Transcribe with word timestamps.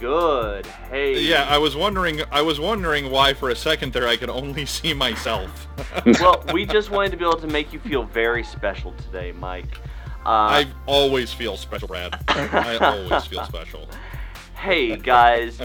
we 0.00 0.06
are 0.06 0.10
all 0.10 0.52
good. 0.52 0.66
Hey. 0.66 1.20
Yeah, 1.20 1.46
I 1.48 1.58
was 1.58 1.76
wondering. 1.76 2.22
I 2.30 2.42
was 2.42 2.58
wondering 2.60 3.10
why 3.10 3.34
for 3.34 3.50
a 3.50 3.56
second 3.56 3.92
there 3.92 4.08
I 4.08 4.16
could 4.16 4.30
only 4.30 4.66
see 4.78 4.94
myself. 4.94 5.68
well, 6.20 6.44
we 6.52 6.66
just 6.66 6.90
wanted 6.90 7.12
to 7.12 7.16
be 7.16 7.24
able 7.24 7.38
to 7.38 7.46
make 7.46 7.72
you 7.72 7.78
feel 7.80 8.04
very 8.04 8.42
special 8.42 8.92
today, 8.92 9.32
Mike. 9.32 9.78
Uh, 10.24 10.62
I 10.62 10.66
always 10.86 11.32
feel 11.32 11.56
special, 11.56 11.88
Brad. 11.88 12.22
I 12.28 12.76
always 12.76 13.24
feel 13.26 13.44
special. 13.44 13.88
Hey 14.54 14.94
guys, 14.94 15.56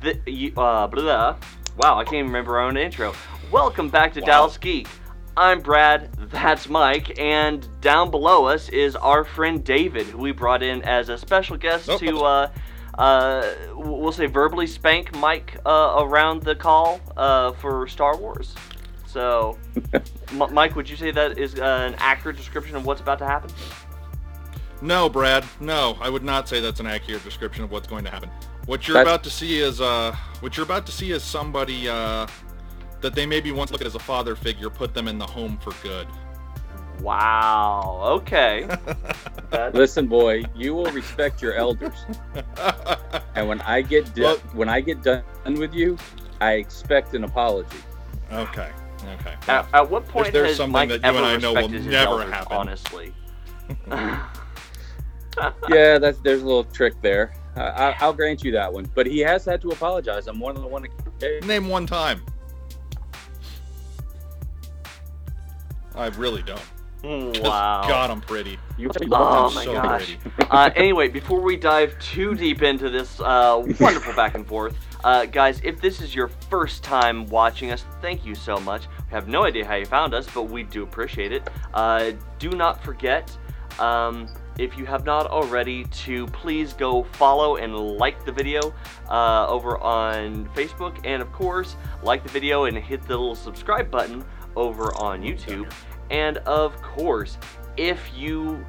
the, 0.00 0.18
you, 0.24 0.54
uh, 0.56 0.86
blah, 0.86 1.36
wow, 1.76 1.98
I 1.98 2.04
can't 2.04 2.14
even 2.14 2.26
remember 2.28 2.56
our 2.56 2.62
own 2.66 2.78
intro. 2.78 3.12
Welcome 3.50 3.90
back 3.90 4.14
to 4.14 4.20
wow. 4.20 4.26
Dallas 4.26 4.56
Geek. 4.56 4.88
I'm 5.36 5.60
Brad, 5.60 6.10
that's 6.30 6.66
Mike, 6.66 7.18
and 7.18 7.68
down 7.82 8.10
below 8.10 8.46
us 8.46 8.70
is 8.70 8.96
our 8.96 9.24
friend 9.24 9.62
David, 9.62 10.06
who 10.06 10.16
we 10.16 10.32
brought 10.32 10.62
in 10.62 10.80
as 10.84 11.10
a 11.10 11.18
special 11.18 11.58
guest 11.58 11.90
oh. 11.90 11.98
to, 11.98 12.20
uh, 12.20 12.50
uh, 12.98 13.54
we'll 13.74 14.12
say, 14.12 14.26
verbally 14.26 14.66
spank 14.66 15.14
Mike 15.16 15.58
uh, 15.66 15.96
around 15.98 16.42
the 16.42 16.54
call 16.54 17.00
uh, 17.16 17.52
for 17.52 17.86
Star 17.88 18.16
Wars. 18.16 18.54
So, 19.06 19.58
M- 20.32 20.52
Mike, 20.52 20.74
would 20.76 20.88
you 20.88 20.96
say 20.96 21.10
that 21.10 21.38
is 21.38 21.54
uh, 21.54 21.88
an 21.88 21.94
accurate 21.98 22.36
description 22.36 22.76
of 22.76 22.84
what's 22.84 23.00
about 23.00 23.18
to 23.20 23.26
happen? 23.26 23.50
No, 24.82 25.08
Brad. 25.08 25.44
No, 25.60 25.96
I 26.00 26.10
would 26.10 26.24
not 26.24 26.48
say 26.48 26.60
that's 26.60 26.80
an 26.80 26.86
accurate 26.86 27.24
description 27.24 27.64
of 27.64 27.70
what's 27.70 27.86
going 27.86 28.04
to 28.04 28.10
happen. 28.10 28.30
What 28.66 28.86
you're 28.86 28.94
that's... 28.94 29.08
about 29.08 29.24
to 29.24 29.30
see 29.30 29.60
is 29.60 29.80
uh, 29.80 30.14
what 30.40 30.56
you're 30.56 30.64
about 30.64 30.86
to 30.86 30.92
see 30.92 31.12
is 31.12 31.22
somebody 31.22 31.88
uh, 31.88 32.26
that 33.00 33.14
they 33.14 33.26
maybe 33.26 33.52
once 33.52 33.70
looked 33.70 33.82
at 33.82 33.86
as 33.86 33.94
a 33.94 34.00
father 34.00 34.34
figure 34.34 34.70
put 34.70 34.94
them 34.94 35.08
in 35.08 35.18
the 35.18 35.26
home 35.26 35.58
for 35.58 35.72
good. 35.82 36.06
Wow. 37.04 38.00
Okay. 38.02 38.66
Listen, 39.74 40.06
boy, 40.06 40.42
you 40.56 40.74
will 40.74 40.90
respect 40.90 41.42
your 41.42 41.52
elders. 41.52 42.06
and 43.34 43.46
when 43.46 43.60
I 43.60 43.82
get 43.82 44.14
di- 44.14 44.22
well, 44.22 44.38
when 44.54 44.70
I 44.70 44.80
get 44.80 45.02
done 45.02 45.22
with 45.44 45.74
you, 45.74 45.98
I 46.40 46.52
expect 46.52 47.14
an 47.14 47.24
apology. 47.24 47.76
Okay. 48.32 48.70
Okay. 49.20 49.34
At, 49.48 49.68
at 49.74 49.90
what 49.90 50.08
point 50.08 50.32
there's, 50.32 50.46
there's 50.46 50.56
something 50.56 50.72
Mike 50.72 50.88
that 50.88 51.02
you 51.02 51.18
and 51.18 51.26
I 51.26 51.36
know 51.36 51.52
will 51.52 51.68
never 51.68 52.22
elders, 52.22 52.30
happen? 52.30 52.56
Honestly. 52.56 53.14
yeah, 55.68 55.98
that's 55.98 56.18
there's 56.20 56.40
a 56.40 56.46
little 56.46 56.64
trick 56.64 56.94
there. 57.02 57.34
Uh, 57.54 57.94
I, 58.00 58.06
will 58.06 58.14
grant 58.14 58.42
you 58.42 58.50
that 58.52 58.72
one, 58.72 58.90
but 58.94 59.06
he 59.06 59.18
has 59.20 59.44
had 59.44 59.60
to 59.60 59.68
apologize 59.68 60.26
on 60.26 60.38
more 60.38 60.54
than 60.54 60.64
one 60.64 60.86
occasion. 60.86 61.46
Name 61.46 61.68
one 61.68 61.86
time. 61.86 62.22
I 65.94 66.06
really 66.08 66.42
don't. 66.42 66.60
Wow. 67.04 67.84
God, 67.86 68.10
I'm 68.10 68.22
pretty. 68.22 68.58
You 68.78 68.90
oh 69.12 69.50
my 69.54 69.64
so 69.64 69.72
gosh. 69.74 70.16
uh, 70.50 70.70
anyway, 70.74 71.08
before 71.08 71.40
we 71.40 71.56
dive 71.56 71.98
too 71.98 72.34
deep 72.34 72.62
into 72.62 72.88
this 72.88 73.20
uh, 73.20 73.62
wonderful 73.78 74.14
back 74.14 74.34
and 74.34 74.46
forth, 74.46 74.76
uh, 75.04 75.26
guys, 75.26 75.60
if 75.62 75.80
this 75.82 76.00
is 76.00 76.14
your 76.14 76.28
first 76.48 76.82
time 76.82 77.26
watching 77.26 77.70
us, 77.70 77.84
thank 78.00 78.24
you 78.24 78.34
so 78.34 78.56
much. 78.56 78.86
We 79.10 79.10
have 79.10 79.28
no 79.28 79.44
idea 79.44 79.66
how 79.66 79.74
you 79.74 79.84
found 79.84 80.14
us, 80.14 80.26
but 80.32 80.44
we 80.44 80.62
do 80.62 80.82
appreciate 80.82 81.30
it. 81.30 81.48
Uh, 81.74 82.12
do 82.38 82.50
not 82.50 82.82
forget, 82.82 83.36
um, 83.78 84.26
if 84.58 84.78
you 84.78 84.86
have 84.86 85.04
not 85.04 85.26
already, 85.26 85.84
to 85.84 86.26
please 86.28 86.72
go 86.72 87.02
follow 87.02 87.56
and 87.56 87.76
like 87.76 88.24
the 88.24 88.32
video 88.32 88.72
uh, 89.10 89.46
over 89.46 89.76
on 89.78 90.48
Facebook, 90.54 90.98
and 91.04 91.20
of 91.20 91.30
course, 91.32 91.76
like 92.02 92.22
the 92.22 92.30
video 92.30 92.64
and 92.64 92.78
hit 92.78 93.02
the 93.02 93.08
little 93.08 93.34
subscribe 93.34 93.90
button 93.90 94.24
over 94.56 94.94
on 94.96 95.20
YouTube. 95.20 95.70
And 96.10 96.38
of 96.38 96.80
course, 96.82 97.38
if 97.76 98.00
you 98.14 98.64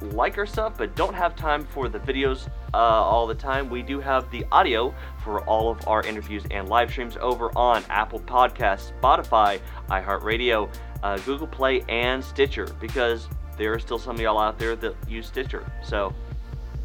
like 0.00 0.36
our 0.36 0.46
stuff 0.46 0.74
but 0.76 0.94
don't 0.94 1.14
have 1.14 1.34
time 1.34 1.64
for 1.64 1.88
the 1.88 1.98
videos 1.98 2.48
uh, 2.74 2.76
all 2.76 3.26
the 3.26 3.34
time, 3.34 3.70
we 3.70 3.82
do 3.82 4.00
have 4.00 4.30
the 4.30 4.44
audio 4.52 4.94
for 5.22 5.42
all 5.44 5.70
of 5.70 5.86
our 5.88 6.02
interviews 6.02 6.44
and 6.50 6.68
live 6.68 6.90
streams 6.90 7.16
over 7.20 7.50
on 7.56 7.84
Apple 7.88 8.20
Podcasts, 8.20 8.92
Spotify, 9.00 9.60
iHeartRadio, 9.88 10.72
uh, 11.02 11.18
Google 11.18 11.46
Play, 11.46 11.82
and 11.88 12.22
Stitcher 12.22 12.66
because 12.80 13.28
there 13.56 13.72
are 13.72 13.78
still 13.78 13.98
some 13.98 14.16
of 14.16 14.20
y'all 14.20 14.38
out 14.38 14.58
there 14.58 14.76
that 14.76 14.94
use 15.08 15.26
Stitcher. 15.26 15.70
So, 15.82 16.14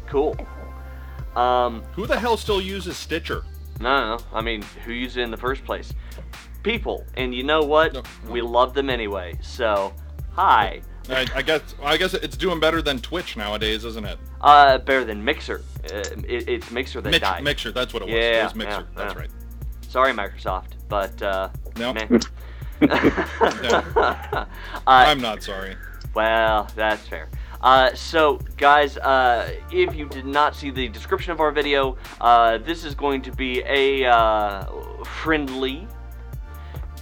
cool. 0.06 0.36
Um, 1.36 1.82
who 1.92 2.06
the 2.06 2.18
hell 2.18 2.36
still 2.36 2.60
uses 2.60 2.96
Stitcher? 2.96 3.44
No, 3.80 4.16
no, 4.16 4.24
I 4.32 4.42
mean, 4.42 4.62
who 4.84 4.92
used 4.92 5.16
it 5.16 5.22
in 5.22 5.30
the 5.30 5.36
first 5.36 5.64
place? 5.64 5.92
People, 6.62 7.04
and 7.16 7.34
you 7.34 7.42
know 7.42 7.62
what? 7.62 7.92
No, 7.92 8.02
no. 8.24 8.30
We 8.30 8.40
love 8.40 8.74
them 8.74 8.88
anyway. 8.88 9.38
So, 9.42 9.92
hi. 10.32 10.82
I, 11.08 11.26
I, 11.34 11.42
guess 11.42 11.74
I 11.82 11.96
guess 11.96 12.14
it's 12.14 12.36
doing 12.36 12.60
better 12.60 12.80
than 12.80 13.00
Twitch 13.00 13.36
nowadays, 13.36 13.84
isn't 13.84 14.04
it? 14.04 14.18
Uh, 14.40 14.78
better 14.78 15.04
than 15.04 15.24
Mixer. 15.24 15.62
Uh, 15.92 15.98
it, 16.28 16.48
it's 16.48 16.70
Mixer 16.70 17.00
that 17.00 17.10
Mix, 17.10 17.20
died. 17.20 17.42
Mixer, 17.42 17.72
that's 17.72 17.92
what 17.92 18.02
it 18.02 18.06
was. 18.06 18.14
Yeah, 18.14 18.40
it 18.40 18.44
was 18.44 18.54
Mixer. 18.54 18.70
Yeah, 18.80 18.86
that's 18.94 19.14
yeah. 19.14 19.20
right. 19.20 19.30
Sorry, 19.88 20.12
Microsoft, 20.12 20.74
but 20.88 21.20
uh, 21.20 21.48
no. 21.76 21.92
no. 21.92 22.18
uh, 22.88 24.46
I'm 24.86 25.20
not 25.20 25.42
sorry. 25.42 25.76
Well, 26.14 26.68
that's 26.76 27.06
fair. 27.08 27.28
Uh, 27.62 27.94
so, 27.94 28.40
guys, 28.56 28.98
uh, 28.98 29.48
if 29.70 29.94
you 29.94 30.08
did 30.08 30.26
not 30.26 30.56
see 30.56 30.70
the 30.70 30.88
description 30.88 31.32
of 31.32 31.40
our 31.40 31.52
video, 31.52 31.96
uh, 32.20 32.58
this 32.58 32.84
is 32.84 32.94
going 32.94 33.22
to 33.22 33.32
be 33.32 33.62
a 33.66 34.04
uh, 34.04 34.64
friendly 35.04 35.86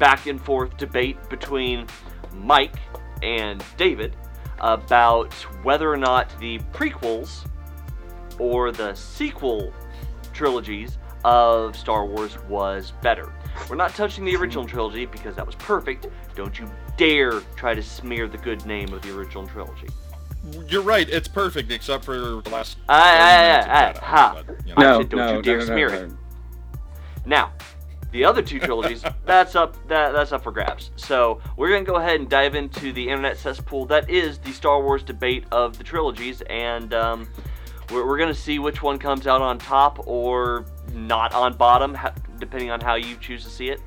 back 0.00 0.26
and 0.26 0.40
forth 0.40 0.76
debate 0.76 1.16
between 1.28 1.86
Mike 2.32 2.74
and 3.22 3.62
David 3.76 4.16
about 4.58 5.32
whether 5.62 5.92
or 5.92 5.96
not 5.96 6.28
the 6.40 6.58
prequels 6.72 7.46
or 8.38 8.72
the 8.72 8.94
sequel 8.94 9.72
trilogies 10.32 10.98
of 11.24 11.76
Star 11.76 12.06
Wars 12.06 12.38
was 12.48 12.92
better. 13.02 13.32
We're 13.68 13.76
not 13.76 13.94
touching 13.94 14.24
the 14.24 14.34
original 14.36 14.64
trilogy 14.64 15.04
because 15.04 15.36
that 15.36 15.46
was 15.46 15.54
perfect. 15.56 16.06
Don't 16.34 16.58
you 16.58 16.68
dare 16.96 17.40
try 17.56 17.74
to 17.74 17.82
smear 17.82 18.26
the 18.26 18.38
good 18.38 18.64
name 18.64 18.92
of 18.92 19.02
the 19.02 19.14
original 19.14 19.46
trilogy. 19.46 19.88
You're 20.66 20.82
right. 20.82 21.08
It's 21.08 21.28
perfect 21.28 21.70
except 21.70 22.04
for 22.04 22.40
the 22.40 22.50
last. 22.50 22.78
Ah, 22.88 22.94
I, 22.96 23.90
I, 23.90 23.98
ha. 23.98 24.42
But, 24.46 24.66
you 24.66 24.74
know. 24.74 24.80
No, 24.80 24.94
I 24.94 25.02
said, 25.02 25.08
don't 25.10 25.18
no, 25.18 25.36
you 25.36 25.42
dare 25.42 25.58
no, 25.58 25.64
no, 25.64 25.66
smear 25.66 25.88
it. 25.88 26.12
Now, 27.26 27.52
the 28.12 28.24
other 28.24 28.42
two 28.42 28.58
trilogies, 28.58 29.04
that's 29.24 29.54
up 29.54 29.76
that 29.88 30.12
that's 30.12 30.32
up 30.32 30.42
for 30.42 30.52
grabs. 30.52 30.90
So 30.96 31.40
we're 31.56 31.70
gonna 31.70 31.84
go 31.84 31.96
ahead 31.96 32.20
and 32.20 32.28
dive 32.28 32.54
into 32.54 32.92
the 32.92 33.08
internet 33.08 33.36
cesspool 33.36 33.86
that 33.86 34.08
is 34.10 34.38
the 34.38 34.52
Star 34.52 34.82
Wars 34.82 35.02
debate 35.02 35.44
of 35.52 35.78
the 35.78 35.84
trilogies, 35.84 36.42
and 36.42 36.92
um, 36.94 37.28
we're, 37.90 38.06
we're 38.06 38.18
gonna 38.18 38.34
see 38.34 38.58
which 38.58 38.82
one 38.82 38.98
comes 38.98 39.26
out 39.26 39.40
on 39.40 39.58
top 39.58 40.06
or 40.06 40.64
not 40.92 41.32
on 41.34 41.56
bottom, 41.56 41.96
depending 42.38 42.70
on 42.70 42.80
how 42.80 42.94
you 42.94 43.16
choose 43.16 43.44
to 43.44 43.50
see 43.50 43.68
it. 43.68 43.80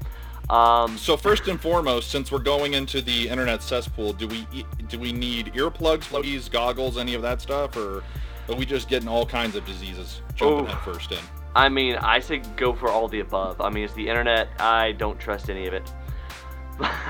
Um, 0.50 0.98
so 0.98 1.16
first 1.16 1.48
and 1.48 1.60
foremost, 1.60 2.12
since 2.12 2.32
we're 2.32 2.40
going 2.40 2.74
into 2.74 3.02
the 3.02 3.30
internet 3.30 3.64
cesspool, 3.64 4.14
do 4.14 4.28
we 4.28 4.46
do 4.90 5.00
we 5.00 5.14
need 5.14 5.54
earplugs, 5.54 6.04
floaties, 6.04 6.52
goggles, 6.52 6.98
any 6.98 7.14
of 7.14 7.22
that 7.22 7.42
stuff, 7.42 7.78
or 7.78 8.04
are 8.50 8.56
we 8.56 8.66
just 8.66 8.90
getting 8.90 9.08
all 9.08 9.26
kinds 9.26 9.56
of 9.56 9.66
diseases 9.66 10.22
jumping 10.36 10.66
head 10.66 10.80
first 10.84 11.12
in? 11.12 11.20
I 11.56 11.70
mean, 11.70 11.96
I 11.96 12.20
say 12.20 12.42
go 12.58 12.74
for 12.74 12.90
all 12.90 13.08
the 13.08 13.20
above. 13.20 13.62
I 13.62 13.70
mean, 13.70 13.84
it's 13.84 13.94
the 13.94 14.08
internet. 14.08 14.50
I 14.60 14.94
don't 14.94 15.20
trust 15.20 15.50
any 15.50 15.68
of 15.68 15.74
it. 15.74 15.92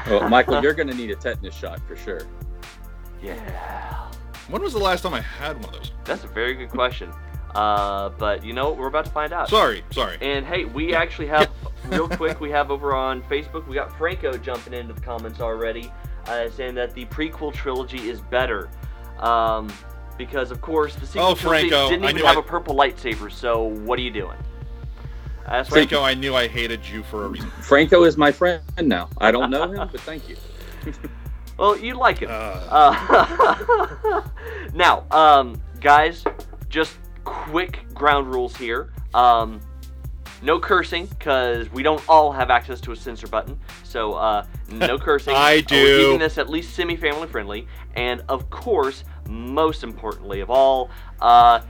well, 0.08 0.28
Michael, 0.30 0.62
you're 0.62 0.74
going 0.74 0.90
to 0.90 0.96
need 0.96 1.12
a 1.12 1.16
tetanus 1.16 1.56
shot 1.56 1.80
for 1.88 1.96
sure. 1.96 2.22
Yeah. 3.22 4.12
When 4.50 4.62
was 4.62 4.74
the 4.74 4.80
last 4.80 5.01
time 5.01 5.13
I 5.13 5.22
had 5.22 5.56
one 5.63 5.74
of 5.74 5.74
those? 5.74 5.92
That's 6.04 6.25
a 6.25 6.28
very 6.28 6.54
good 6.56 6.69
question. 6.69 7.12
Uh, 7.56 8.10
but 8.10 8.44
you 8.44 8.51
know, 8.51 8.69
what? 8.69 8.78
we're 8.78 8.88
about 8.88 9.06
to 9.06 9.12
find 9.12 9.31
out. 9.31 9.50
Sorry, 9.50 9.84
sorry. 9.92 10.18
And 10.22 10.45
hey, 10.45 10.66
we 10.66 10.94
actually 10.94 11.28
have, 11.28 11.50
real 11.88 12.10
quick, 12.10 12.42
we 12.42 12.50
have 12.51 12.72
over 12.72 12.94
on 12.94 13.22
Facebook, 13.24 13.68
we 13.68 13.75
got 13.75 13.98
Franco 13.98 14.38
jumping 14.38 14.74
into 14.74 14.94
the 14.94 15.01
comments 15.01 15.40
already, 15.40 15.92
uh, 16.28 16.50
saying 16.50 16.75
that 16.75 16.94
the 16.94 17.06
prequel 17.06 17.54
trilogy 17.54 18.10
is 18.10 18.19
better. 18.22 18.69
Um, 19.19 19.72
because 20.18 20.51
of 20.51 20.62
course 20.62 20.95
the 20.95 21.06
sequel 21.06 21.30
oh, 21.30 21.36
Franco, 21.36 21.89
didn't 21.89 22.06
even 22.06 22.25
have 22.25 22.38
I... 22.38 22.39
a 22.39 22.44
purple 22.44 22.75
lightsaber. 22.75 23.31
So 23.31 23.63
what 23.63 24.00
are 24.00 24.01
you 24.01 24.12
doing? 24.12 24.38
That's 25.48 25.69
Franco, 25.69 26.01
I 26.01 26.13
knew 26.13 26.36
I 26.36 26.48
hated 26.48 26.88
you 26.88 27.04
for 27.04 27.25
a 27.25 27.27
reason. 27.27 27.50
Franco 27.62 28.04
is 28.04 28.18
my 28.18 28.31
friend 28.31 28.63
now. 28.81 29.10
I 29.18 29.31
don't 29.31 29.50
know 29.51 29.69
him, 29.71 29.89
but 29.92 30.00
thank 30.01 30.30
you. 30.30 30.38
well, 31.57 31.77
you 31.77 31.95
like 31.95 32.19
him. 32.19 32.30
Uh... 32.31 32.62
Uh, 32.69 34.21
now, 34.74 35.06
um, 35.12 35.62
guys, 35.81 36.24
just 36.69 36.98
quick 37.25 37.86
ground 37.94 38.33
rules 38.33 38.56
here. 38.56 38.94
Um, 39.13 39.59
no 40.42 40.59
cursing, 40.59 41.06
because 41.06 41.71
we 41.71 41.83
don't 41.83 42.01
all 42.09 42.31
have 42.31 42.50
access 42.50 42.81
to 42.81 42.92
a 42.92 42.95
censor 42.95 43.27
button. 43.27 43.57
So, 43.83 44.13
uh, 44.13 44.45
no 44.69 44.98
cursing. 45.00 45.36
I 45.36 45.62
do. 45.62 45.75
we're 45.75 45.98
keeping 46.00 46.19
this 46.19 46.38
at 46.38 46.50
least 46.50 46.74
semi-family 46.74 47.27
friendly. 47.27 47.68
And, 47.95 48.24
of 48.27 48.50
course, 48.50 49.04
most 49.28 49.84
importantly 49.84 50.40
of 50.40 50.50
all, 50.50 50.90
uh, 51.22 51.62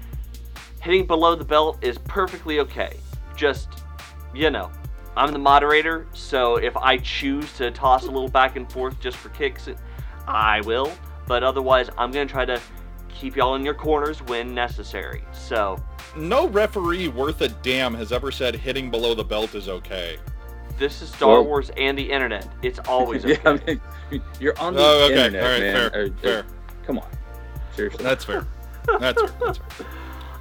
hitting 0.81 1.05
below 1.05 1.35
the 1.35 1.45
belt 1.45 1.77
is 1.81 1.97
perfectly 1.99 2.59
okay. 2.59 2.97
Just, 3.35 3.69
you 4.33 4.49
know, 4.49 4.69
I'm 5.15 5.31
the 5.31 5.39
moderator, 5.39 6.07
so 6.13 6.55
if 6.55 6.75
I 6.75 6.97
choose 6.97 7.51
to 7.53 7.71
toss 7.71 8.03
a 8.03 8.11
little 8.11 8.29
back 8.29 8.55
and 8.55 8.71
forth 8.71 8.99
just 8.99 9.17
for 9.17 9.29
kicks, 9.29 9.69
I 10.27 10.61
will. 10.61 10.91
But 11.27 11.43
otherwise, 11.43 11.89
I'm 11.97 12.11
going 12.11 12.27
to 12.27 12.31
try 12.31 12.45
to 12.45 12.59
keep 13.09 13.35
y'all 13.35 13.55
in 13.55 13.63
your 13.63 13.73
corners 13.73 14.21
when 14.23 14.53
necessary. 14.53 15.23
So 15.31 15.81
no 16.15 16.47
referee 16.47 17.07
worth 17.07 17.41
a 17.41 17.47
damn 17.47 17.93
has 17.93 18.11
ever 18.11 18.31
said 18.31 18.55
hitting 18.55 18.91
below 18.91 19.13
the 19.13 19.23
belt 19.23 19.55
is 19.55 19.69
okay. 19.69 20.17
This 20.77 21.01
is 21.01 21.09
Star 21.09 21.29
well, 21.29 21.45
Wars 21.45 21.71
and 21.77 21.97
the 21.97 22.11
internet. 22.11 22.47
It's 22.63 22.79
always 22.87 23.23
okay. 23.25 23.39
yeah, 23.43 23.49
I 23.51 23.65
mean, 24.11 24.21
you're 24.39 24.57
on 24.59 24.73
the 24.73 24.81
oh, 24.81 25.05
okay. 25.05 25.25
internet, 25.27 25.43
All 25.43 25.49
right, 25.49 25.61
man. 25.61 25.91
Fair, 25.91 26.05
uh, 26.05 26.09
fair. 26.21 26.45
come 26.85 26.97
on, 26.97 27.07
seriously. 27.75 28.03
That's 28.03 28.25
fair. 28.25 28.47
That's 28.99 29.21
fair. 29.21 29.31
That's 29.39 29.57
fair. 29.57 29.87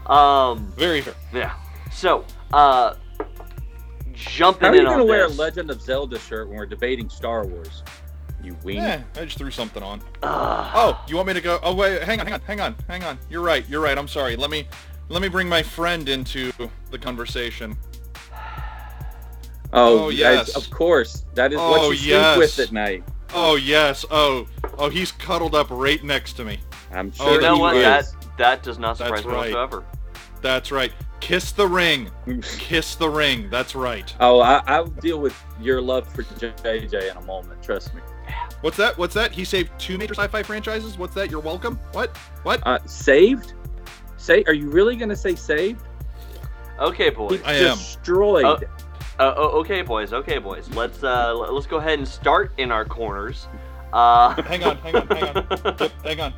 Um, 0.07 0.67
very 0.77 1.01
fair. 1.01 1.15
Yeah. 1.33 1.55
So, 1.93 2.25
uh, 2.53 2.95
jumping 4.13 4.67
How 4.67 4.73
are 4.73 4.77
you 4.77 4.83
gonna 4.83 5.05
wear 5.05 5.29
this. 5.29 5.39
a 5.39 5.41
Legend 5.41 5.71
of 5.71 5.81
Zelda 5.81 6.19
shirt 6.19 6.49
when 6.49 6.57
we're 6.57 6.67
debating 6.67 7.09
Star 7.09 7.47
Wars? 7.47 7.85
You 8.43 8.57
ween. 8.65 8.79
Yeah, 8.79 9.03
I 9.15 9.25
just 9.25 9.39
threw 9.39 9.53
something 9.53 9.83
on. 9.83 10.03
Uh, 10.23 10.73
oh, 10.75 11.05
you 11.07 11.15
want 11.15 11.29
me 11.29 11.35
to 11.35 11.41
go? 11.41 11.61
Oh 11.63 11.75
wait, 11.75 12.03
hang 12.03 12.19
on, 12.19 12.27
hang 12.27 12.35
on, 12.35 12.41
hang 12.41 12.61
on, 12.61 12.77
hang 12.89 13.05
on. 13.05 13.19
You're 13.31 13.43
right. 13.43 13.65
You're 13.69 13.81
right. 13.81 13.97
I'm 13.97 14.09
sorry. 14.09 14.35
Let 14.35 14.51
me 14.51 14.67
let 15.09 15.23
me 15.23 15.29
bring 15.29 15.49
my 15.49 15.63
friend 15.63 16.09
into 16.09 16.53
the 16.91 16.99
conversation. 16.99 17.77
Oh, 19.73 20.07
oh 20.07 20.09
yes, 20.09 20.57
of 20.57 20.69
course. 20.71 21.25
That 21.35 21.53
is 21.53 21.59
oh, 21.61 21.71
what 21.71 22.03
you 22.03 22.11
yes. 22.11 22.35
sleep 22.35 22.39
with 22.39 22.59
at 22.59 22.73
night. 22.73 23.05
Oh 23.33 23.55
yes. 23.55 24.05
Oh, 24.11 24.47
oh, 24.77 24.91
he's 24.91 25.13
cuddled 25.13 25.55
up 25.55 25.69
right 25.71 26.03
next 26.03 26.33
to 26.35 26.45
me. 26.45 26.59
I'm 26.93 27.13
oh, 27.21 27.25
sure. 27.25 27.35
You 27.35 27.41
know 27.41 27.59
what? 27.59 27.77
Is. 27.77 27.83
That 27.83 28.37
that 28.39 28.63
does 28.63 28.79
not 28.79 28.97
surprise 28.97 29.23
That's 29.23 29.27
me 29.27 29.33
right. 29.33 29.53
whatsoever. 29.53 29.85
That's 30.41 30.73
right. 30.73 30.93
Kiss 31.21 31.53
the 31.53 31.67
ring. 31.67 32.11
Kiss 32.43 32.97
the 32.97 33.09
ring. 33.09 33.49
That's 33.49 33.75
right. 33.75 34.13
Oh, 34.19 34.41
I, 34.41 34.81
will 34.81 34.89
deal 34.89 35.21
with 35.21 35.41
your 35.61 35.81
love 35.81 36.13
for 36.13 36.25
JJ 36.25 37.11
in 37.11 37.17
a 37.17 37.23
moment. 37.23 37.63
Trust 37.63 37.95
me. 37.95 38.01
What's 38.61 38.77
that? 38.77 38.99
What's 38.99 39.15
that? 39.15 39.33
He 39.33 39.45
saved 39.45 39.71
two 39.79 39.99
major 39.99 40.15
sci-fi 40.15 40.43
franchises. 40.43 40.99
What's 40.99 41.15
that? 41.15 41.31
You're 41.31 41.41
welcome. 41.41 41.79
What? 41.93 42.17
What? 42.43 42.67
Uh, 42.67 42.79
saved? 42.87 43.55
Say, 44.17 44.43
are 44.47 44.55
you 44.55 44.69
really 44.69 44.97
gonna 44.97 45.17
say 45.17 45.35
saved? 45.35 45.85
Okay, 46.79 47.11
boys. 47.11 47.41
He 47.41 47.45
I 47.45 47.59
destroyed. 47.59 48.45
am. 48.45 48.57
Uh, 49.19 49.23
uh, 49.23 49.51
okay, 49.61 49.83
boys. 49.83 50.13
Okay, 50.13 50.39
boys. 50.39 50.69
Let's 50.71 51.03
uh, 51.05 51.35
let's 51.35 51.67
go 51.67 51.77
ahead 51.77 51.99
and 51.99 52.09
start 52.09 52.53
in 52.59 52.73
our 52.73 52.85
corners. 52.85 53.47
Uh... 53.93 54.41
hang 54.43 54.65
on, 54.65 54.77
hang 54.79 54.97
on, 54.97 55.07
hang 55.09 55.37
on, 55.37 55.91
hang 56.05 56.21
on. 56.21 56.35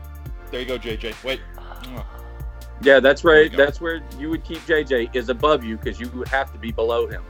There 0.54 0.60
you 0.60 0.68
go, 0.68 0.78
JJ. 0.78 1.24
Wait. 1.24 1.40
Yeah, 2.80 3.00
that's 3.00 3.24
right. 3.24 3.50
That's 3.50 3.80
where 3.80 4.04
you 4.20 4.30
would 4.30 4.44
keep 4.44 4.58
JJ 4.58 5.12
is 5.12 5.28
above 5.28 5.64
you 5.64 5.76
because 5.76 5.98
you 5.98 6.08
would 6.10 6.28
have 6.28 6.52
to 6.52 6.58
be 6.58 6.70
below 6.70 7.08
him. 7.08 7.24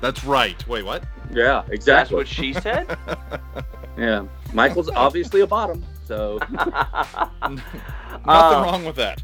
That's 0.00 0.24
right. 0.24 0.66
Wait, 0.66 0.84
what? 0.84 1.04
Yeah, 1.32 1.62
exactly. 1.70 1.84
That's 1.84 2.10
what 2.10 2.26
she 2.26 2.52
said. 2.52 2.98
yeah, 3.96 4.26
Michael's 4.52 4.90
obviously 4.96 5.42
a 5.42 5.46
bottom, 5.46 5.86
so 6.04 6.40
nothing 6.50 7.62
uh, 8.26 8.62
wrong 8.66 8.84
with 8.84 8.96
that 8.96 9.22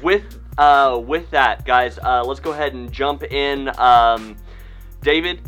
with 0.00 0.38
uh, 0.56 1.02
with 1.04 1.28
that, 1.30 1.64
guys, 1.64 1.98
uh, 1.98 2.22
let's 2.24 2.38
go 2.38 2.52
ahead 2.52 2.72
and 2.72 2.92
jump 2.92 3.24
in. 3.24 3.68
Um, 3.80 4.36
David, 5.00 5.40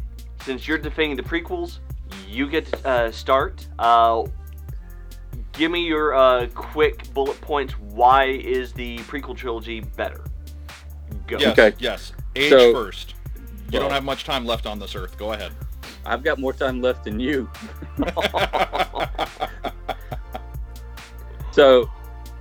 since 0.43 0.67
you're 0.67 0.79
defending 0.79 1.17
the 1.17 1.23
prequels, 1.23 1.79
you 2.27 2.49
get 2.49 2.67
to 2.67 2.89
uh, 2.89 3.13
start. 3.13 3.65
Uh, 3.79 4.25
give 5.55 5.71
me 5.71 5.87
your 5.87 6.15
uh, 6.15 6.47
quick 6.55 7.13
bullet 7.15 7.41
points. 7.41 7.75
Why 7.79 8.25
is 8.25 8.73
the 8.73 8.99
prequel 8.99 9.37
trilogy 9.37 9.81
better? 9.81 10.25
Go. 11.27 11.39
Yes, 11.39 11.59
okay. 11.59 11.77
yes. 11.79 12.13
Age 12.37 12.51
so, 12.51 12.73
first. 12.73 13.15
You 13.37 13.79
well, 13.79 13.83
don't 13.83 13.93
have 13.93 14.05
much 14.05 14.25
time 14.25 14.45
left 14.45 14.67
on 14.67 14.79
this 14.79 14.95
earth. 14.95 15.17
Go 15.17 15.33
ahead. 15.33 15.53
I've 16.05 16.23
got 16.23 16.39
more 16.39 16.53
time 16.53 16.83
left 16.83 17.05
than 17.05 17.19
you. 17.19 17.51
so, 21.53 21.91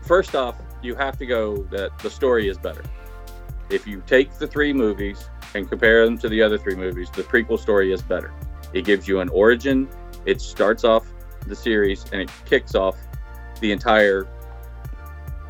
first 0.01 0.35
off, 0.35 0.57
you 0.81 0.95
have 0.95 1.17
to 1.17 1.25
go 1.25 1.63
that 1.71 1.97
the 1.99 2.09
story 2.09 2.49
is 2.49 2.57
better. 2.57 2.83
If 3.69 3.87
you 3.87 4.03
take 4.05 4.33
the 4.33 4.47
three 4.47 4.73
movies 4.73 5.29
and 5.55 5.69
compare 5.69 6.05
them 6.05 6.17
to 6.19 6.27
the 6.27 6.41
other 6.41 6.57
three 6.57 6.75
movies, 6.75 7.09
the 7.09 7.23
prequel 7.23 7.57
story 7.57 7.93
is 7.93 8.01
better. 8.01 8.33
It 8.73 8.83
gives 8.83 9.07
you 9.07 9.21
an 9.21 9.29
origin. 9.29 9.87
It 10.25 10.41
starts 10.41 10.83
off 10.83 11.05
the 11.47 11.55
series 11.55 12.05
and 12.11 12.21
it 12.21 12.31
kicks 12.45 12.75
off 12.75 12.97
the 13.59 13.71
entire 13.71 14.27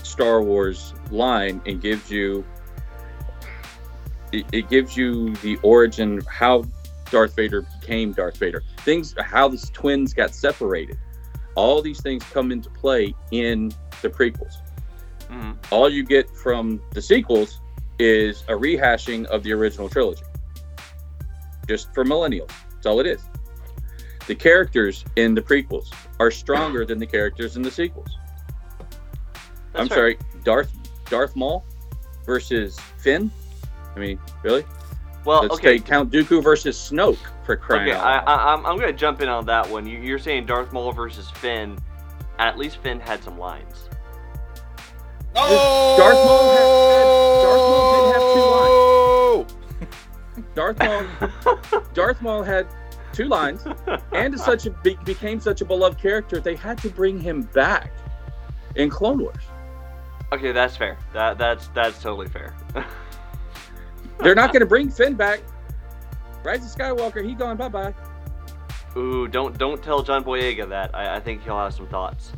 Star 0.03 0.41
Wars 0.41 0.93
line 1.11 1.61
and 1.65 1.81
gives 1.81 2.11
you 2.11 2.45
it, 4.31 4.45
it 4.51 4.69
gives 4.69 4.97
you 4.97 5.33
the 5.37 5.57
origin 5.63 6.21
how 6.27 6.65
Darth 7.09 7.35
Vader 7.35 7.61
became 7.79 8.11
Darth 8.11 8.37
Vader. 8.37 8.63
Things 8.79 9.13
how 9.19 9.47
the 9.47 9.57
twins 9.73 10.13
got 10.13 10.33
separated. 10.33 10.97
All 11.55 11.81
these 11.81 12.01
things 12.01 12.23
come 12.23 12.51
into 12.51 12.69
play 12.71 13.13
in 13.31 13.71
the 14.01 14.09
prequels. 14.09 14.57
Mm-hmm. 15.29 15.51
All 15.71 15.89
you 15.89 16.03
get 16.03 16.29
from 16.35 16.81
the 16.91 17.01
sequels 17.01 17.61
is 17.99 18.41
a 18.47 18.53
rehashing 18.53 19.25
of 19.25 19.43
the 19.43 19.53
original 19.53 19.87
trilogy, 19.87 20.23
just 21.67 21.93
for 21.93 22.03
millennials. 22.03 22.51
That's 22.71 22.87
all 22.87 22.99
it 22.99 23.07
is. 23.07 23.23
The 24.27 24.35
characters 24.35 25.03
in 25.15 25.35
the 25.35 25.41
prequels 25.41 25.93
are 26.19 26.31
stronger 26.31 26.85
than 26.85 26.97
the 26.99 27.05
characters 27.05 27.55
in 27.57 27.61
the 27.61 27.71
sequels. 27.71 28.17
That's 29.73 29.81
I'm 29.81 29.89
sorry, 29.89 30.17
Darth 30.43 30.71
Darth 31.09 31.35
Maul 31.35 31.65
versus 32.25 32.79
Finn. 32.97 33.31
I 33.95 33.99
mean, 33.99 34.19
really? 34.43 34.65
Well, 35.25 35.41
Let's 35.41 35.55
okay. 35.55 35.77
take 35.77 35.85
Count 35.85 36.11
Dooku 36.11 36.43
versus 36.43 36.77
Snoke 36.77 37.17
for 37.45 37.55
crying 37.55 37.89
okay, 37.89 37.97
out 37.97 38.25
loud. 38.25 38.27
I, 38.27 38.53
I'm, 38.53 38.65
I'm 38.65 38.77
going 38.77 38.91
to 38.91 38.97
jump 38.97 39.21
in 39.21 39.29
on 39.29 39.45
that 39.45 39.69
one. 39.69 39.87
You, 39.87 40.15
are 40.15 40.19
saying 40.19 40.45
Darth 40.45 40.73
Maul 40.73 40.91
versus 40.91 41.29
Finn. 41.29 41.77
At 42.39 42.57
least 42.57 42.77
Finn 42.77 42.99
had 42.99 43.23
some 43.23 43.37
lines. 43.37 43.89
Oh! 45.35 45.95
Darth 45.97 46.15
Maul 46.25 46.49
had, 46.55 47.03
Darth 50.55 50.79
Maul. 50.79 51.83
Darth 51.93 52.21
Maul 52.21 52.43
had 52.43 52.67
two 53.13 53.25
lines, 53.25 53.65
and 54.11 54.33
is 54.33 54.43
such 54.43 54.65
a 54.65 54.71
became 55.05 55.39
such 55.39 55.61
a 55.61 55.65
beloved 55.65 55.99
character. 55.99 56.39
They 56.39 56.55
had 56.55 56.77
to 56.79 56.89
bring 56.89 57.19
him 57.19 57.43
back 57.53 57.91
in 58.75 58.89
Clone 58.89 59.19
Wars. 59.19 59.43
Okay, 60.31 60.51
that's 60.51 60.75
fair. 60.75 60.97
That 61.13 61.37
that's 61.37 61.67
that's 61.69 62.01
totally 62.01 62.27
fair. 62.27 62.55
They're 64.19 64.35
not 64.35 64.51
going 64.51 64.61
to 64.61 64.65
bring 64.65 64.89
Finn 64.89 65.15
back. 65.15 65.41
Rise 66.43 66.59
of 66.59 66.77
Skywalker, 66.77 67.25
he 67.25 67.33
gone. 67.33 67.57
Bye 67.57 67.69
bye. 67.69 67.93
Ooh, 68.95 69.27
don't 69.27 69.57
don't 69.57 69.81
tell 69.81 70.03
John 70.03 70.23
Boyega 70.23 70.67
that. 70.69 70.93
I, 70.93 71.15
I 71.15 71.19
think 71.19 71.43
he'll 71.43 71.57
have 71.57 71.73
some 71.73 71.87
thoughts. 71.87 72.33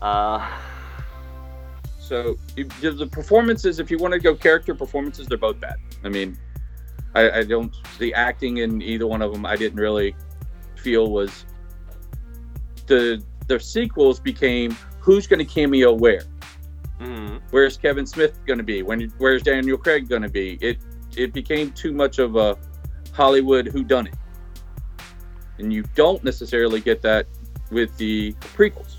Uh, 0.00 0.46
so 1.98 2.38
the 2.56 3.08
performances, 3.10 3.78
if 3.78 3.90
you 3.90 3.98
want 3.98 4.14
to 4.14 4.20
go 4.20 4.34
character 4.34 4.74
performances, 4.74 5.26
they're 5.26 5.36
both 5.36 5.60
bad. 5.60 5.76
I 6.04 6.08
mean, 6.08 6.38
I, 7.14 7.30
I 7.30 7.44
don't 7.44 7.74
the 7.98 8.14
acting 8.14 8.58
in 8.58 8.82
either 8.82 9.06
one 9.06 9.22
of 9.22 9.32
them. 9.32 9.46
I 9.46 9.56
didn't 9.56 9.80
really 9.80 10.14
feel 10.76 11.10
was 11.10 11.44
the 12.86 13.22
the 13.46 13.58
sequels 13.58 14.20
became 14.20 14.76
who's 15.00 15.26
going 15.26 15.38
to 15.38 15.44
cameo 15.44 15.92
where. 15.92 16.22
Mm-hmm. 17.00 17.36
Where's 17.50 17.76
Kevin 17.76 18.06
Smith 18.06 18.38
going 18.46 18.58
to 18.58 18.64
be? 18.64 18.82
When 18.82 19.12
where's 19.18 19.42
Daniel 19.42 19.78
Craig 19.78 20.08
going 20.08 20.22
to 20.22 20.28
be? 20.28 20.58
It 20.60 20.78
it 21.16 21.32
became 21.32 21.72
too 21.72 21.92
much 21.92 22.18
of 22.18 22.36
a 22.36 22.58
Hollywood 23.12 23.66
who 23.66 23.82
done 23.82 24.06
it, 24.06 24.14
and 25.58 25.72
you 25.72 25.84
don't 25.94 26.22
necessarily 26.22 26.80
get 26.80 27.02
that 27.02 27.26
with 27.70 27.96
the 27.96 28.32
prequels. 28.34 28.96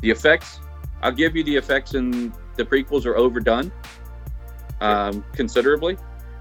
The 0.00 0.10
effects 0.10 0.60
I'll 1.02 1.12
give 1.12 1.36
you 1.36 1.44
the 1.44 1.56
effects 1.56 1.94
in 1.94 2.32
the 2.56 2.64
prequels 2.64 3.04
are 3.06 3.16
overdone 3.16 3.70
um, 4.80 5.24
considerably, 5.32 5.96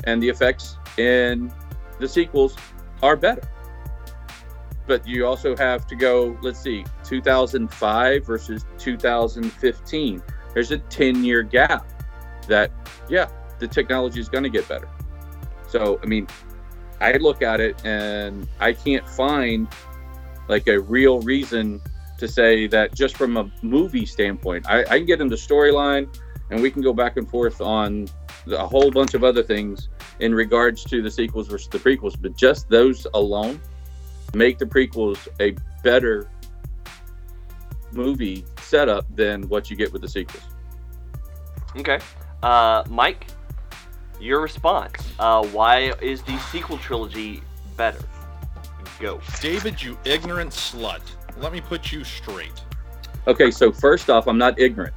and 0.05 0.21
the 0.21 0.29
effects 0.29 0.77
in 0.97 1.51
the 1.99 2.07
sequels 2.07 2.55
are 3.01 3.15
better. 3.15 3.41
But 4.87 5.07
you 5.07 5.25
also 5.25 5.55
have 5.57 5.87
to 5.87 5.95
go, 5.95 6.37
let's 6.41 6.59
see, 6.59 6.85
2005 7.03 8.25
versus 8.25 8.65
2015. 8.77 10.23
There's 10.53 10.71
a 10.71 10.77
10 10.77 11.23
year 11.23 11.41
gap 11.41 11.87
that, 12.47 12.71
yeah, 13.09 13.29
the 13.59 13.67
technology 13.67 14.19
is 14.19 14.29
going 14.29 14.43
to 14.43 14.49
get 14.49 14.67
better. 14.67 14.87
So, 15.67 15.99
I 16.03 16.05
mean, 16.05 16.27
I 17.01 17.13
look 17.13 17.41
at 17.41 17.59
it 17.59 17.83
and 17.85 18.47
I 18.59 18.73
can't 18.73 19.07
find 19.07 19.67
like 20.47 20.67
a 20.67 20.79
real 20.79 21.19
reason 21.21 21.81
to 22.19 22.27
say 22.27 22.67
that 22.67 22.93
just 22.93 23.17
from 23.17 23.37
a 23.37 23.51
movie 23.61 24.05
standpoint, 24.05 24.67
I, 24.69 24.81
I 24.81 24.97
can 24.97 25.05
get 25.05 25.19
into 25.19 25.35
storyline 25.35 26.15
and 26.51 26.61
we 26.61 26.69
can 26.69 26.81
go 26.81 26.93
back 26.93 27.17
and 27.17 27.29
forth 27.29 27.59
on 27.59 28.07
a 28.47 28.67
whole 28.67 28.91
bunch 28.91 29.15
of 29.15 29.23
other 29.23 29.43
things 29.43 29.89
in 30.19 30.34
regards 30.34 30.84
to 30.86 31.01
the 31.01 31.12
sequels 31.12 31.48
versus 31.48 31.67
the 31.67 31.79
prequels, 31.79 32.15
but 32.19 32.36
just 32.36 32.69
those 32.69 33.05
alone 33.13 33.60
make 34.34 34.57
the 34.57 34.65
prequels 34.65 35.27
a 35.39 35.55
better 35.84 36.29
movie 37.91 38.45
setup 38.60 39.05
than 39.15 39.48
what 39.50 39.69
you 39.69 39.75
get 39.75 39.91
with 39.91 40.01
the 40.01 40.10
sequels. 40.10 40.43
Okay. 41.75 42.00
Uh, 42.43 42.84
Mike, 42.89 43.27
your 44.19 44.41
response. 44.41 45.13
Uh, 45.19 45.45
why 45.48 45.93
is 46.01 46.22
the 46.24 46.38
sequel 46.51 46.77
trilogy 46.77 47.41
better? 47.77 48.00
Go. 49.00 49.19
David, 49.41 49.81
you 49.81 49.98
ignorant 50.05 50.51
slut. 50.51 51.01
Let 51.38 51.51
me 51.51 51.60
put 51.60 51.91
you 51.91 52.03
straight. 52.03 52.63
Okay, 53.27 53.51
so 53.51 53.72
first 53.72 54.10
off, 54.10 54.27
I'm 54.27 54.38
not 54.38 54.60
ignorant. 54.60 54.93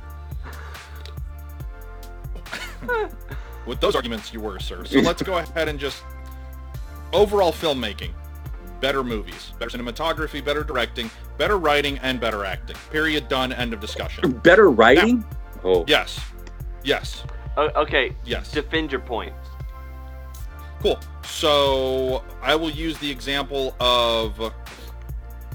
With 3.68 3.80
those 3.80 3.94
arguments, 3.94 4.32
you 4.32 4.40
were, 4.40 4.58
sir. 4.58 4.84
So 4.86 5.00
let's 5.00 5.22
go 5.22 5.36
ahead 5.36 5.68
and 5.68 5.78
just 5.78 6.02
overall 7.12 7.52
filmmaking. 7.52 8.12
Better 8.80 9.04
movies, 9.04 9.52
better 9.58 9.76
cinematography, 9.76 10.42
better 10.42 10.62
directing, 10.64 11.10
better 11.36 11.58
writing, 11.58 11.98
and 11.98 12.18
better 12.20 12.44
acting. 12.44 12.76
Period. 12.90 13.28
Done. 13.28 13.52
End 13.52 13.74
of 13.74 13.80
discussion. 13.80 14.30
Better 14.44 14.70
writing? 14.70 15.24
oh. 15.64 15.84
Yes. 15.88 16.20
Yes. 16.84 17.24
O- 17.56 17.70
okay, 17.82 18.14
Yes. 18.24 18.52
defend 18.52 18.92
your 18.92 19.00
point. 19.00 19.34
Cool. 20.80 20.98
So 21.24 22.22
I 22.40 22.54
will 22.54 22.70
use 22.70 22.96
the 22.98 23.10
example 23.10 23.74
of 23.80 24.54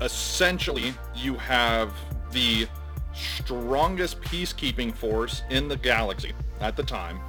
essentially 0.01 0.93
you 1.15 1.35
have 1.35 1.93
the 2.31 2.67
strongest 3.13 4.19
peacekeeping 4.21 4.93
force 4.93 5.43
in 5.49 5.69
the 5.69 5.77
galaxy 5.77 6.33
at 6.59 6.75
the 6.75 6.83
time 6.83 7.21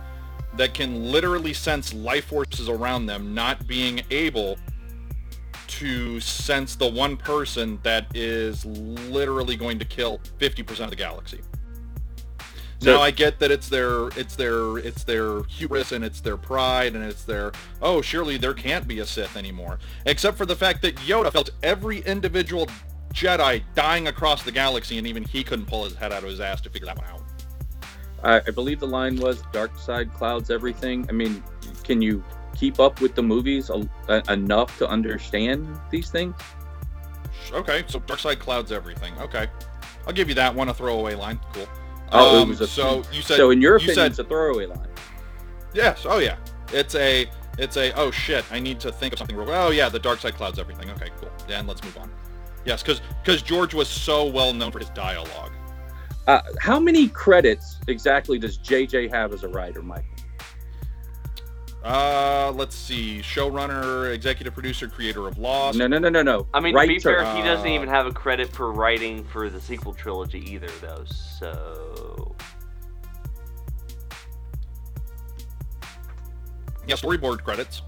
that 0.56 0.74
can 0.74 1.10
literally 1.10 1.52
sense 1.52 1.92
life 1.92 2.26
forces 2.26 2.68
around 2.68 3.06
them 3.06 3.34
not 3.34 3.66
being 3.66 4.02
able 4.10 4.58
to 5.66 6.20
sense 6.20 6.76
the 6.76 6.88
one 6.88 7.16
person 7.16 7.78
that 7.82 8.06
is 8.14 8.64
literally 8.64 9.56
going 9.56 9.78
to 9.78 9.84
kill 9.84 10.20
50% 10.38 10.84
of 10.84 10.90
the 10.90 10.96
galaxy. 10.96 11.40
So- 12.80 12.96
now 12.96 13.02
I 13.02 13.10
get 13.10 13.38
that 13.38 13.50
it's 13.50 13.68
their 13.68 14.08
it's 14.08 14.36
their 14.36 14.78
it's 14.78 15.04
their 15.04 15.42
hubris 15.44 15.92
and 15.92 16.04
it's 16.04 16.20
their 16.20 16.36
pride 16.36 16.94
and 16.94 17.04
it's 17.04 17.24
their 17.24 17.52
oh 17.80 18.02
surely 18.02 18.36
there 18.36 18.52
can't 18.52 18.86
be 18.86 18.98
a 18.98 19.06
Sith 19.06 19.36
anymore. 19.36 19.78
Except 20.04 20.36
for 20.36 20.44
the 20.44 20.56
fact 20.56 20.82
that 20.82 20.96
Yoda 20.96 21.32
felt 21.32 21.50
every 21.62 22.00
individual 22.00 22.68
Jedi 23.14 23.62
dying 23.74 24.08
across 24.08 24.42
the 24.42 24.52
galaxy 24.52 24.98
and 24.98 25.06
even 25.06 25.24
he 25.24 25.42
couldn't 25.42 25.66
pull 25.66 25.84
his 25.84 25.94
head 25.94 26.12
out 26.12 26.24
of 26.24 26.28
his 26.28 26.40
ass 26.40 26.60
to 26.62 26.68
figure 26.70 26.86
that 26.86 26.98
one 26.98 27.06
out. 27.06 27.13
I, 28.24 28.36
I 28.46 28.50
believe 28.50 28.80
the 28.80 28.86
line 28.86 29.16
was 29.16 29.42
dark 29.52 29.78
side 29.78 30.12
clouds 30.14 30.50
everything. 30.50 31.06
I 31.08 31.12
mean, 31.12 31.42
can 31.82 32.00
you 32.02 32.24
keep 32.56 32.80
up 32.80 33.00
with 33.00 33.14
the 33.14 33.22
movies 33.22 33.70
a, 33.70 33.88
a- 34.08 34.32
enough 34.32 34.76
to 34.78 34.88
understand 34.88 35.78
these 35.90 36.10
things? 36.10 36.34
Okay, 37.52 37.84
so 37.86 37.98
dark 38.00 38.20
side 38.20 38.38
clouds 38.38 38.72
everything. 38.72 39.12
Okay. 39.18 39.46
I'll 40.06 40.12
give 40.12 40.28
you 40.28 40.34
that 40.36 40.54
one 40.54 40.68
a 40.68 40.74
throwaway 40.74 41.14
line. 41.14 41.38
Cool. 41.52 41.66
Oh, 42.12 42.38
it 42.38 42.42
Um, 42.42 42.48
was 42.50 42.60
a- 42.60 42.66
so 42.66 43.02
you 43.12 43.22
said 43.22 43.36
so 43.36 43.50
in 43.50 43.60
your 43.60 43.72
you 43.72 43.76
opinion, 43.76 43.94
said 43.94 44.10
it's 44.12 44.18
a 44.18 44.24
throwaway 44.24 44.66
line. 44.66 44.88
Yes. 45.72 46.04
Oh 46.08 46.18
yeah. 46.18 46.36
It's 46.72 46.94
a 46.94 47.28
it's 47.58 47.76
a 47.76 47.92
oh 47.98 48.10
shit. 48.10 48.44
I 48.50 48.58
need 48.60 48.80
to 48.80 48.92
think 48.92 49.12
of 49.12 49.18
something 49.18 49.36
real. 49.36 49.50
Oh 49.50 49.70
yeah, 49.70 49.88
the 49.88 49.98
dark 49.98 50.20
side 50.20 50.34
clouds 50.34 50.58
everything. 50.58 50.90
Okay, 50.90 51.10
cool. 51.20 51.30
Then 51.46 51.66
let's 51.66 51.82
move 51.84 51.96
on. 51.98 52.10
Yes, 52.64 52.82
because 52.82 53.00
because 53.22 53.42
George 53.42 53.74
was 53.74 53.88
so 53.88 54.24
well 54.26 54.52
known 54.52 54.72
for 54.72 54.78
his 54.78 54.90
dialogue. 54.90 55.52
Uh, 56.26 56.40
how 56.58 56.80
many 56.80 57.08
credits 57.08 57.78
exactly 57.86 58.38
does 58.38 58.58
JJ 58.58 59.10
have 59.10 59.32
as 59.32 59.42
a 59.42 59.48
writer, 59.48 59.82
Mike? 59.82 60.04
Uh, 61.84 62.50
let's 62.54 62.74
see. 62.74 63.18
Showrunner, 63.20 64.10
executive 64.14 64.54
producer, 64.54 64.88
creator 64.88 65.26
of 65.28 65.36
Lost. 65.36 65.76
No, 65.76 65.86
no, 65.86 65.98
no, 65.98 66.08
no, 66.08 66.22
no. 66.22 66.46
I 66.54 66.60
mean, 66.60 66.74
to 66.74 66.80
be 66.86 66.94
Writer. 66.94 67.00
fair, 67.24 67.36
he 67.36 67.42
doesn't 67.42 67.66
Uh, 67.66 67.74
even 67.74 67.88
have 67.88 68.06
a 68.06 68.12
credit 68.12 68.48
for 68.50 68.72
writing 68.72 69.22
for 69.24 69.50
the 69.50 69.60
sequel 69.60 69.92
trilogy 69.92 70.38
either, 70.50 70.68
though. 70.80 71.04
So 71.06 72.34
Yeah, 76.86 76.96
storyboard 76.96 77.42
credits. 77.44 77.82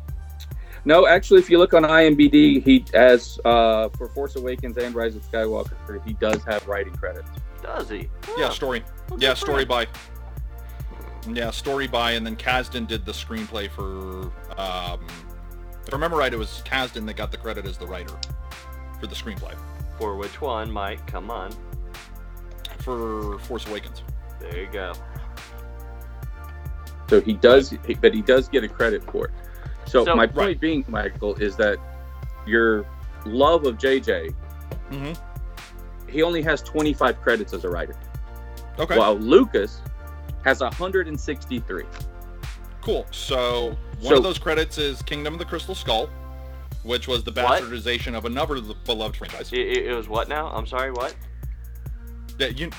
No, 0.84 1.06
actually, 1.06 1.40
if 1.40 1.50
you 1.50 1.58
look 1.58 1.74
on 1.74 1.82
IMDb, 1.82 2.62
he 2.62 2.84
has 2.94 3.38
uh, 3.44 3.88
for 3.90 4.08
Force 4.08 4.36
Awakens 4.36 4.76
and 4.76 4.94
Rise 4.94 5.16
of 5.16 5.22
Skywalker, 5.30 5.74
he 6.06 6.12
does 6.14 6.42
have 6.44 6.66
writing 6.68 6.94
credits. 6.94 7.28
Does 7.62 7.88
he? 7.88 8.08
Yeah, 8.38 8.50
story. 8.50 8.82
Well, 9.08 9.18
Yeah, 9.20 9.34
story 9.34 9.64
by. 9.64 9.86
Yeah, 11.28 11.50
story 11.50 11.86
by, 11.88 12.12
and 12.12 12.24
then 12.24 12.36
Kasdan 12.36 12.86
did 12.86 13.04
the 13.04 13.12
screenplay 13.12 13.68
for. 13.70 14.30
Um, 14.60 15.04
if 15.86 15.92
I 15.92 15.96
remember 15.96 16.16
right, 16.16 16.32
it 16.32 16.38
was 16.38 16.62
Kasdan 16.64 17.04
that 17.06 17.14
got 17.16 17.30
the 17.30 17.36
credit 17.36 17.66
as 17.66 17.76
the 17.78 17.86
writer 17.86 18.14
for 19.00 19.06
the 19.06 19.14
screenplay 19.14 19.54
For 19.98 20.16
which 20.16 20.40
one, 20.40 20.70
Mike? 20.70 21.06
Come 21.06 21.30
on. 21.30 21.50
for 22.78 23.38
Force 23.40 23.66
Awakens. 23.66 24.02
There 24.40 24.56
you 24.56 24.68
go. 24.72 24.92
So 27.08 27.20
he 27.20 27.32
does, 27.34 27.74
but 28.00 28.14
he 28.14 28.22
does 28.22 28.48
get 28.48 28.62
a 28.64 28.68
credit 28.68 29.02
for 29.10 29.26
it. 29.26 29.30
So, 29.86 30.04
So- 30.04 30.14
my 30.16 30.26
point 30.26 30.36
Right. 30.36 30.60
being, 30.60 30.84
Michael, 30.88 31.34
is 31.36 31.56
that 31.56 31.78
your 32.46 32.86
love 33.24 33.64
of 33.66 33.76
JJ, 33.78 34.32
Mm-hmm. 34.90 35.12
He 36.08 36.22
only 36.22 36.42
has 36.42 36.62
25 36.62 37.20
credits 37.20 37.52
as 37.52 37.64
a 37.64 37.68
writer, 37.68 37.96
Okay. 38.78 38.96
while 38.98 39.14
Lucas 39.16 39.80
has 40.44 40.60
163. 40.60 41.84
Cool. 42.80 43.06
So 43.10 43.76
one 44.00 44.10
So- 44.12 44.16
of 44.18 44.22
those 44.22 44.38
credits 44.38 44.78
is 44.78 45.02
Kingdom 45.02 45.34
of 45.34 45.38
the 45.38 45.44
Crystal 45.44 45.74
Skull, 45.74 46.08
which 46.84 47.08
was 47.08 47.24
the 47.24 47.32
What? 47.32 47.62
bastardization 47.62 48.14
of 48.14 48.24
another 48.24 48.60
beloved 48.84 49.16
franchise. 49.16 49.52
It, 49.52 49.58
it, 49.60 49.86
it 49.86 49.94
was 49.94 50.08
what 50.08 50.28
now? 50.28 50.48
I'm 50.48 50.66
sorry, 50.66 50.92
what? 50.92 51.14
Yeah, 52.38 52.48
you, 52.48 52.70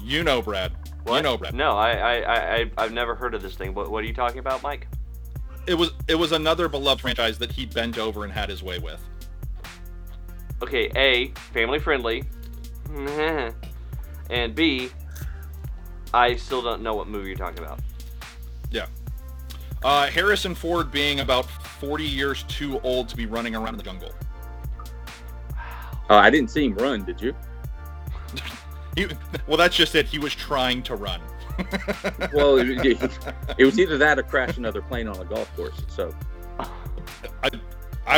you 0.00 0.22
know, 0.22 0.40
Brad. 0.42 0.72
What? 1.04 1.16
You 1.16 1.22
know, 1.22 1.36
Brad. 1.36 1.54
No, 1.54 1.70
I, 1.76 1.90
I, 1.92 2.14
I, 2.20 2.54
I- 2.56 2.70
I've 2.78 2.92
never 2.92 3.14
heard 3.14 3.34
of 3.34 3.42
this 3.42 3.54
thing. 3.56 3.74
What, 3.74 3.90
what 3.90 4.04
are 4.04 4.06
you 4.06 4.14
talking 4.14 4.38
about, 4.38 4.62
Mike? 4.62 4.86
It 5.66 5.74
was 5.74 5.90
it 6.08 6.14
was 6.14 6.32
another 6.32 6.68
beloved 6.68 7.00
franchise 7.02 7.38
that 7.38 7.52
he 7.52 7.66
bent 7.66 7.98
over 7.98 8.24
and 8.24 8.32
had 8.32 8.48
his 8.48 8.62
way 8.62 8.78
with. 8.78 9.00
Okay, 10.62 10.90
A, 10.96 11.28
family 11.52 11.78
friendly. 11.78 12.24
and 14.30 14.54
B, 14.54 14.90
I 16.12 16.36
still 16.36 16.62
don't 16.62 16.82
know 16.82 16.94
what 16.94 17.08
movie 17.08 17.28
you're 17.28 17.38
talking 17.38 17.62
about. 17.62 17.80
Yeah. 18.70 18.86
Uh, 19.82 20.08
Harrison 20.08 20.54
Ford 20.54 20.90
being 20.90 21.20
about 21.20 21.46
40 21.46 22.04
years 22.04 22.42
too 22.44 22.80
old 22.80 23.08
to 23.08 23.16
be 23.16 23.26
running 23.26 23.54
around 23.54 23.74
in 23.74 23.78
the 23.78 23.82
jungle. 23.82 24.10
Uh, 26.10 26.16
I 26.16 26.28
didn't 26.30 26.50
see 26.50 26.64
him 26.64 26.74
run, 26.74 27.04
did 27.04 27.20
you? 27.20 27.34
He, 28.96 29.06
well, 29.46 29.56
that's 29.56 29.76
just 29.76 29.94
it. 29.94 30.06
He 30.06 30.18
was 30.18 30.34
trying 30.34 30.82
to 30.82 30.96
run. 30.96 31.20
Well, 32.32 32.58
it, 32.58 33.00
it 33.56 33.64
was 33.64 33.78
either 33.78 33.96
that 33.98 34.18
or 34.18 34.24
crash 34.24 34.56
another 34.56 34.82
plane 34.82 35.06
on 35.06 35.16
a 35.20 35.24
golf 35.24 35.54
course. 35.54 35.80
So, 35.88 36.12
I 36.58 37.50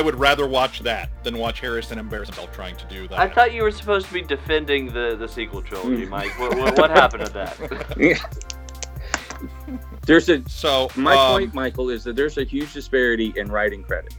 would 0.00 0.18
rather 0.18 0.46
watch 0.46 0.80
that 0.80 1.10
than 1.24 1.36
watch 1.38 1.60
Harrison 1.60 1.98
embarrass 1.98 2.28
himself 2.28 2.52
trying 2.52 2.76
to 2.76 2.86
do 2.86 3.06
that. 3.08 3.18
I 3.18 3.28
thought 3.28 3.52
you 3.52 3.62
were 3.62 3.70
supposed 3.70 4.06
to 4.06 4.12
be 4.14 4.22
defending 4.22 4.92
the, 4.92 5.16
the 5.16 5.28
sequel 5.28 5.60
trilogy, 5.62 6.06
Mike. 6.16 6.38
what, 6.38 6.56
what, 6.56 6.78
what 6.78 6.90
happened 6.90 7.26
to 7.26 7.32
that? 7.32 8.20
there's 10.06 10.28
a 10.28 10.42
so 10.48 10.88
My 10.96 11.14
um, 11.14 11.32
point, 11.32 11.54
Michael, 11.54 11.90
is 11.90 12.04
that 12.04 12.16
there's 12.16 12.38
a 12.38 12.44
huge 12.44 12.72
disparity 12.72 13.32
in 13.36 13.50
writing 13.50 13.82
credits. 13.82 14.16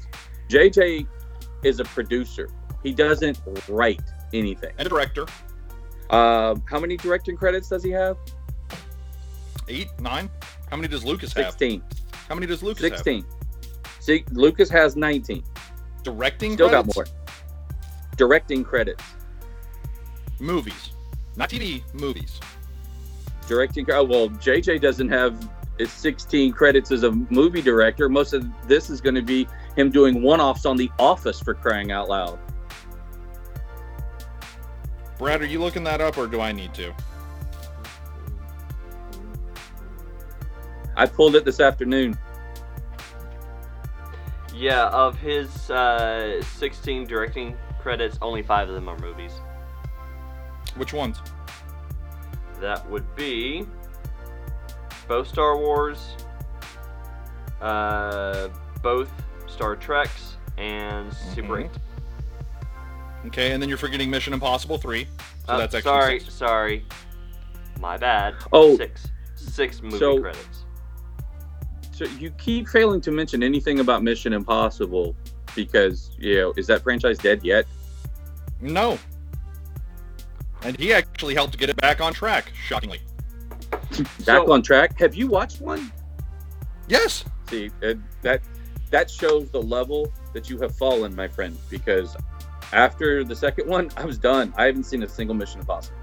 JJ 0.50 1.08
is 1.64 1.80
a 1.80 1.86
producer. 1.86 2.50
He 2.84 2.94
doesn't 2.94 3.40
write 3.70 4.02
anything. 4.34 4.74
and 4.78 4.86
a 4.86 4.90
director, 4.90 5.26
Um, 6.10 6.62
how 6.70 6.80
many 6.80 6.98
directing 6.98 7.38
credits 7.38 7.70
does 7.70 7.84
he 7.84 7.92
have? 7.92 8.18
eight, 9.70 9.88
nine. 10.00 10.30
How 10.70 10.76
many 10.76 10.90
does 10.90 11.06
Lucas 11.06 11.32
have? 11.34 11.46
16. 11.54 11.82
How 12.28 12.36
many 12.36 12.48
does 12.48 12.62
Lucas 12.62 12.84
have? 12.84 12.98
16. 12.98 13.26
See, 14.02 14.26
Lucas 14.32 14.70
has 14.70 14.98
19. 14.98 15.42
Directing 16.04 16.54
Still 16.54 16.70
credits? 16.70 16.96
got 16.96 16.96
more. 16.96 17.06
Directing 18.18 18.64
credits. 18.64 19.04
Movies, 20.40 20.92
not 21.36 21.50
TV. 21.50 21.82
Movies. 21.94 22.40
Directing. 23.48 23.90
Oh, 23.92 24.04
well, 24.04 24.30
JJ 24.30 24.82
doesn't 24.82 25.10
have 25.10 25.50
his 25.78 25.92
16 25.92 26.52
credits 26.52 26.92
as 26.92 27.04
a 27.04 27.12
movie 27.12 27.62
director. 27.62 28.08
Most 28.10 28.34
of 28.34 28.46
this 28.68 28.90
is 28.90 29.02
going 29.02 29.16
to 29.16 29.22
be 29.22 29.48
him 29.76 29.90
doing 29.90 30.22
one-offs 30.22 30.66
on 30.66 30.78
The 30.78 30.90
Office 31.00 31.40
for 31.40 31.54
crying 31.54 31.92
out 31.92 32.10
loud. 32.10 32.40
Brad, 35.18 35.42
are 35.42 35.46
you 35.46 35.60
looking 35.60 35.84
that 35.86 36.00
up, 36.02 36.18
or 36.18 36.28
do 36.28 36.42
I 36.42 36.52
need 36.52 36.74
to? 36.76 36.94
I 40.96 41.06
pulled 41.08 41.36
it 41.36 41.44
this 41.44 41.60
afternoon. 41.60 42.18
Yeah, 44.54 44.88
of 44.90 45.18
his 45.18 45.70
uh, 45.72 46.42
16 46.44 47.06
directing 47.08 47.58
credits, 47.82 48.18
only 48.22 48.44
five 48.44 48.70
of 48.70 48.76
them 48.76 48.88
are 48.88 48.98
movies. 49.00 49.32
Which 50.78 50.94
ones? 50.94 51.20
That 52.62 52.88
would 52.90 53.16
be 53.16 53.66
both 55.08 55.28
Star 55.28 55.58
Wars, 55.58 56.16
uh, 57.62 58.48
both 58.82 59.10
Star 59.48 59.76
Treks, 59.76 60.38
and 60.58 61.14
Super 61.14 61.58
Mhm. 61.58 61.66
8. 61.66 61.72
Okay, 63.28 63.52
and 63.54 63.62
then 63.62 63.70
you're 63.70 63.78
forgetting 63.78 64.10
Mission 64.10 64.34
Impossible 64.34 64.78
three. 64.78 65.08
So 65.46 65.54
Uh, 65.54 65.58
that's 65.58 65.74
actually 65.76 65.90
sorry, 65.92 66.20
six. 66.20 66.34
sorry. 66.34 66.86
My 67.80 67.98
bad. 67.98 68.36
Oh. 68.54 68.78
Six. 68.78 69.08
Six 69.36 69.82
movie 69.82 69.98
So- 69.98 70.22
credits. 70.22 70.63
So 71.94 72.06
you 72.06 72.32
keep 72.32 72.68
failing 72.68 73.02
to 73.02 73.12
mention 73.12 73.44
anything 73.44 73.80
about 73.80 74.02
Mission 74.04 74.34
Impossible 74.34 75.16
because 75.56 76.10
you 76.18 76.36
know 76.36 76.54
is 76.58 76.66
that 76.68 76.82
franchise 76.82 77.20
dead 77.20 77.44
yet? 77.44 77.66
No. 78.60 78.98
And 80.64 80.78
he 80.80 80.92
actually 80.92 81.36
helped 81.36 81.58
get 81.58 81.70
it 81.70 81.76
back 81.78 82.02
on 82.02 82.14
track, 82.14 82.52
shockingly. 82.66 83.02
Back 83.72 84.46
So- 84.46 84.52
on 84.52 84.62
track. 84.64 84.98
Have 85.00 85.14
you 85.14 85.28
watched 85.28 85.62
one? 85.62 85.92
Yes. 86.88 87.26
See, 87.50 87.70
it, 87.82 88.00
that 88.24 88.42
that 88.90 89.10
shows 89.10 89.50
the 89.50 89.62
level 89.62 90.12
that 90.34 90.50
you 90.50 90.58
have 90.60 90.76
fallen, 90.76 91.16
my 91.16 91.28
friend. 91.28 91.58
Because 91.70 92.16
after 92.72 93.24
the 93.24 93.36
second 93.36 93.68
one, 93.68 93.92
I 93.98 94.06
was 94.06 94.18
done. 94.18 94.54
I 94.58 94.66
haven't 94.66 94.86
seen 94.86 95.04
a 95.04 95.10
single 95.10 95.36
Mission 95.36 95.60
Impossible. 95.60 95.98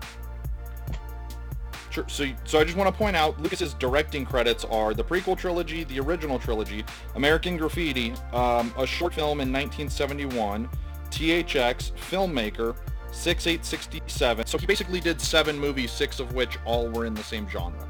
Sure. 1.90 2.04
So, 2.08 2.26
so 2.44 2.60
I 2.60 2.64
just 2.64 2.76
want 2.76 2.88
to 2.92 2.96
point 2.96 3.16
out, 3.16 3.40
Lucas's 3.40 3.74
directing 3.74 4.24
credits 4.24 4.64
are 4.64 4.94
the 4.94 5.02
prequel 5.02 5.36
trilogy, 5.36 5.82
the 5.84 5.98
original 5.98 6.38
trilogy, 6.38 6.84
American 7.16 7.56
Graffiti, 7.56 8.12
um, 8.32 8.72
a 8.78 8.86
short 8.86 9.12
film 9.12 9.40
in 9.40 9.52
1971, 9.52 10.68
THX, 11.10 11.92
Filmmaker, 11.92 12.76
6867. 13.10 14.46
So 14.46 14.56
he 14.56 14.66
basically 14.66 15.00
did 15.00 15.20
seven 15.20 15.58
movies, 15.58 15.90
six 15.90 16.20
of 16.20 16.32
which 16.32 16.58
all 16.64 16.88
were 16.88 17.06
in 17.06 17.14
the 17.14 17.24
same 17.24 17.48
genre, 17.48 17.88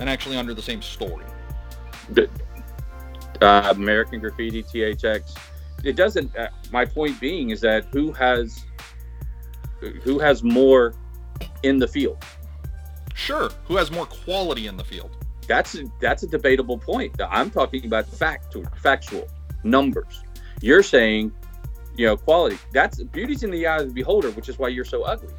and 0.00 0.10
actually 0.10 0.36
under 0.36 0.52
the 0.52 0.62
same 0.62 0.82
story. 0.82 1.24
Uh, 3.40 3.72
American 3.74 4.20
Graffiti, 4.20 4.62
THX. 4.62 5.34
It 5.82 5.96
doesn't. 5.96 6.36
Uh, 6.36 6.48
my 6.70 6.84
point 6.84 7.18
being 7.20 7.50
is 7.50 7.60
that 7.62 7.86
who 7.86 8.12
has 8.12 8.64
who 10.02 10.18
has 10.18 10.42
more 10.42 10.94
in 11.62 11.78
the 11.78 11.88
field? 11.88 12.22
Sure. 13.14 13.50
Who 13.66 13.76
has 13.76 13.90
more 13.90 14.06
quality 14.06 14.66
in 14.66 14.76
the 14.76 14.84
field? 14.84 15.16
That's 15.46 15.74
a, 15.76 15.84
that's 16.00 16.22
a 16.22 16.26
debatable 16.26 16.78
point. 16.78 17.14
I'm 17.30 17.50
talking 17.50 17.86
about 17.86 18.06
fact, 18.06 18.56
factual 18.76 19.28
numbers. 19.62 20.22
You're 20.60 20.82
saying, 20.82 21.32
you 21.96 22.06
know, 22.06 22.16
quality. 22.16 22.58
That's 22.72 23.02
beauty's 23.04 23.42
in 23.42 23.50
the 23.50 23.66
eye 23.66 23.78
of 23.78 23.88
the 23.88 23.94
beholder, 23.94 24.30
which 24.30 24.48
is 24.48 24.58
why 24.58 24.68
you're 24.68 24.84
so 24.84 25.02
ugly. 25.02 25.32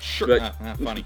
Sure. 0.00 0.28
But, 0.28 0.42
ah, 0.42 0.56
ah, 0.60 0.74
funny. 0.84 1.04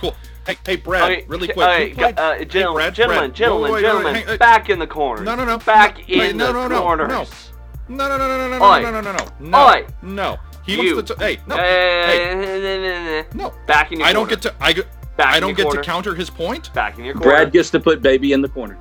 cool. 0.00 0.14
Hey, 0.46 0.56
hey, 0.66 0.76
Brad, 0.76 1.10
okay, 1.10 1.24
really 1.26 1.48
quick. 1.48 1.96
Right, 1.96 2.18
uh, 2.18 2.44
gentlemen, 2.44 2.82
hey, 2.82 2.86
Brad, 2.86 2.94
gentlemen, 2.94 3.30
Brad. 3.30 3.34
gentlemen, 3.34 3.62
wait, 3.62 3.72
wait, 3.72 3.80
gentlemen, 3.82 4.24
wait, 4.26 4.38
back 4.38 4.68
in 4.68 4.78
the 4.78 4.86
corner. 4.86 5.22
No, 5.22 5.34
no, 5.34 5.44
no. 5.44 5.58
Back 5.58 6.06
no, 6.08 6.22
in 6.22 6.36
no, 6.36 6.52
no, 6.52 6.62
the 6.64 6.68
no, 6.68 6.82
corners. 6.82 7.50
No, 7.88 8.08
no, 8.08 8.18
no, 8.18 8.28
no, 8.28 8.48
no, 8.48 8.48
no, 8.48 8.58
no, 8.58 8.80
no, 8.80 8.90
no, 8.90 9.00
no, 9.00 9.12
no, 9.12 9.28
no, 9.40 9.68
Oi. 9.68 9.86
no. 10.02 10.38
He 10.64 10.80
you. 10.80 10.96
wants 10.96 11.10
to. 11.10 11.16
T- 11.16 11.24
hey, 11.24 11.40
no, 11.46 11.56
uh, 11.56 11.58
hey, 11.58 13.26
no. 13.34 13.52
Back 13.66 13.92
in 13.92 14.00
your. 14.00 14.08
I 14.08 14.12
don't 14.12 14.26
corner. 14.26 14.42
get 14.42 14.42
to. 14.42 14.54
I, 14.60 14.84
Back 15.16 15.34
I 15.34 15.40
don't 15.40 15.56
get 15.56 15.64
corner. 15.64 15.80
to 15.80 15.86
counter 15.86 16.14
his 16.14 16.28
point. 16.28 16.72
Back 16.74 16.98
in 16.98 17.04
your 17.04 17.14
corner. 17.14 17.30
Brad 17.30 17.52
gets 17.52 17.70
to 17.70 17.80
put 17.80 18.02
baby 18.02 18.32
in 18.32 18.42
the 18.42 18.48
corner. 18.48 18.78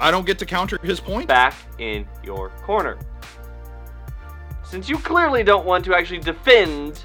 I 0.00 0.10
don't 0.10 0.26
get 0.26 0.38
to 0.40 0.46
counter 0.46 0.78
his 0.82 0.98
point. 0.98 1.28
Back 1.28 1.54
in 1.78 2.06
your 2.24 2.48
corner. 2.64 2.98
Since 4.64 4.88
you 4.88 4.98
clearly 4.98 5.44
don't 5.44 5.64
want 5.64 5.84
to 5.84 5.94
actually 5.94 6.18
defend 6.18 7.04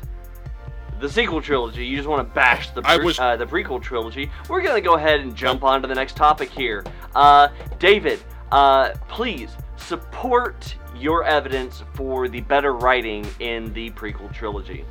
the 0.99 1.07
sequel 1.07 1.41
trilogy, 1.41 1.85
you 1.85 1.97
just 1.97 2.09
want 2.09 2.27
to 2.27 2.33
bash 2.33 2.71
the 2.71 2.81
pre- 2.81 3.03
was... 3.03 3.19
uh, 3.19 3.35
the 3.35 3.45
prequel 3.45 3.79
trilogy. 3.79 4.31
We're 4.49 4.61
gonna 4.61 4.81
go 4.81 4.95
ahead 4.95 5.19
and 5.19 5.35
jump 5.35 5.63
on 5.63 5.81
to 5.83 5.87
the 5.87 5.93
next 5.93 6.15
topic 6.15 6.49
here. 6.49 6.83
Uh, 7.13 7.49
David, 7.77 8.19
uh, 8.51 8.93
please 9.07 9.51
support 9.77 10.75
your 10.95 11.23
evidence 11.23 11.83
for 11.93 12.27
the 12.27 12.41
better 12.41 12.73
writing 12.73 13.25
in 13.39 13.71
the 13.73 13.89
prequel 13.91 14.33
trilogy. 14.33 14.83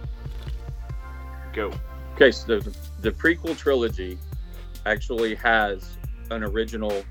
Go. 1.53 1.73
Okay, 2.15 2.31
so 2.31 2.61
the, 2.61 2.77
the 3.01 3.11
prequel 3.11 3.57
trilogy 3.57 4.19
actually 4.87 5.35
has 5.35 5.99
an 6.31 6.43
original 6.43 7.05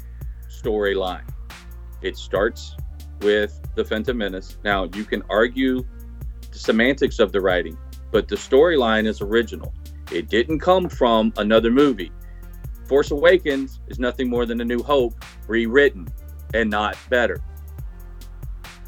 storyline. 0.49 1.27
It 2.01 2.17
starts 2.17 2.75
with 3.21 3.59
the 3.75 3.83
Phantom 3.83 4.17
Menace. 4.17 4.57
Now, 4.63 4.89
you 4.93 5.03
can 5.03 5.23
argue 5.29 5.85
the 6.51 6.57
semantics 6.57 7.19
of 7.19 7.31
the 7.31 7.41
writing, 7.41 7.77
but 8.11 8.27
the 8.27 8.35
storyline 8.35 9.05
is 9.05 9.21
original. 9.21 9.73
It 10.11 10.29
didn't 10.29 10.59
come 10.59 10.89
from 10.89 11.33
another 11.37 11.71
movie. 11.71 12.11
Force 12.87 13.11
Awakens 13.11 13.79
is 13.87 13.99
nothing 13.99 14.29
more 14.29 14.45
than 14.45 14.61
A 14.61 14.65
New 14.65 14.83
Hope 14.83 15.15
rewritten 15.47 16.07
and 16.53 16.69
not 16.69 16.97
better. 17.09 17.41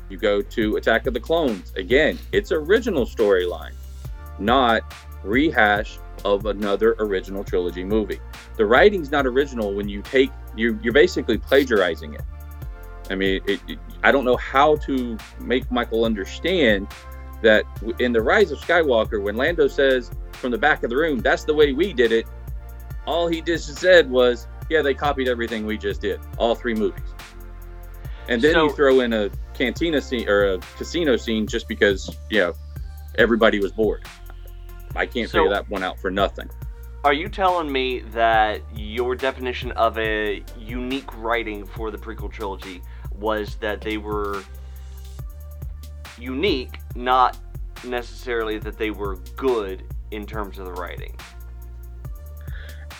You 0.09 0.17
go 0.17 0.41
to 0.41 0.77
Attack 0.77 1.07
of 1.07 1.13
the 1.13 1.19
Clones. 1.19 1.73
Again, 1.75 2.17
it's 2.31 2.51
original 2.51 3.05
storyline, 3.05 3.73
not 4.39 4.93
rehash 5.23 5.99
of 6.23 6.45
another 6.45 6.95
original 6.99 7.43
trilogy 7.43 7.83
movie. 7.83 8.19
The 8.55 8.65
writing's 8.65 9.11
not 9.11 9.25
original 9.25 9.73
when 9.73 9.87
you 9.87 10.01
take 10.01 10.31
you 10.55 10.79
you're 10.81 10.93
basically 10.93 11.37
plagiarizing 11.37 12.15
it. 12.15 12.21
I 13.09 13.15
mean, 13.15 13.41
it, 13.45 13.61
it, 13.67 13.79
I 14.03 14.11
don't 14.11 14.25
know 14.25 14.35
how 14.37 14.75
to 14.77 15.17
make 15.39 15.69
Michael 15.71 16.03
understand 16.03 16.87
that 17.41 17.63
in 17.99 18.11
the 18.11 18.21
Rise 18.21 18.51
of 18.51 18.59
Skywalker, 18.59 19.21
when 19.21 19.37
Lando 19.37 19.67
says 19.67 20.11
from 20.33 20.51
the 20.51 20.57
back 20.57 20.83
of 20.83 20.89
the 20.89 20.97
room, 20.97 21.19
"That's 21.19 21.43
the 21.43 21.53
way 21.53 21.73
we 21.73 21.93
did 21.93 22.11
it," 22.11 22.25
all 23.05 23.27
he 23.27 23.41
just 23.41 23.73
said 23.77 24.09
was, 24.09 24.47
"Yeah, 24.69 24.81
they 24.81 24.93
copied 24.93 25.27
everything 25.27 25.65
we 25.65 25.77
just 25.77 26.01
did, 26.01 26.19
all 26.37 26.55
three 26.55 26.73
movies." 26.73 27.13
And 28.27 28.41
then 28.41 28.53
So- 28.53 28.65
you 28.65 28.71
throw 28.73 28.99
in 29.01 29.13
a 29.13 29.29
cantina 29.57 30.01
scene 30.01 30.27
or 30.29 30.53
a 30.53 30.57
casino 30.77 31.17
scene 31.17 31.47
just 31.47 31.67
because 31.67 32.15
you 32.29 32.39
know 32.39 32.53
everybody 33.15 33.59
was 33.59 33.71
bored. 33.71 34.05
I 34.95 35.05
can't 35.05 35.29
So- 35.29 35.39
figure 35.39 35.49
that 35.53 35.69
one 35.69 35.83
out 35.83 35.99
for 35.99 36.11
nothing. 36.11 36.49
Are 37.03 37.13
you 37.13 37.29
telling 37.29 37.71
me 37.71 37.99
that 38.11 38.61
your 38.75 39.15
definition 39.15 39.71
of 39.73 39.97
a 39.97 40.43
unique 40.59 41.15
writing 41.17 41.65
for 41.65 41.89
the 41.89 41.97
prequel 41.97 42.29
trilogy 42.31 42.81
was 43.17 43.55
that 43.57 43.81
they 43.81 43.97
were 43.97 44.43
unique, 46.17 46.79
not 46.95 47.37
necessarily 47.85 48.57
that 48.59 48.77
they 48.77 48.91
were 48.91 49.17
good 49.35 49.83
in 50.11 50.25
terms 50.25 50.59
of 50.59 50.65
the 50.65 50.73
writing? 50.73 51.15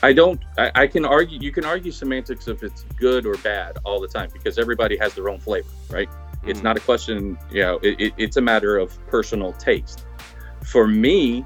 I 0.04 0.14
don't. 0.14 0.40
I, 0.58 0.72
I 0.76 0.88
can 0.88 1.04
argue. 1.04 1.40
You 1.40 1.52
can 1.52 1.66
argue 1.66 1.92
semantics 1.92 2.48
if 2.48 2.62
it's 2.64 2.84
good 3.00 3.26
or 3.26 3.36
bad 3.38 3.78
all 3.84 4.00
the 4.00 4.08
time 4.08 4.30
because 4.32 4.60
everybody 4.60 4.96
has 4.98 5.16
their 5.16 5.28
own 5.28 5.40
flavor, 5.40 5.68
right? 5.90 6.08
It's 6.48 6.60
Mhm. 6.60 6.64
not 6.64 6.78
a 6.78 6.80
question. 6.82 7.38
You 7.52 7.62
know, 7.62 7.80
it, 7.82 8.00
it, 8.00 8.14
it's 8.18 8.38
a 8.38 8.42
matter 8.42 8.78
of 8.78 8.98
personal 9.08 9.54
taste. 9.54 10.06
For 10.64 10.88
me, 10.88 11.46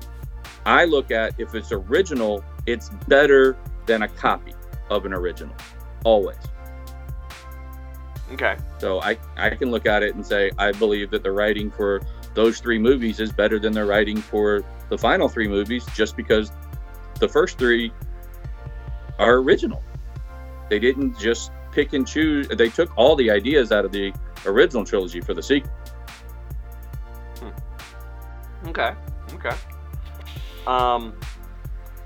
I 0.66 0.86
look 0.86 1.12
at 1.12 1.34
if 1.40 1.56
it's 1.56 1.72
original, 1.72 2.44
it's 2.66 2.90
better 3.08 3.58
than 3.86 4.04
a 4.04 4.08
copy 4.08 4.54
of 4.90 5.06
an 5.06 5.14
original, 5.14 5.56
always. 6.04 6.38
Okay. 8.34 8.56
So 8.78 9.02
I 9.02 9.18
I 9.38 9.50
can 9.52 9.72
look 9.72 9.86
at 9.86 10.04
it 10.04 10.16
and 10.16 10.26
say 10.26 10.52
I 10.58 10.72
believe 10.72 11.12
that 11.12 11.24
the 11.24 11.32
writing 11.32 11.70
for 11.70 12.02
those 12.34 12.60
three 12.60 12.80
movies 12.80 13.20
is 13.20 13.32
better 13.32 13.60
than 13.60 13.74
the 13.74 13.86
writing 13.86 14.18
for 14.18 14.64
the 14.90 14.98
final 14.98 15.28
three 15.28 15.48
movies, 15.48 15.86
just 15.96 16.16
because 16.16 16.52
the 17.20 17.28
first 17.28 17.58
three 17.58 17.92
are 19.20 19.36
original. 19.36 19.84
They 20.70 20.80
didn't 20.80 21.20
just 21.20 21.52
pick 21.74 21.94
and 21.94 22.08
choose. 22.08 22.48
They 22.48 22.70
took 22.70 22.90
all 22.98 23.16
the 23.16 23.30
ideas 23.30 23.72
out 23.72 23.84
of 23.84 23.92
the 23.92 24.14
original 24.46 24.86
trilogy 24.86 25.22
for 25.22 25.34
the 25.34 25.44
sequel. 25.44 25.72
Okay. 28.68 28.94
Okay. 29.34 29.56
Um, 30.68 31.16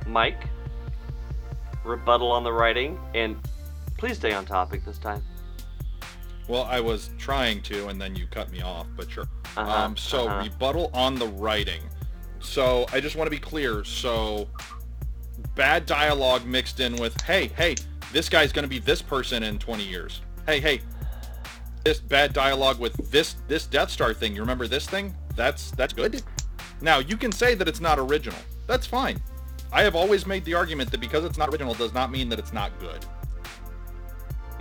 Mike, 0.08 0.48
rebuttal 1.84 2.32
on 2.32 2.44
the 2.44 2.52
writing, 2.52 2.98
and 3.14 3.38
please 3.98 4.18
stay 4.18 4.34
on 4.34 4.46
topic 4.46 4.86
this 4.86 4.98
time. 4.98 5.22
Well, 6.48 6.64
I 6.64 6.80
was 6.80 7.10
trying 7.18 7.62
to, 7.64 7.88
and 7.88 8.00
then 8.00 8.16
you 8.16 8.28
cut 8.28 8.52
me 8.52 8.62
off, 8.62 8.88
but 8.96 9.10
sure. 9.10 9.26
Uh-huh, 9.58 9.72
um, 9.72 9.98
so 9.98 10.28
uh-huh. 10.28 10.44
rebuttal 10.44 10.92
on 10.94 11.16
the 11.16 11.28
writing. 11.28 11.82
So 12.40 12.86
I 12.94 13.00
just 13.00 13.16
want 13.16 13.28
to 13.28 13.32
be 13.32 13.40
clear. 13.40 13.84
So 13.84 14.48
bad 15.56 15.86
dialogue 15.86 16.46
mixed 16.46 16.80
in 16.80 16.96
with, 16.98 17.20
hey, 17.22 17.48
hey, 17.58 17.76
this 18.12 18.30
guy's 18.30 18.52
going 18.52 18.64
to 18.64 18.70
be 18.70 18.80
this 18.80 19.02
person 19.02 19.44
in 19.44 19.58
20 19.58 19.84
years. 19.84 20.22
Hey, 20.46 20.60
hey, 20.60 20.82
this 21.86 22.00
bad 22.00 22.34
dialogue 22.34 22.80
with 22.80 22.96
this 23.12 23.36
this 23.48 23.68
Death 23.68 23.92
Star 23.92 24.14
thing. 24.14 24.36
You 24.36 24.42
remember 24.42 24.68
this 24.68 24.88
thing? 24.88 25.16
That's 25.36 25.72
that's 25.72 25.94
good. 25.94 26.22
Now 26.82 27.00
you 27.00 27.16
can 27.16 27.32
say 27.32 27.54
that 27.54 27.68
it's 27.68 27.80
not 27.80 28.00
original. 28.00 28.40
That's 28.68 28.88
fine. 28.88 29.22
I 29.72 29.84
have 29.84 29.96
always 29.96 30.26
made 30.26 30.44
the 30.46 30.56
argument 30.56 30.90
that 30.92 31.00
because 31.00 31.24
it's 31.24 31.38
not 31.38 31.50
original 31.50 31.74
does 31.76 31.94
not 31.94 32.12
mean 32.12 32.28
that 32.30 32.40
it's 32.40 32.52
not 32.52 32.78
good. 32.80 33.06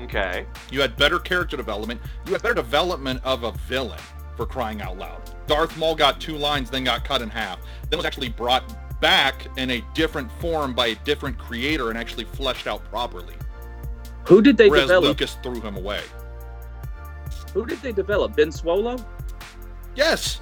Okay. 0.00 0.44
You 0.70 0.80
had 0.82 0.96
better 0.96 1.18
character 1.18 1.56
development. 1.56 2.00
You 2.26 2.32
had 2.32 2.42
better 2.42 2.54
development 2.54 3.20
of 3.24 3.44
a 3.44 3.52
villain 3.52 4.00
for 4.37 4.44
crying 4.44 4.82
out 4.82 4.98
loud. 4.98 5.22
Darth 5.46 5.76
Maul 5.78 5.94
got 5.94 6.20
two 6.20 6.37
lines, 6.37 6.68
then 6.68 6.84
got 6.84 7.04
cut 7.04 7.22
in 7.22 7.30
half. 7.30 7.58
Then 7.88 7.98
was 7.98 8.06
actually 8.06 8.28
brought 8.28 9.00
back 9.00 9.46
in 9.56 9.70
a 9.70 9.84
different 9.94 10.30
form 10.40 10.74
by 10.74 10.88
a 10.88 10.94
different 10.96 11.38
creator 11.38 11.88
and 11.90 11.98
actually 11.98 12.24
fleshed 12.24 12.66
out 12.66 12.84
properly. 12.87 13.37
Who 14.26 14.42
did 14.42 14.56
they 14.56 14.68
Whereas 14.68 14.84
develop? 14.84 15.04
Lucas 15.04 15.38
threw 15.42 15.60
him 15.60 15.76
away. 15.76 16.02
Who 17.54 17.64
did 17.64 17.80
they 17.80 17.92
develop? 17.92 18.36
Ben 18.36 18.52
Solo? 18.52 18.96
Yes. 19.94 20.40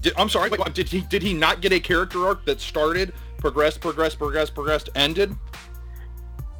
Did, 0.00 0.12
I'm 0.16 0.28
sorry. 0.28 0.50
Wait, 0.50 0.74
did 0.74 0.88
he 0.88 1.00
did 1.02 1.22
he 1.22 1.32
not 1.32 1.60
get 1.60 1.72
a 1.72 1.80
character 1.80 2.26
arc 2.26 2.44
that 2.44 2.60
started, 2.60 3.14
progressed, 3.38 3.80
progressed, 3.80 4.18
progressed, 4.18 4.54
progressed, 4.54 4.90
ended? 4.94 5.34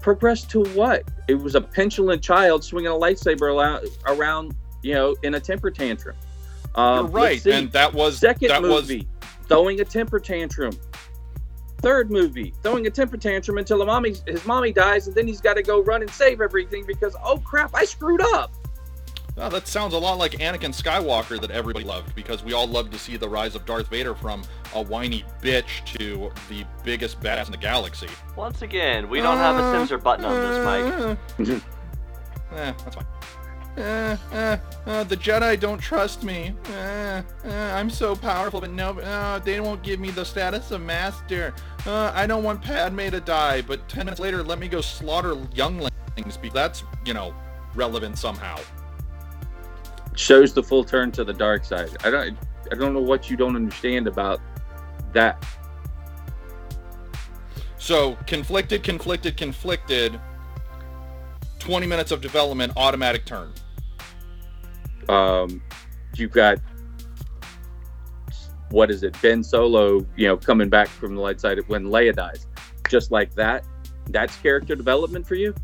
Progressed 0.01 0.51
to 0.51 0.65
what? 0.71 1.03
It 1.29 1.35
was 1.35 1.55
a 1.55 1.61
petulant 1.61 2.23
child 2.23 2.65
swinging 2.65 2.91
a 2.91 2.95
lightsaber 2.95 3.83
around, 4.07 4.57
you 4.83 4.95
know, 4.95 5.17
in 5.23 5.35
a 5.35 5.41
temper 5.41 5.71
tantrum. 5.71 6.17
Um, 6.75 7.07
You're 7.07 7.13
right, 7.13 7.47
and 7.47 7.71
that 7.73 7.93
was 7.93 8.19
second 8.19 8.49
that 8.49 8.63
was 8.63 8.89
movie, 8.89 9.09
throwing 9.49 9.81
a 9.81 9.85
temper 9.85 10.21
tantrum. 10.21 10.73
Third 11.79 12.11
movie, 12.11 12.55
throwing 12.63 12.87
a 12.87 12.91
temper 12.91 13.17
tantrum 13.17 13.59
until 13.59 13.85
mommy, 13.85 14.15
his 14.27 14.45
mommy 14.47 14.73
dies, 14.73 15.07
and 15.07 15.17
then 15.17 15.27
he's 15.27 15.41
got 15.41 15.55
to 15.55 15.63
go 15.63 15.83
run 15.83 16.03
and 16.03 16.11
save 16.11 16.41
everything 16.41 16.85
because 16.87 17.17
oh 17.25 17.39
crap, 17.39 17.75
I 17.75 17.85
screwed 17.85 18.21
up. 18.21 18.53
Oh, 19.41 19.49
that 19.51 19.69
sounds 19.69 19.95
a 19.95 19.99
lot 19.99 20.19
like 20.19 20.33
Anakin 20.33 20.75
Skywalker 20.75 21.41
that 21.41 21.53
everybody 21.53 21.85
loved 21.85 22.13
because 22.17 22.43
we 22.43 22.55
all 22.55 22.67
loved 22.67 22.91
to 22.93 22.99
see 22.99 23.17
the 23.17 23.29
rise 23.29 23.55
of 23.55 23.65
Darth 23.65 23.87
Vader 23.87 24.13
from 24.13 24.43
a 24.75 24.83
whiny 24.83 25.25
bitch 25.41 25.85
to 25.97 26.33
the 26.49 26.65
biggest 26.83 27.21
badass 27.21 27.47
in 27.47 27.53
the 27.53 27.59
galaxy. 27.59 28.09
Once 28.35 28.63
again, 28.63 29.09
we 29.09 29.21
don't 29.21 29.37
have 29.37 29.55
a 29.57 29.73
censor 29.73 29.97
button 29.97 30.25
on 30.25 30.35
this, 30.35 31.19
Mike. 31.39 31.63
eh, 32.53 32.73
that's 32.83 32.97
fine. 32.97 33.07
Uh, 33.77 34.17
uh, 34.33 34.57
uh, 34.87 35.05
the 35.05 35.17
Jedi 35.17 35.59
don't 35.61 35.79
trust 35.79 36.25
me. 36.25 36.55
Uh, 36.71 37.23
uh, 37.45 37.49
I'm 37.49 37.91
so 37.91 38.17
powerful, 38.17 38.61
but 38.61 38.71
no, 38.71 38.99
uh, 38.99 39.39
they 39.39 39.61
won't 39.61 39.83
give 39.83 40.01
me 40.01 40.11
the 40.11 40.25
status 40.25 40.73
of 40.73 40.81
master. 40.81 41.55
Uh, 41.87 42.11
I 42.15 42.27
don't 42.27 42.43
want 42.43 42.61
Padme 42.63 43.09
to 43.11 43.21
die, 43.21 43.63
but 43.63 43.89
ten 43.89 44.07
minutes 44.07 44.21
later, 44.21 44.43
let 44.43 44.59
me 44.59 44.67
go 44.67 44.81
slaughter 44.81 45.37
younglings. 45.55 45.93
Because 46.17 46.53
that's, 46.53 46.83
you 47.05 47.15
know, 47.15 47.33
relevant 47.77 48.19
somehow. 48.19 48.59
Shows 50.17 50.53
the 50.53 50.63
full 50.63 50.83
turn 50.83 51.13
to 51.13 51.23
the 51.23 51.33
dark 51.33 51.65
side. 51.65 51.91
I 52.03 52.11
don't, 52.11 52.37
I 52.73 52.75
don't 52.75 52.93
know 52.93 53.01
what 53.01 53.31
you 53.31 53.37
don't 53.37 53.55
understand 53.55 54.09
about 54.09 54.41
that. 55.13 55.47
So 57.79 58.19
conflicted, 58.27 58.83
conflicted, 58.83 59.37
conflicted. 59.37 60.19
20 61.69 61.87
minutes 61.87 62.13
of 62.13 62.23
development, 62.23 62.73
automatic 62.79 63.27
turn. 63.27 63.53
Um, 65.11 65.63
you've 66.17 66.33
got 66.33 66.57
what 68.71 68.91
is 68.91 69.03
it? 69.03 69.15
Ben 69.21 69.45
Solo, 69.45 70.07
you 70.17 70.27
know, 70.27 70.37
coming 70.39 70.71
back 70.71 70.89
from 70.89 71.15
the 71.15 71.21
light 71.21 71.43
side 71.43 71.59
when 71.69 71.85
Leia 71.85 72.15
dies, 72.15 72.47
just 72.89 73.11
like 73.11 73.35
that. 73.35 73.67
That's 74.09 74.35
character 74.37 74.75
development 74.77 75.27
for 75.27 75.35
you. 75.35 75.55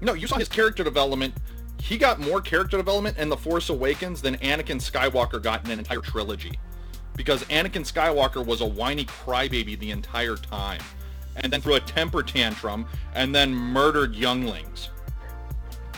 No, 0.00 0.14
you 0.14 0.26
saw 0.26 0.38
his 0.38 0.48
character 0.48 0.82
development. 0.82 1.34
He 1.78 1.98
got 1.98 2.18
more 2.18 2.40
character 2.40 2.78
development 2.78 3.18
in 3.18 3.28
The 3.28 3.36
Force 3.36 3.68
Awakens 3.68 4.22
than 4.22 4.36
Anakin 4.36 4.80
Skywalker 4.80 5.42
got 5.42 5.62
in 5.66 5.72
an 5.72 5.78
entire 5.78 6.00
trilogy. 6.00 6.58
Because 7.16 7.44
Anakin 7.44 7.84
Skywalker 7.84 8.44
was 8.44 8.62
a 8.62 8.66
whiny 8.66 9.04
crybaby 9.04 9.78
the 9.78 9.90
entire 9.90 10.36
time. 10.36 10.80
And 11.40 11.52
then 11.52 11.60
threw 11.60 11.74
a 11.74 11.80
temper 11.80 12.22
tantrum 12.22 12.86
and 13.14 13.34
then 13.34 13.54
murdered 13.54 14.14
younglings. 14.14 14.90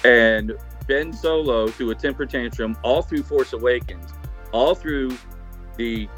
And 0.04 0.56
Ben 0.86 1.12
Solo 1.12 1.68
threw 1.68 1.90
a 1.90 1.94
temper 1.94 2.26
tantrum 2.26 2.76
all 2.82 3.02
through 3.02 3.22
Force 3.22 3.52
Awakens, 3.52 4.12
all 4.52 4.74
through 4.74 5.16
the 5.76 6.08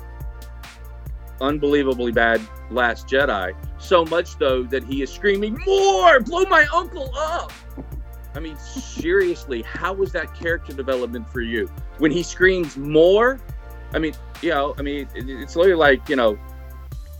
unbelievably 1.40 2.12
bad 2.12 2.40
Last 2.70 3.06
Jedi. 3.06 3.54
So 3.78 4.04
much 4.06 4.38
though 4.38 4.62
that 4.64 4.84
he 4.84 5.02
is 5.02 5.12
screaming, 5.12 5.60
"More! 5.66 6.20
Blow 6.20 6.44
my 6.44 6.66
uncle 6.72 7.12
up!" 7.14 7.52
I 8.34 8.40
mean, 8.40 8.56
seriously, 8.56 9.62
how 9.62 9.92
was 9.92 10.12
that 10.12 10.34
character 10.34 10.72
development 10.72 11.28
for 11.28 11.42
you? 11.42 11.68
When 11.98 12.10
he 12.10 12.22
screams 12.22 12.78
more, 12.78 13.38
I 13.92 13.98
mean, 13.98 14.14
you 14.40 14.50
know, 14.50 14.74
I 14.78 14.82
mean, 14.82 15.06
it's 15.14 15.54
literally 15.54 15.78
like 15.78 16.08
you 16.08 16.16
know, 16.16 16.38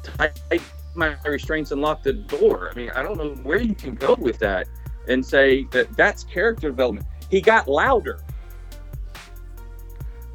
tight 0.03 0.63
my 0.95 1.17
restraints 1.25 1.71
and 1.71 1.81
lock 1.81 2.03
the 2.03 2.13
door. 2.13 2.71
I 2.71 2.75
mean, 2.75 2.91
I 2.91 3.03
don't 3.03 3.17
know 3.17 3.31
where 3.43 3.61
you 3.61 3.75
can 3.75 3.95
go 3.95 4.15
with 4.19 4.39
that 4.41 4.69
and 5.09 5.25
say 5.25 5.65
that 5.71 5.97
that's 5.97 6.25
character 6.25 6.69
development. 6.71 7.07
He 7.31 7.41
got 7.41 7.69
louder. 7.69 8.21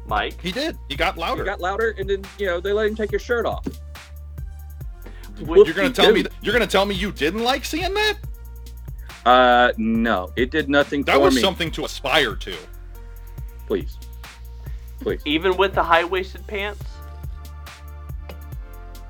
Mike, 0.06 0.40
He 0.40 0.50
did. 0.50 0.78
He 0.88 0.96
got 0.96 1.18
louder. 1.18 1.42
He 1.42 1.46
got 1.46 1.60
louder, 1.60 1.94
and 1.98 2.08
then 2.08 2.24
you 2.38 2.46
know 2.46 2.60
they 2.60 2.72
let 2.72 2.86
him 2.86 2.96
take 2.96 3.10
his 3.10 3.20
shirt 3.22 3.44
off. 3.44 3.66
you're 5.38 5.72
gonna 5.74 5.90
tell 5.90 6.06
me 6.12 6.22
Whoop-de-doo. 6.22 6.36
you're 6.42 6.52
gonna 6.54 6.66
tell 6.66 6.86
me 6.86 6.94
you 6.94 7.12
didn't 7.12 7.44
like 7.44 7.64
seeing 7.64 7.92
that? 7.94 8.14
Uh, 9.26 9.72
no, 9.76 10.32
it 10.36 10.50
did 10.50 10.70
nothing 10.70 11.04
to 11.04 11.12
me. 11.12 11.18
That 11.18 11.22
was 11.22 11.34
me. 11.34 11.42
something 11.42 11.70
to 11.72 11.84
aspire 11.84 12.34
to. 12.36 12.56
Please, 13.66 13.98
please. 15.00 15.20
even 15.26 15.56
with 15.58 15.74
the 15.74 15.82
high-waisted 15.82 16.46
pants, 16.46 16.82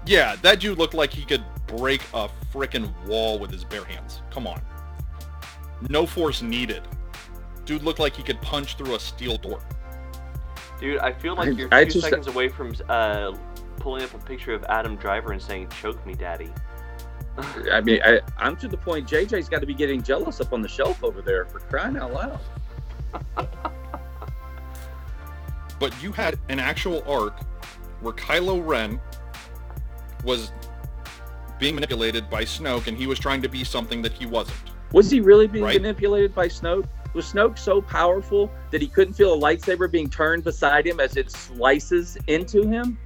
Yeah, 0.09 0.37
that 0.37 0.61
dude 0.61 0.79
looked 0.79 0.95
like 0.95 1.13
he 1.13 1.25
could 1.25 1.45
break 1.67 2.03
a 2.15 2.31
frickin' 2.53 2.91
wall 3.07 3.39
with 3.39 3.51
his 3.51 3.63
bare 3.63 3.85
hands. 3.85 4.23
Come 4.31 4.47
on. 4.47 4.63
No 5.91 6.07
force 6.07 6.41
needed. 6.41 6.83
Dude 7.67 7.83
looked 7.83 7.99
like 7.99 8.17
he 8.17 8.23
could 8.23 8.41
punch 8.41 8.77
through 8.77 8.95
a 8.95 9.01
steel 9.01 9.37
door. 9.37 9.61
dude, 10.81 10.99
I 11.01 11.13
feel 11.13 11.35
like 11.37 11.59
you're 11.59 11.69
I 11.73 11.85
two 11.85 11.91
just- 11.91 12.05
seconds 12.07 12.27
away 12.27 12.49
from 12.49 12.75
uh, 12.89 13.37
pulling 13.77 14.03
up 14.03 14.15
a 14.15 14.19
picture 14.19 14.55
of 14.55 14.65
Adam 14.65 14.97
Driver 14.97 15.33
and 15.33 15.43
saying, 15.43 15.69
"Choke 15.81 16.05
me, 16.07 16.15
daddy." 16.15 16.51
I 17.71 17.83
mean, 17.83 18.01
I, 18.03 18.21
I'm 18.39 18.57
to 18.57 18.67
the 18.69 18.79
point. 18.79 19.07
JJ's 19.07 19.49
got 19.51 19.61
to 19.61 19.67
be 19.67 19.75
getting 19.75 20.03
jealous 20.03 20.41
up 20.41 20.55
on 20.55 20.63
the 20.63 20.69
shelf 20.69 21.05
over 21.05 21.21
there 21.21 21.45
for 21.45 21.61
crying 21.61 21.99
out 21.99 22.15
loud. 22.15 22.41
But 25.79 26.03
you 26.03 26.13
had 26.13 26.39
an 26.49 26.59
actual 26.59 27.05
arc 27.07 27.39
where 28.01 28.15
Kylo 28.15 28.67
Ren 28.67 28.99
was 30.25 30.53
being 31.59 31.75
manipulated 31.75 32.31
by 32.31 32.45
Snoke 32.45 32.87
and 32.87 32.97
he 32.97 33.07
was 33.07 33.19
trying 33.19 33.43
to 33.43 33.49
be 33.49 33.65
something 33.65 34.03
that 34.03 34.13
he 34.13 34.27
wasn't. 34.27 34.59
Was 34.93 35.11
he 35.11 35.21
really 35.21 35.47
being 35.47 35.65
Right. 35.65 35.81
manipulated 35.81 36.35
by 36.35 36.49
Snoke? 36.49 36.87
Was 37.15 37.33
Snoke 37.33 37.59
so 37.59 37.83
powerful 37.83 38.51
that 38.71 38.81
he 38.81 38.87
couldn't 38.89 39.15
feel 39.15 39.35
a 39.35 39.39
lightsaber 39.39 39.91
being 39.91 40.09
turned 40.09 40.45
beside 40.45 40.87
him 40.87 41.01
as 41.01 41.17
it 41.17 41.31
slices 41.31 42.17
into 42.27 42.67
him? 42.67 42.99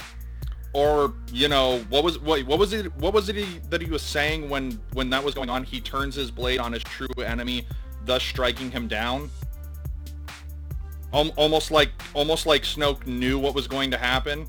Or, 0.74 1.14
you 1.30 1.48
know, 1.48 1.84
what 1.88 2.02
was 2.02 2.18
what, 2.18 2.42
what 2.46 2.58
was 2.58 2.72
it 2.72 2.94
what 2.96 3.12
was 3.12 3.28
it 3.28 3.36
he, 3.36 3.60
that 3.70 3.80
he 3.82 3.90
was 3.90 4.02
saying 4.02 4.48
when 4.48 4.80
when 4.94 5.10
that 5.10 5.22
was 5.22 5.34
going 5.34 5.50
on? 5.50 5.64
He 5.64 5.80
turns 5.80 6.14
his 6.14 6.30
blade 6.30 6.58
on 6.60 6.72
his 6.72 6.82
true 6.82 7.08
enemy, 7.24 7.66
thus 8.04 8.22
striking 8.22 8.70
him 8.70 8.88
down. 8.88 9.30
Al- 11.12 11.28
almost 11.36 11.70
like 11.70 11.90
almost 12.14 12.46
like 12.46 12.62
Snoke 12.62 13.06
knew 13.06 13.38
what 13.38 13.54
was 13.54 13.66
going 13.66 13.90
to 13.90 13.98
happen. 13.98 14.48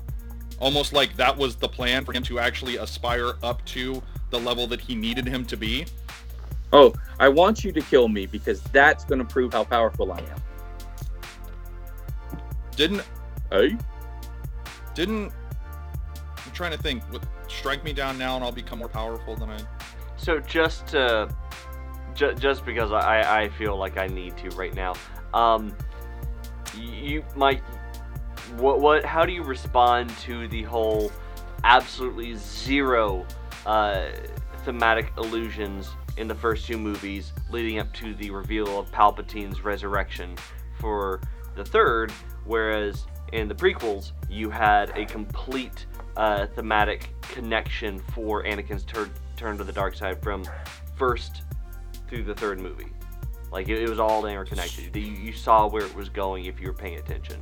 Almost 0.64 0.94
like 0.94 1.14
that 1.16 1.36
was 1.36 1.56
the 1.56 1.68
plan 1.68 2.06
for 2.06 2.14
him 2.14 2.22
to 2.22 2.38
actually 2.38 2.78
aspire 2.78 3.34
up 3.42 3.62
to 3.66 4.02
the 4.30 4.40
level 4.40 4.66
that 4.68 4.80
he 4.80 4.94
needed 4.94 5.26
him 5.26 5.44
to 5.44 5.58
be. 5.58 5.84
Oh, 6.72 6.94
I 7.20 7.28
want 7.28 7.64
you 7.64 7.70
to 7.72 7.82
kill 7.82 8.08
me 8.08 8.24
because 8.24 8.62
that's 8.62 9.04
going 9.04 9.18
to 9.18 9.26
prove 9.26 9.52
how 9.52 9.64
powerful 9.64 10.10
I 10.10 10.20
am. 10.20 10.42
Didn't 12.76 13.02
Hey? 13.52 13.76
didn't 14.94 15.32
I'm 16.46 16.52
trying 16.52 16.72
to 16.72 16.78
think. 16.78 17.02
What, 17.12 17.26
strike 17.46 17.84
me 17.84 17.92
down 17.92 18.16
now, 18.16 18.34
and 18.36 18.42
I'll 18.42 18.50
become 18.50 18.78
more 18.78 18.88
powerful 18.88 19.36
than 19.36 19.50
I. 19.50 19.58
So 20.16 20.40
just 20.40 20.86
to, 20.88 21.28
ju- 22.14 22.34
just 22.36 22.64
because 22.64 22.90
I, 22.90 23.42
I 23.42 23.48
feel 23.50 23.76
like 23.76 23.98
I 23.98 24.06
need 24.06 24.38
to 24.38 24.48
right 24.56 24.74
now, 24.74 24.94
um, 25.34 25.76
you 26.74 27.22
Mike, 27.36 27.62
what 28.56 28.80
what 28.80 29.04
how 29.04 29.24
do 29.24 29.32
you 29.32 29.42
respond 29.42 30.10
to 30.18 30.48
the 30.48 30.62
whole 30.62 31.10
absolutely 31.64 32.34
zero 32.36 33.26
uh, 33.66 34.08
thematic 34.64 35.12
illusions 35.18 35.90
in 36.16 36.28
the 36.28 36.34
first 36.34 36.66
two 36.66 36.78
movies 36.78 37.32
leading 37.50 37.78
up 37.78 37.92
to 37.92 38.14
the 38.14 38.30
reveal 38.30 38.78
of 38.78 38.90
Palpatine's 38.92 39.62
resurrection 39.62 40.36
for 40.78 41.20
the 41.56 41.64
third, 41.64 42.12
whereas 42.44 43.06
in 43.32 43.48
the 43.48 43.54
prequels 43.54 44.12
you 44.28 44.50
had 44.50 44.96
a 44.96 45.04
complete 45.06 45.86
uh, 46.16 46.46
thematic 46.46 47.08
connection 47.22 47.98
for 48.12 48.44
Anakin's 48.44 48.84
tur- 48.84 49.10
turn 49.36 49.58
to 49.58 49.64
the 49.64 49.72
dark 49.72 49.94
side 49.94 50.22
from 50.22 50.44
first 50.96 51.42
through 52.08 52.22
the 52.22 52.34
third 52.34 52.60
movie. 52.60 52.92
Like 53.50 53.68
it, 53.68 53.82
it 53.82 53.88
was 53.88 53.98
all 53.98 54.26
interconnected. 54.26 54.94
You, 54.94 55.02
you 55.02 55.32
saw 55.32 55.66
where 55.66 55.84
it 55.84 55.94
was 55.94 56.08
going 56.08 56.44
if 56.44 56.60
you 56.60 56.68
were 56.68 56.74
paying 56.74 56.98
attention. 56.98 57.40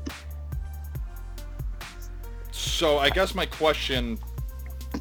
So 2.62 2.98
I 2.98 3.10
guess 3.10 3.34
my 3.34 3.44
question, 3.44 4.18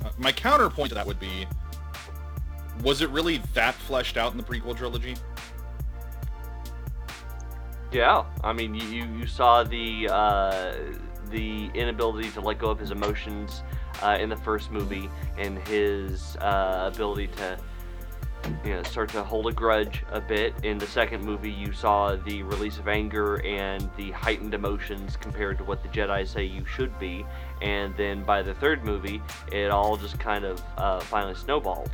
uh, 0.03 0.09
my 0.17 0.31
counterpoint 0.31 0.89
to 0.89 0.95
that 0.95 1.05
would 1.05 1.19
be, 1.19 1.47
was 2.83 3.01
it 3.01 3.09
really 3.09 3.37
that 3.53 3.75
fleshed 3.75 4.17
out 4.17 4.31
in 4.31 4.37
the 4.37 4.43
prequel 4.43 4.75
trilogy? 4.75 5.15
Yeah, 7.91 8.25
I 8.43 8.53
mean, 8.53 8.73
you, 8.73 9.05
you 9.05 9.27
saw 9.27 9.63
the 9.63 10.07
uh, 10.09 10.75
the 11.29 11.67
inability 11.73 12.31
to 12.31 12.41
let 12.41 12.57
go 12.57 12.69
of 12.69 12.79
his 12.79 12.91
emotions 12.91 13.63
uh, 14.01 14.17
in 14.19 14.29
the 14.29 14.37
first 14.37 14.71
movie, 14.71 15.09
and 15.37 15.59
his 15.67 16.35
uh, 16.37 16.89
ability 16.93 17.27
to 17.27 17.59
you 18.63 18.73
know 18.73 18.83
start 18.83 19.09
to 19.09 19.23
hold 19.23 19.47
a 19.47 19.51
grudge 19.51 20.03
a 20.11 20.21
bit. 20.21 20.53
In 20.63 20.77
the 20.77 20.87
second 20.87 21.23
movie, 21.23 21.51
you 21.51 21.71
saw 21.71 22.15
the 22.15 22.43
release 22.43 22.77
of 22.77 22.87
anger 22.87 23.41
and 23.45 23.89
the 23.97 24.11
heightened 24.11 24.53
emotions 24.53 25.17
compared 25.17 25.57
to 25.59 25.63
what 25.63 25.83
the 25.83 25.89
Jedi 25.89 26.27
say 26.27 26.43
you 26.43 26.65
should 26.65 26.97
be, 26.99 27.25
and 27.61 27.95
then 27.97 28.23
by 28.23 28.41
the 28.41 28.53
third 28.55 28.83
movie, 28.83 29.21
it 29.51 29.71
all 29.71 29.97
just 29.97 30.19
kind 30.19 30.45
of 30.45 30.61
uh, 30.77 30.99
finally 31.01 31.35
snowballed. 31.35 31.91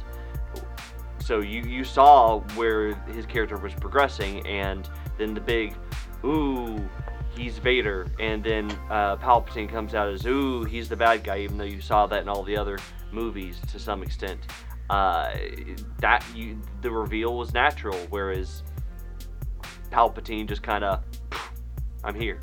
So 1.19 1.39
you 1.39 1.61
you 1.63 1.83
saw 1.83 2.39
where 2.55 2.95
his 3.13 3.25
character 3.25 3.57
was 3.57 3.73
progressing, 3.73 4.45
and 4.47 4.89
then 5.17 5.33
the 5.33 5.41
big, 5.41 5.75
ooh, 6.23 6.87
he's 7.35 7.57
Vader, 7.57 8.07
and 8.19 8.43
then 8.43 8.71
uh, 8.89 9.17
Palpatine 9.17 9.69
comes 9.69 9.93
out 9.93 10.07
as 10.07 10.25
ooh, 10.25 10.63
he's 10.63 10.89
the 10.89 10.95
bad 10.95 11.23
guy, 11.23 11.39
even 11.39 11.57
though 11.57 11.65
you 11.65 11.81
saw 11.81 12.07
that 12.07 12.21
in 12.21 12.29
all 12.29 12.43
the 12.43 12.55
other 12.55 12.77
movies 13.11 13.59
to 13.71 13.79
some 13.79 14.03
extent. 14.03 14.39
Uh, 14.89 15.35
that 15.99 16.25
you 16.33 16.61
the 16.81 16.89
reveal 16.89 17.37
was 17.37 17.53
natural, 17.53 17.97
whereas 18.09 18.63
Palpatine 19.91 20.47
just 20.47 20.63
kind 20.63 20.83
of, 20.83 21.03
I'm 22.03 22.15
here. 22.15 22.39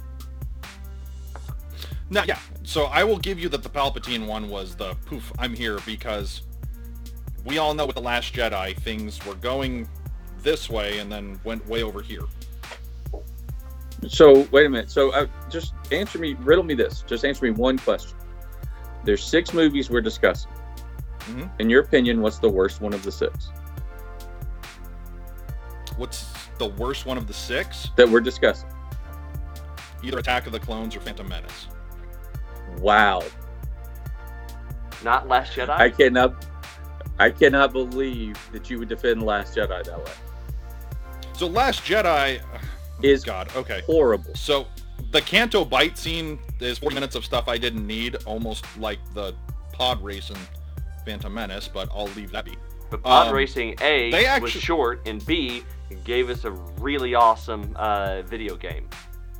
No, 2.11 2.23
yeah. 2.27 2.39
So 2.63 2.85
I 2.85 3.03
will 3.05 3.19
give 3.19 3.39
you 3.39 3.49
that 3.49 3.63
the 3.63 3.71
Palpatine 3.71 4.27
one 4.27 4.49
was 4.49 4.75
the 4.77 4.95
poof, 5.07 5.33
I'm 5.39 5.55
here 5.55 5.79
because 5.87 6.43
we 7.45 7.59
all 7.59 7.75
know 7.75 7.87
with 7.87 7.97
the 7.97 8.03
Last 8.03 8.35
Jedi 8.35 8.77
things 8.77 9.25
were 9.25 9.35
going 9.37 9.89
this 10.43 10.69
way 10.69 10.99
and 10.99 11.11
then 11.11 11.41
went 11.45 11.67
way 11.67 11.83
over 11.83 12.03
here. 12.03 12.25
So 14.07 14.47
wait 14.51 14.67
a 14.67 14.69
minute. 14.69 14.91
So 14.91 15.13
uh, 15.13 15.27
just 15.51 15.73
answer 15.91 16.19
me, 16.19 16.35
riddle 16.41 16.65
me 16.65 16.75
this. 16.75 17.03
Just 17.07 17.25
answer 17.25 17.45
me 17.47 17.51
one 17.51 17.79
question. 17.79 18.17
There's 19.05 19.25
six 19.25 19.55
movies 19.55 19.91
we're 19.91 20.01
discussing. 20.03 20.51
Mhm. 21.29 21.51
In 21.59 21.71
your 21.71 21.83
opinion, 21.83 22.21
what's 22.21 22.39
the 22.39 22.49
worst 22.49 22.81
one 22.81 22.93
of 22.93 23.03
the 23.03 23.13
six 23.13 23.51
What's 25.97 26.27
the 26.59 26.67
worst 26.67 27.07
one 27.07 27.17
of 27.17 27.27
the 27.27 27.33
six? 27.35 27.91
that 27.97 28.09
we're 28.09 28.21
discussing? 28.21 28.69
Either 30.03 30.19
Attack 30.19 30.47
of 30.47 30.53
the 30.53 30.61
Clones 30.61 30.95
or 30.97 31.01
Phantom 31.01 31.29
Menace. 31.29 31.69
Wow, 32.79 33.23
Not 35.05 35.29
Last 35.29 35.53
Jedi. 35.53 35.71
I 35.71 35.91
cannot, 35.91 36.47
I 37.19 37.31
cannot 37.31 37.73
believe 37.73 38.37
that 38.53 38.69
you 38.71 38.79
would 38.79 38.89
defend 38.89 39.23
Last 39.23 39.55
Jedi 39.57 39.85
that 39.85 39.99
way. 39.99 40.13
So 41.35 41.47
Last 41.47 41.83
Jedi 41.85 42.41
Is 43.03 43.23
God, 43.25 43.51
okay. 43.57 43.83
horrible. 43.87 44.35
So 44.35 44.67
the 45.11 45.21
Canto 45.21 45.65
Bight 45.65 45.97
scene 45.99 46.39
is 46.61 46.79
40 46.79 46.95
minutes 46.95 47.15
of 47.15 47.25
stuff 47.25 47.49
I 47.49 47.57
didn't 47.59 47.87
need, 47.87 48.17
almost 48.25 48.65
like 48.79 48.99
the 49.15 49.35
pod 49.73 50.03
race 50.03 50.31
in 50.31 50.37
Phantom 51.05 51.33
Menace, 51.33 51.69
but 51.69 51.89
I'll 51.95 52.07
leave 52.09 52.31
that 52.33 52.45
be. 52.45 52.57
But 52.91 53.03
Pod 53.03 53.29
Um, 53.29 53.35
Racing 53.35 53.77
A 53.81 54.11
they 54.11 54.41
was 54.41 54.51
short, 54.53 55.07
and 55.07 55.25
B 55.27 55.63
gave 56.05 56.31
us 56.31 56.45
a 56.45 56.51
really 56.51 57.15
awesome 57.15 57.73
uh, 57.77 58.23
video 58.23 58.57
game. 58.57 58.89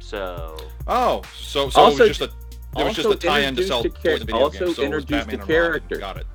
So 0.01 0.57
Oh, 0.87 1.23
so 1.37 1.71
so 1.71 1.81
Also- 1.83 2.05
it 2.05 2.09
was 2.09 2.19
just 2.19 2.33
a 2.33 2.35
it 2.81 2.85
was 2.85 2.97
just 2.97 3.09
a 3.09 3.15
tie-in 3.17 3.55
to 3.57 3.65
sell 3.65 3.85
introduced 3.85 3.99
a 3.99 4.03
char- 4.03 4.13
toys 4.19 4.23
video 4.25 4.43
also 4.43 4.65
games. 4.65 4.77
So 4.77 4.83
introduced 4.83 5.33
a 5.33 5.39
character. 5.39 5.97
Got 5.97 6.17
it. 6.17 6.27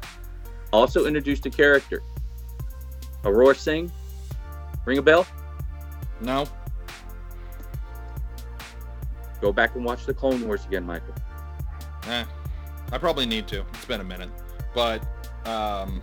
Also 0.72 1.06
introduced 1.06 1.46
a 1.46 1.50
character. 1.50 2.02
Aurra 3.24 3.56
Sing. 3.56 3.92
Ring 4.86 4.98
a 4.98 5.02
bell? 5.02 5.28
No, 6.22 6.46
Go 9.42 9.54
back 9.54 9.76
and 9.76 9.86
watch 9.86 10.06
the 10.06 10.14
Clone 10.14 10.46
Wars 10.46 10.66
again, 10.66 10.86
Michael. 10.86 11.14
eh, 12.08 12.26
I 12.92 12.98
probably 12.98 13.26
need 13.26 13.48
to. 13.50 13.62
It's 13.74 13.86
been 13.86 14.02
a 14.02 14.04
minute, 14.04 14.30
but 14.74 15.02
um, 15.50 16.02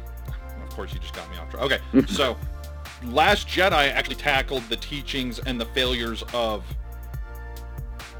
of 0.62 0.68
course 0.70 0.92
you 0.92 0.98
just 1.00 1.14
got 1.14 1.30
me 1.30 1.36
off 1.38 1.50
track. 1.50 1.62
Okay, 1.62 2.06
so 2.06 2.36
Last 3.04 3.46
Jedi 3.46 3.90
actually 3.92 4.16
tackled 4.16 4.62
the 4.68 4.76
teachings 4.76 5.38
and 5.40 5.60
the 5.60 5.66
failures 5.66 6.24
of 6.32 6.64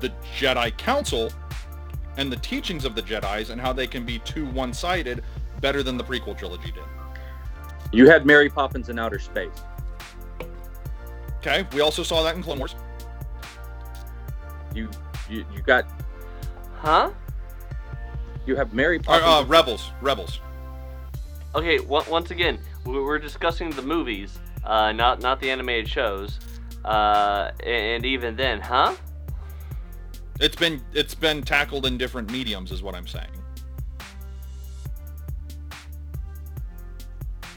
the 0.01 0.11
Jedi 0.39 0.77
Council 0.77 1.33
and 2.19 2.31
the 2.31 2.37
teachings 2.37 2.85
of 2.85 2.95
the 2.95 3.03
Jedi's 3.03 3.51
and 3.51 3.61
how 3.61 3.73
they 3.73 3.87
can 3.87 4.05
be 4.05 4.19
too 4.21 4.47
one-sided 4.47 5.23
better 5.61 5.83
than 5.83 5.97
the 5.97 6.05
prequel 6.05 6.37
trilogy 6.37 6.71
did. 6.73 6.83
You 7.93 8.09
had 8.09 8.27
Mary 8.27 8.51
Poppins 8.51 8.89
in 8.91 8.99
outer 8.99 9.19
space. 9.19 9.51
Okay, 11.39 11.67
we 11.73 11.81
also 11.81 12.03
saw 12.03 12.23
that 12.25 12.37
in 12.37 12.43
Clone 12.43 12.59
Wars. 12.59 12.75
You 14.75 14.91
you, 15.31 15.45
you 15.55 15.63
got 15.63 15.87
huh? 16.77 17.11
you 18.45 18.57
have 18.57 18.75
Mary 18.75 18.99
Or, 18.99 19.03
Poppins. 19.03 19.25
uh, 19.25 19.45
Rebels, 19.49 19.91
Rebels. 20.03 20.41
Okay. 21.57 21.79
on- 21.79 22.05
once 22.11 22.31
again, 22.31 22.59
we- 22.85 23.01
we're 23.01 23.19
discussing 23.19 23.71
the 23.71 23.83
movies, 23.83 24.39
uh, 24.65 24.93
not 24.93 25.21
not 25.21 25.41
the 25.41 25.51
animated 25.51 25.89
shows. 25.89 26.39
Uh, 26.85 27.51
and 27.65 28.05
even 28.07 28.37
then, 28.37 28.61
huh? 28.61 28.95
It's 30.39 30.55
been 30.55 30.83
it's 30.93 31.15
been 31.15 31.43
tackled 31.43 31.87
in 31.87 31.97
different 31.97 32.31
mediums, 32.31 32.71
is 32.71 32.83
what 32.83 32.95
I'm 32.95 33.07
saying. 33.07 33.31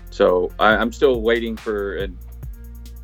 So 0.10 0.52
I, 0.60 0.76
I'm 0.76 0.92
still 0.92 1.22
waiting 1.22 1.56
for 1.58 2.08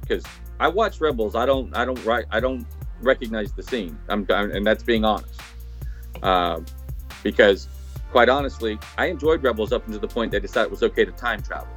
because 0.01 0.23
I 0.60 0.69
watch 0.69 1.01
Rebels. 1.01 1.36
I 1.36 1.45
don't 1.45 1.75
I 1.75 1.84
don't 1.86 2.03
right 2.05 2.25
I 2.31 2.39
don't 2.39 2.65
recognize 3.01 3.51
the 3.51 3.63
scene. 3.63 3.99
I'm, 4.08 4.25
I'm 4.29 4.51
and 4.51 4.65
that's 4.65 4.84
being 4.84 5.03
honest. 5.03 5.41
Um, 6.23 6.65
because 7.21 7.67
quite 8.15 8.30
honestly, 8.30 8.80
I 8.97 9.08
enjoyed 9.08 9.43
Rebels 9.43 9.73
up 9.73 9.86
until 9.88 9.99
the 9.99 10.08
point 10.08 10.32
they 10.32 10.39
decided 10.39 10.67
it 10.67 10.71
was 10.71 10.84
okay 10.84 11.04
to 11.04 11.12
time 11.12 11.43
travel. 11.43 11.67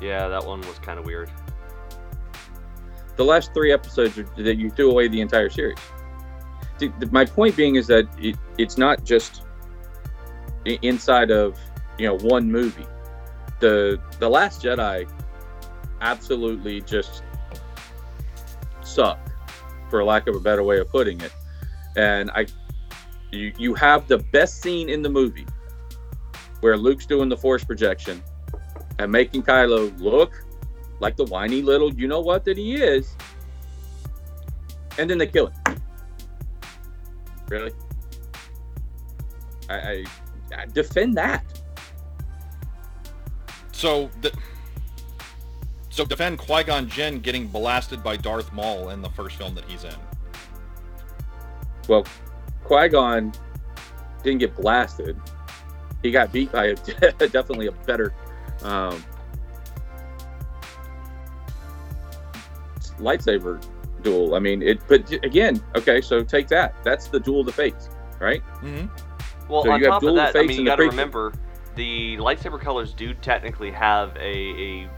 Yeah, 0.00 0.28
that 0.28 0.46
one 0.46 0.60
was 0.60 0.78
kind 0.78 0.96
of 0.96 1.04
weird. 1.04 1.28
The 3.16 3.24
last 3.24 3.52
three 3.52 3.72
episodes 3.72 4.16
are, 4.16 4.22
that 4.36 4.58
you 4.58 4.70
threw 4.70 4.92
away 4.92 5.08
the 5.08 5.20
entire 5.20 5.50
series. 5.50 5.76
My 7.10 7.24
point 7.24 7.56
being 7.56 7.74
is 7.74 7.88
that 7.88 8.06
it, 8.16 8.36
it's 8.58 8.78
not 8.78 9.02
just 9.02 9.42
inside 10.64 11.32
of 11.32 11.58
you 11.98 12.06
know 12.06 12.16
one 12.18 12.48
movie. 12.48 12.86
The 13.58 14.00
the 14.20 14.30
Last 14.30 14.62
Jedi 14.62 15.10
absolutely 16.00 16.80
just 16.82 17.24
suck, 18.82 19.18
for 19.88 20.04
lack 20.04 20.28
of 20.28 20.36
a 20.36 20.40
better 20.40 20.62
way 20.62 20.78
of 20.78 20.88
putting 20.88 21.20
it. 21.22 21.32
And 21.96 22.30
I, 22.30 22.46
you 23.30 23.52
you 23.58 23.74
have 23.74 24.08
the 24.08 24.18
best 24.18 24.62
scene 24.62 24.88
in 24.88 25.02
the 25.02 25.08
movie, 25.08 25.46
where 26.60 26.76
Luke's 26.76 27.06
doing 27.06 27.28
the 27.28 27.36
Force 27.36 27.64
projection, 27.64 28.22
and 28.98 29.10
making 29.10 29.42
Kylo 29.42 29.98
look 30.00 30.44
like 31.00 31.16
the 31.16 31.24
whiny 31.24 31.62
little 31.62 31.92
you 31.94 32.06
know 32.06 32.20
what 32.20 32.44
that 32.44 32.56
he 32.56 32.74
is, 32.74 33.16
and 34.98 35.08
then 35.08 35.18
they 35.18 35.26
kill 35.26 35.46
him. 35.46 35.82
Really? 37.48 37.72
I, 39.68 39.74
I, 39.74 40.04
I 40.56 40.66
defend 40.66 41.16
that. 41.16 41.44
So 43.72 44.10
the 44.20 44.32
so 45.88 46.04
defend 46.04 46.38
Qui 46.38 46.62
Gon 46.64 46.88
Jinn 46.88 47.20
getting 47.20 47.46
blasted 47.48 48.02
by 48.02 48.16
Darth 48.16 48.52
Maul 48.52 48.90
in 48.90 49.02
the 49.02 49.10
first 49.10 49.36
film 49.36 49.54
that 49.54 49.64
he's 49.64 49.84
in. 49.84 49.94
Well, 51.88 52.04
Qui 52.70 52.88
Gon 52.88 53.32
didn't 54.22 54.38
get 54.38 54.54
blasted. 54.54 55.20
He 56.04 56.12
got 56.12 56.30
beat 56.30 56.52
by 56.52 56.66
a, 56.66 56.74
definitely 57.18 57.66
a 57.66 57.72
better 57.72 58.14
um, 58.62 59.04
lightsaber 63.00 63.60
duel. 64.02 64.36
I 64.36 64.38
mean, 64.38 64.62
it. 64.62 64.78
But 64.86 65.12
again, 65.24 65.60
okay, 65.74 66.00
so 66.00 66.22
take 66.22 66.46
that. 66.48 66.76
That's 66.84 67.08
the 67.08 67.18
duel 67.18 67.40
of 67.40 67.46
the 67.46 67.52
fates, 67.52 67.90
right? 68.20 68.42
Mm-hmm. 68.62 68.86
Well, 69.52 69.64
So 69.64 69.72
on 69.72 69.80
you 69.80 69.86
have 69.90 69.94
top 70.00 70.02
of 70.04 70.14
that, 70.14 70.36
I 70.36 70.42
fates 70.42 70.48
mean, 70.50 70.60
you 70.60 70.66
got 70.66 70.76
to 70.76 70.84
remember 70.84 71.32
the 71.74 72.18
lightsaber 72.18 72.60
colors 72.60 72.94
do 72.94 73.14
technically 73.14 73.72
have 73.72 74.16
a, 74.16 74.88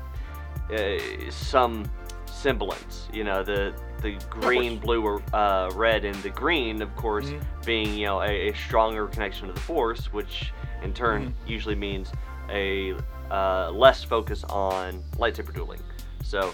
a, 0.71 0.99
uh 0.99 1.31
some 1.31 1.91
semblance. 2.27 3.09
You 3.15 3.25
know, 3.25 3.43
the 3.43 3.75
the 4.03 4.19
green, 4.29 4.79
blue, 4.79 5.03
or 5.05 5.23
uh, 5.33 5.71
red, 5.75 6.05
and 6.05 6.15
the 6.23 6.31
green, 6.31 6.83
of 6.83 6.95
course, 6.97 7.27
Mhm. 7.27 7.43
being 7.65 7.95
you 7.95 8.07
know 8.07 8.21
a, 8.23 8.49
a 8.51 8.55
stronger 8.55 9.07
connection 9.07 9.47
to 9.49 9.53
the 9.55 9.61
Force, 9.61 10.13
which 10.13 10.53
in 10.83 10.93
turn 10.93 11.29
Mhm. 11.29 11.49
usually 11.49 11.75
means 11.77 12.13
a 12.51 12.95
uh, 13.31 13.71
less 13.71 14.05
focus 14.05 14.45
on 14.45 15.03
lightsaber 15.17 15.55
dueling. 15.55 15.81
So. 16.23 16.53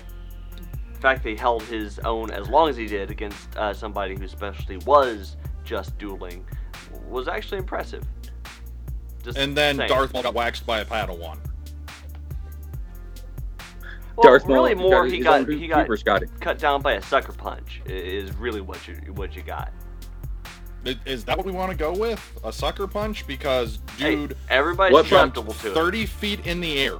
The 0.94 1.02
fact 1.02 1.22
that 1.22 1.28
he 1.30 1.37
held 1.37 1.62
his 1.62 2.00
own 2.00 2.32
as 2.32 2.48
long 2.48 2.68
as 2.68 2.76
he 2.76 2.87
did 2.87 3.08
against 3.12 3.56
uh, 3.56 3.72
somebody 3.72 4.16
whose 4.18 4.32
specialty 4.32 4.78
was 4.78 5.37
just 5.64 5.96
dueling 5.96 6.44
was 7.08 7.28
actually 7.28 7.58
impressive. 7.58 8.02
Just 9.22 9.38
And 9.38 9.56
then 9.56 9.76
saying. 9.76 9.88
Darth 9.88 10.12
Maul 10.12 10.24
got 10.24 10.34
waxed 10.34 10.66
by 10.66 10.80
a 10.80 10.84
Padawan. 10.84 11.38
Well, 14.18 14.33
Darth 14.33 14.48
Maul 14.48 14.64
really 14.64 14.74
more 14.74 15.07
he 15.07 15.20
got 15.20 15.48
he 15.48 15.68
got 15.68 15.83
hubris 15.83 16.02
got 16.02 16.22
cut 16.40 16.59
down 16.59 16.83
by 16.83 16.94
a 16.94 17.02
sucker 17.02 17.33
punch 17.33 17.81
is 17.87 18.35
really 18.35 18.61
what 18.61 18.88
you 18.88 18.94
what 19.14 19.37
you 19.37 19.42
got. 19.42 19.72
Is 21.07 21.24
that 21.24 21.37
what 21.37 21.46
we 21.46 21.52
want 21.52 21.70
to 21.70 21.76
go 21.76 21.92
with? 21.92 22.20
A 22.42 22.52
sucker 22.52 22.88
punch? 22.88 23.28
Because 23.28 23.78
Hey, 23.96 24.16
dude 24.16 24.37
everybody's 24.48 24.98
susceptible 24.98 25.52
jumped 25.52 25.62
to 25.62 25.70
it. 25.70 25.74
30 25.74 26.07
feet 26.07 26.46
in 26.46 26.61
the 26.61 26.78
air, 26.78 26.98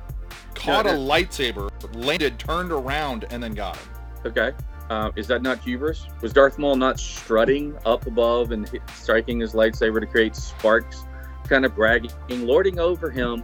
caught 0.55 0.85
Yeah, 0.85 0.95
a 0.95 0.99
lightsaber, 0.99 1.71
landed, 1.97 2.39
turned 2.39 2.71
around, 2.71 3.27
and 3.31 3.43
then 3.43 3.55
got 3.55 3.77
him. 3.77 3.89
Okay. 4.27 4.53
Uh, 4.89 5.11
is 5.17 5.27
that 5.27 5.43
not 5.43 5.59
hubris? 5.59 6.07
Was 6.21 6.33
Darth 6.33 6.57
Maul 6.57 6.77
not 6.77 7.01
strutting 7.01 7.77
up 7.85 8.07
above 8.07 8.53
and 8.53 8.69
hit, 8.69 8.83
striking 8.95 9.41
his 9.41 9.55
lightsaber 9.55 9.99
to 10.01 10.07
create 10.07 10.37
sparks, 10.37 11.05
kind 11.49 11.65
of 11.65 11.75
bragging, 11.75 12.13
lording 12.29 12.79
over 12.79 13.11
him? 13.11 13.43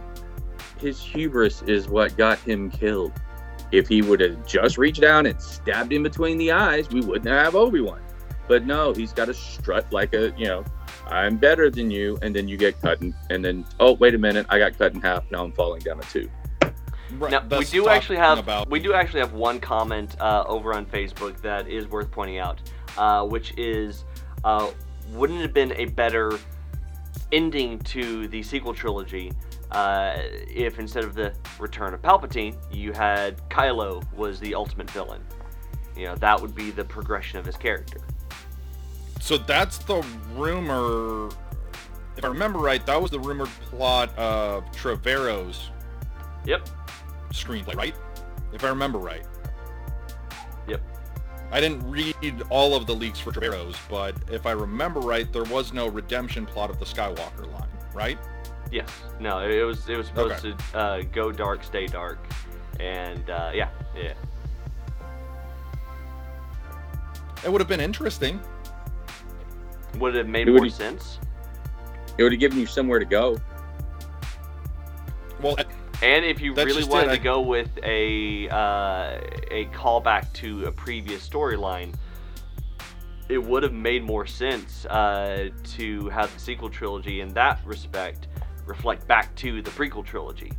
His 0.79 1.01
hubris 1.01 1.61
is 1.63 1.87
what 1.89 2.15
got 2.15 2.39
him 2.39 2.71
killed. 2.71 3.11
If 3.77 3.87
he 3.87 4.01
would 4.01 4.21
have 4.21 4.45
just 4.45 4.77
reached 4.77 5.01
down 5.01 5.25
and 5.25 5.39
stabbed 5.41 5.91
him 5.91 6.03
between 6.03 6.37
the 6.37 6.51
eyes, 6.51 6.89
we 6.89 7.01
wouldn't 7.01 7.27
have 7.27 7.55
Obi 7.55 7.81
Wan. 7.81 8.01
But 8.47 8.65
no, 8.65 8.93
he's 8.93 9.11
got 9.11 9.25
to 9.25 9.33
strut 9.33 9.91
like 9.91 10.13
a 10.13 10.33
you 10.37 10.45
know, 10.45 10.63
I'm 11.07 11.37
better 11.37 11.69
than 11.69 11.91
you, 11.91 12.17
and 12.21 12.35
then 12.35 12.47
you 12.47 12.57
get 12.57 12.79
cut, 12.81 13.01
and, 13.01 13.13
and 13.29 13.43
then 13.43 13.65
oh 13.79 13.93
wait 13.93 14.15
a 14.15 14.17
minute, 14.17 14.45
I 14.49 14.59
got 14.59 14.77
cut 14.77 14.93
in 14.93 15.01
half. 15.01 15.29
Now 15.31 15.43
I'm 15.43 15.51
falling 15.51 15.81
down 15.81 15.99
a 15.99 16.03
tube. 16.03 16.29
Right, 17.17 17.31
Now 17.31 17.57
we 17.57 17.65
do 17.65 17.87
actually 17.87 18.17
have 18.17 18.39
about- 18.39 18.69
we 18.69 18.79
do 18.79 18.93
actually 18.93 19.19
have 19.19 19.33
one 19.33 19.59
comment 19.59 20.15
uh, 20.19 20.43
over 20.47 20.73
on 20.73 20.85
Facebook 20.85 21.39
that 21.41 21.67
is 21.67 21.87
worth 21.87 22.11
pointing 22.11 22.39
out, 22.39 22.61
uh, 22.97 23.25
which 23.25 23.53
is, 23.57 24.05
uh, 24.43 24.71
wouldn't 25.11 25.39
it 25.39 25.43
have 25.43 25.53
been 25.53 25.71
a 25.73 25.85
better 25.85 26.31
ending 27.31 27.79
to 27.79 28.27
the 28.27 28.41
sequel 28.41 28.73
trilogy 28.73 29.31
uh, 29.71 30.17
if 30.47 30.79
instead 30.79 31.03
of 31.03 31.15
the 31.15 31.33
Return 31.59 31.93
of 31.93 32.01
Palpatine, 32.01 32.55
you 32.71 32.91
had 32.91 33.37
Kylo 33.49 34.03
was 34.13 34.39
the 34.39 34.55
ultimate 34.55 34.89
villain? 34.91 35.21
You 35.95 36.07
know 36.07 36.15
that 36.15 36.41
would 36.41 36.53
be 36.53 36.71
the 36.71 36.83
progression 36.83 37.39
of 37.39 37.45
his 37.45 37.55
character. 37.57 37.99
So 39.21 39.37
that's 39.37 39.77
the 39.79 40.05
rumor. 40.33 41.29
If 42.17 42.23
I 42.23 42.27
remember 42.27 42.59
right, 42.59 42.85
that 42.85 43.01
was 43.01 43.11
the 43.11 43.19
rumored 43.19 43.49
plot 43.69 44.15
of 44.17 44.63
Trevorrow's 44.71 45.69
Yep. 46.45 46.69
screenplay, 47.31 47.75
right? 47.75 47.95
If 48.53 48.63
I 48.63 48.69
remember 48.69 48.99
right. 48.99 49.25
Yep. 50.67 50.81
I 51.51 51.59
didn't 51.59 51.89
read 51.89 52.43
all 52.49 52.75
of 52.75 52.85
the 52.87 52.93
leaks 52.93 53.19
for 53.19 53.31
Trevorrow's, 53.31 53.75
but 53.89 54.15
if 54.31 54.45
I 54.45 54.51
remember 54.51 54.99
right, 54.99 55.31
there 55.33 55.43
was 55.43 55.73
no 55.73 55.87
redemption 55.87 56.45
plot 56.45 56.69
of 56.69 56.79
the 56.79 56.85
Skywalker 56.85 57.51
line, 57.51 57.67
right? 57.93 58.17
Yes. 58.71 58.89
No. 59.19 59.39
It, 59.39 59.51
it 59.51 59.63
was 59.63 59.87
it 59.89 59.97
was 59.97 60.07
supposed 60.07 60.45
Okay. 60.45 60.55
to 60.71 60.77
uh, 60.77 61.01
go 61.13 61.31
dark, 61.31 61.63
stay 61.63 61.85
dark, 61.87 62.19
and 62.79 63.29
uh, 63.29 63.51
yeah, 63.53 63.69
yeah. 63.95 64.13
It 67.43 67.51
would 67.51 67.61
have 67.61 67.67
been 67.67 67.81
interesting. 67.81 68.39
Would 69.99 70.15
it 70.15 70.19
have 70.19 70.27
made 70.27 70.47
It 70.47 70.51
would 70.51 70.57
more 70.61 70.65
be- 70.65 70.69
sense? 70.71 71.19
It 72.17 72.23
would 72.23 72.31
have 72.31 72.39
given 72.39 72.57
you 72.59 72.65
somewhere 72.65 72.99
to 72.99 73.05
go. 73.05 73.37
Well, 75.41 75.55
And 76.01 76.25
if 76.25 76.41
you 76.41 76.53
really 76.53 76.73
just 76.73 76.87
it, 76.87 76.91
wanted 76.91 77.09
I- 77.11 77.17
to 77.17 77.23
go 77.23 77.41
with 77.41 77.69
a 77.83 78.49
uh, 78.49 79.19
a 79.51 79.65
callback 79.73 80.31
to 80.33 80.65
a 80.65 80.71
previous 80.71 81.27
storyline, 81.27 81.93
it 83.29 83.37
would 83.41 83.63
have 83.63 83.73
made 83.73 84.03
more 84.03 84.25
sense 84.25 84.85
uh, 84.87 85.49
to 85.75 86.09
have 86.09 86.33
the 86.33 86.39
sequel 86.39 86.69
trilogy 86.69 87.21
in 87.21 87.29
that 87.35 87.59
respect 87.65 88.27
reflect 88.65 89.07
back 89.07 89.33
to 89.35 89.61
the 89.61 89.71
prequel 89.71 90.05
trilogy, 90.05 90.51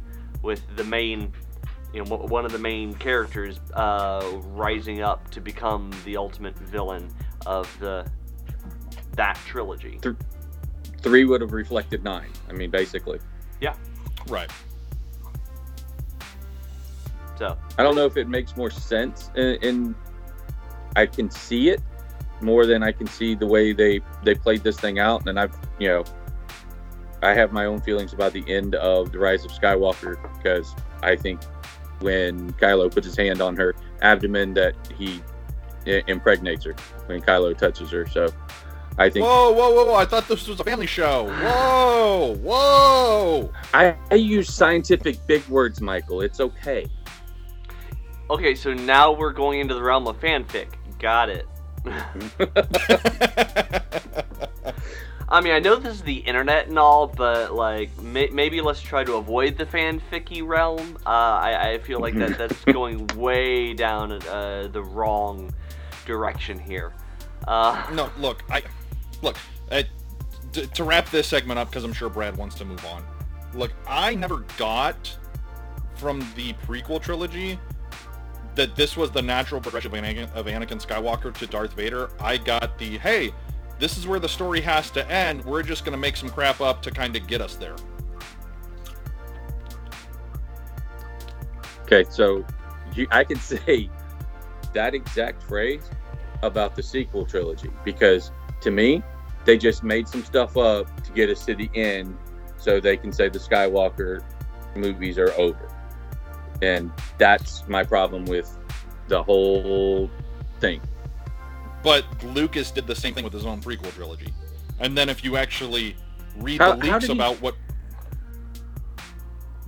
with 0.43 0.63
the 0.77 0.85
main, 0.85 1.33
you 1.93 2.05
know, 2.05 2.17
one 2.17 2.45
of 2.45 2.53
the 2.53 2.59
main 2.59 2.95
characters 2.95 3.61
uh, 3.75 4.41
rising 4.49 5.03
up 5.03 5.31
to 5.31 5.41
become 5.41 5.91
the 6.05 6.17
ultimate 6.17 6.57
villain 6.59 7.09
of 7.47 7.75
the 7.81 8.09
that 9.13 9.37
trilogy. 9.47 9.99
Three 11.01 11.25
would 11.25 11.41
have 11.41 11.53
reflected 11.53 12.05
nine. 12.05 12.31
I 12.51 12.53
mean, 12.53 12.71
basically. 12.71 13.19
Yeah. 13.61 13.75
Right. 14.29 14.51
So 17.39 17.57
I 17.79 17.83
don't 17.83 17.95
know 17.95 18.07
if 18.07 18.17
it 18.17 18.29
makes 18.29 18.57
more 18.57 18.71
sense, 18.71 19.31
and, 19.35 19.63
and 19.63 19.95
I 20.97 21.07
can 21.07 21.31
see 21.31 21.69
it 21.69 21.81
more 22.41 22.67
than 22.67 22.83
I 22.83 22.93
can 22.93 23.07
see 23.07 23.35
the 23.35 23.47
way 23.47 23.73
they 23.73 24.01
they 24.25 24.35
played 24.35 24.63
this 24.63 24.79
thing 24.79 24.99
out. 24.99 25.29
And 25.29 25.39
I've 25.39 25.57
you 25.79 25.89
know, 25.89 26.05
I 27.23 27.35
have 27.35 27.53
my 27.53 27.65
own 27.65 27.81
feelings 27.81 28.13
about 28.13 28.33
the 28.33 28.45
end 28.47 28.75
of 28.75 29.13
the 29.13 29.19
Rise 29.19 29.45
of 29.45 29.51
Skywalker 29.53 30.17
because 30.37 30.75
I 31.03 31.17
think 31.17 31.43
when 32.01 32.53
Kylo 32.55 32.93
puts 32.93 33.07
his 33.07 33.17
hand 33.17 33.41
on 33.41 33.57
her 33.57 33.75
abdomen 34.03 34.55
that 34.55 34.75
he 34.99 35.23
impregnates 35.87 36.65
her 36.65 36.75
when 37.07 37.21
Kylo 37.23 37.57
touches 37.57 37.91
her. 37.91 38.07
So 38.07 38.29
I 38.99 39.11
think 39.11 39.25
Whoa, 39.25 39.53
whoa, 39.53 39.73
whoa, 39.73 39.87
whoa! 39.87 39.95
I 39.95 40.05
thought 40.05 40.27
this 40.27 40.49
was 40.49 40.59
a 40.61 40.65
family 40.65 40.87
show. 40.87 41.25
Whoa, 41.25 42.37
whoa! 42.37 43.53
I, 43.75 43.97
I 44.11 44.15
use 44.15 44.53
scientific 44.53 45.27
big 45.27 45.47
words, 45.49 45.81
Michael. 45.81 46.23
It's 46.23 46.41
okay. 46.41 46.87
okay, 48.31 48.55
so 48.55 48.73
now 48.73 49.13
we're 49.13 49.33
going 49.33 49.61
into 49.61 49.75
the 49.75 49.83
realm 49.83 50.07
of 50.07 50.19
fanfic. 50.19 50.69
Got 50.99 51.29
it. 51.31 51.47
I 55.29 55.41
mean, 55.41 55.53
I 55.53 55.59
know 55.59 55.77
this 55.77 55.95
is 55.95 56.03
the 56.03 56.19
internet 56.19 56.69
and 56.69 56.79
all, 56.79 57.09
but 57.09 57.53
like, 57.53 57.97
may- 58.01 58.29
maybe 58.29 58.61
let's 58.61 58.81
try 58.81 59.03
to 59.03 59.15
avoid 59.15 59.59
the 59.59 59.67
fanficky 59.67 60.47
realm. 60.47 60.99
Uh, 61.05 61.09
I-, 61.09 61.71
I 61.73 61.79
feel 61.79 62.01
like 62.01 62.15
that 62.15 62.39
that's 62.39 62.65
going 62.73 63.07
way 63.17 63.75
down 63.75 64.13
uh, 64.13 64.69
the 64.71 64.83
wrong 64.83 65.53
direction 66.05 66.59
here. 66.59 66.93
Uh, 67.49 67.85
no, 67.93 68.11
look, 68.19 68.45
I 68.51 68.63
look 69.23 69.37
uh, 69.73 69.83
t- 70.53 70.67
to 70.67 70.85
wrap 70.85 71.11
this 71.11 71.27
segment 71.27 71.59
up 71.59 71.71
because 71.71 71.83
I'm 71.83 71.93
sure 71.93 72.09
Brad 72.09 72.37
wants 72.37 72.55
to 72.57 72.65
move 72.65 72.85
on. 72.87 73.05
Look, 73.53 73.73
I 73.89 74.15
never 74.15 74.45
got 74.57 75.17
from 75.97 76.21
the 76.37 76.53
prequel 76.67 77.01
trilogy 77.01 77.59
that 78.55 78.77
this 78.77 78.97
was 78.97 79.11
the 79.11 79.23
natural 79.23 79.61
progression 79.61 79.95
of 79.95 80.03
Anakin, 80.03 80.33
of 80.35 80.47
Anakin 80.47 80.81
Skywalker 80.85 81.35
to 81.35 81.47
Darth 81.47 81.73
Vader. 81.73 82.11
I 82.21 82.37
got 82.37 82.79
the 82.79 82.99
hey, 82.99 83.33
this 83.79 83.97
is 83.97 84.07
where 84.07 84.21
the 84.21 84.29
story 84.29 84.61
has 84.61 84.91
to 84.93 85.11
end. 85.11 85.45
We're 85.45 85.63
just 85.63 85.85
gonna 85.85 85.97
make 85.97 86.17
some 86.17 86.29
crap 86.29 86.61
up 86.61 86.83
to 86.83 86.91
kind 86.91 87.17
of 87.17 87.27
get 87.27 87.41
us 87.41 87.57
there. 87.57 87.77
Okay, 91.83 92.05
so 92.11 92.45
you, 92.95 93.07
I 93.11 93.25
can 93.25 93.39
say 93.41 93.89
that 94.75 94.95
exact 94.95 95.43
phrase 95.43 95.91
about 96.43 96.75
the 96.75 96.83
sequel 96.83 97.25
trilogy 97.25 97.71
because 97.85 98.31
to 98.61 98.71
me, 98.71 99.03
they 99.45 99.57
just 99.57 99.83
made 99.83 100.09
some 100.09 100.25
stuff 100.25 100.57
up 100.57 101.03
to 101.05 101.13
get 101.13 101.31
us 101.31 101.45
to 101.47 101.55
the 101.55 101.71
end 101.75 102.17
so 102.59 102.81
they 102.81 102.97
can 102.97 103.13
say 103.13 103.29
the 103.29 103.39
Skywalker 103.39 104.23
movies 104.75 105.19
are 105.19 105.33
over. 105.33 105.71
And 106.63 106.91
that's 107.19 107.67
my 107.69 107.85
problem 107.85 108.25
with 108.25 108.59
the 109.09 109.23
whole 109.23 110.11
thing. 110.59 110.81
But 111.87 112.05
Lucas 112.25 112.73
did 112.73 112.89
the 112.89 112.97
same 112.97 113.15
thing 113.15 113.23
with 113.23 113.33
his 113.33 113.47
own 113.47 113.61
prequel 113.61 113.95
trilogy. 113.95 114.35
And 114.81 114.99
then 114.99 115.09
if 115.09 115.23
you 115.23 115.37
actually 115.37 115.95
read 116.37 116.61
How- 116.61 116.73
the 116.73 116.79
leaks 116.79 116.99
did 117.07 117.11
he- 117.11 117.17
about 117.17 117.41
what 117.41 117.55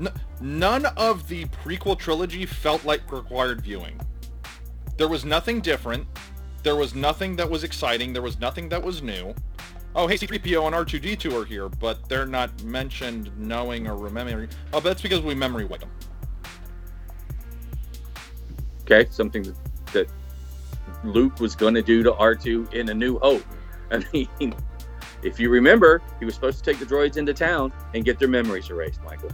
N- 0.01 0.13
none 0.41 0.87
of 0.97 1.29
the 1.29 1.45
prequel 1.47 1.97
trilogy 1.97 2.45
felt 2.45 2.85
like 2.85 3.13
required 3.13 3.61
viewing. 3.61 4.01
There 4.97 5.07
was 5.07 5.25
nothing 5.25 5.61
different. 5.61 6.09
There 6.65 6.75
was 6.75 6.93
nothing 6.93 7.37
that 7.37 7.49
was 7.49 7.63
exciting. 7.63 8.13
There 8.13 8.23
was 8.23 8.41
nothing 8.41 8.69
that 8.71 8.83
was 8.83 9.01
new. 9.01 9.33
Oh, 9.95 10.09
hey, 10.09 10.17
C-3PO 10.17 10.67
and 10.67 10.75
R2-D2 10.75 11.41
are 11.41 11.45
here, 11.45 11.69
but 11.69 12.09
they're 12.09 12.27
not 12.27 12.65
mentioned 12.65 13.31
knowing 13.39 13.87
or 13.87 13.97
remembering. 13.97 14.49
Oh, 14.73 14.81
that's 14.81 15.03
because 15.03 15.21
we 15.21 15.37
memory 15.37 15.67
wipe 15.67 15.81
them. 15.81 15.91
Okay, 18.83 19.07
something 19.11 19.43
that, 19.43 19.57
that 19.93 20.09
Luke 21.05 21.41
was 21.41 21.55
going 21.55 21.75
to 21.75 21.83
do 21.83 22.03
to 22.03 22.13
R2 22.13 22.75
in 22.75 22.89
A 22.89 22.95
New 22.95 23.19
Hope. 23.21 23.45
I 23.91 24.05
mean, 24.13 24.55
if 25.23 25.41
you 25.41 25.51
remember, 25.51 26.03
he 26.19 26.25
was 26.25 26.35
supposed 26.35 26.63
to 26.63 26.71
take 26.71 26.79
the 26.79 26.87
droids 26.87 27.17
into 27.17 27.33
town 27.33 27.73
and 27.95 28.05
get 28.05 28.19
their 28.19 28.29
memories 28.29 28.71
erased, 28.71 29.03
Michael. 29.03 29.31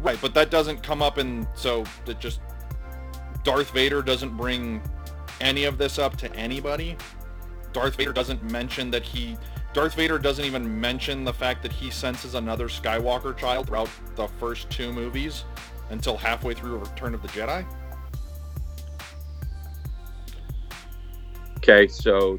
Right, 0.00 0.18
but 0.20 0.34
that 0.34 0.50
doesn't 0.50 0.82
come 0.82 1.02
up 1.02 1.18
in 1.18 1.46
so 1.54 1.84
that 2.04 2.20
just 2.20 2.40
Darth 3.44 3.70
Vader 3.70 4.02
doesn't 4.02 4.36
bring 4.36 4.82
any 5.40 5.64
of 5.64 5.78
this 5.78 5.98
up 5.98 6.16
to 6.18 6.34
anybody. 6.34 6.96
Darth 7.72 7.96
Vader 7.96 8.12
doesn't 8.12 8.42
mention 8.50 8.90
that 8.90 9.02
he 9.02 9.36
Darth 9.72 9.94
Vader 9.94 10.18
doesn't 10.18 10.44
even 10.44 10.80
mention 10.80 11.22
the 11.22 11.32
fact 11.32 11.62
that 11.62 11.70
he 11.70 11.90
senses 11.90 12.34
another 12.34 12.66
Skywalker 12.66 13.36
child 13.36 13.66
throughout 13.66 13.90
the 14.14 14.26
first 14.26 14.70
two 14.70 14.90
movies 14.90 15.44
until 15.90 16.16
halfway 16.16 16.54
through 16.54 16.78
Return 16.78 17.14
of 17.14 17.20
the 17.20 17.28
Jedi. 17.28 17.66
Okay, 21.68 21.88
so 21.88 22.38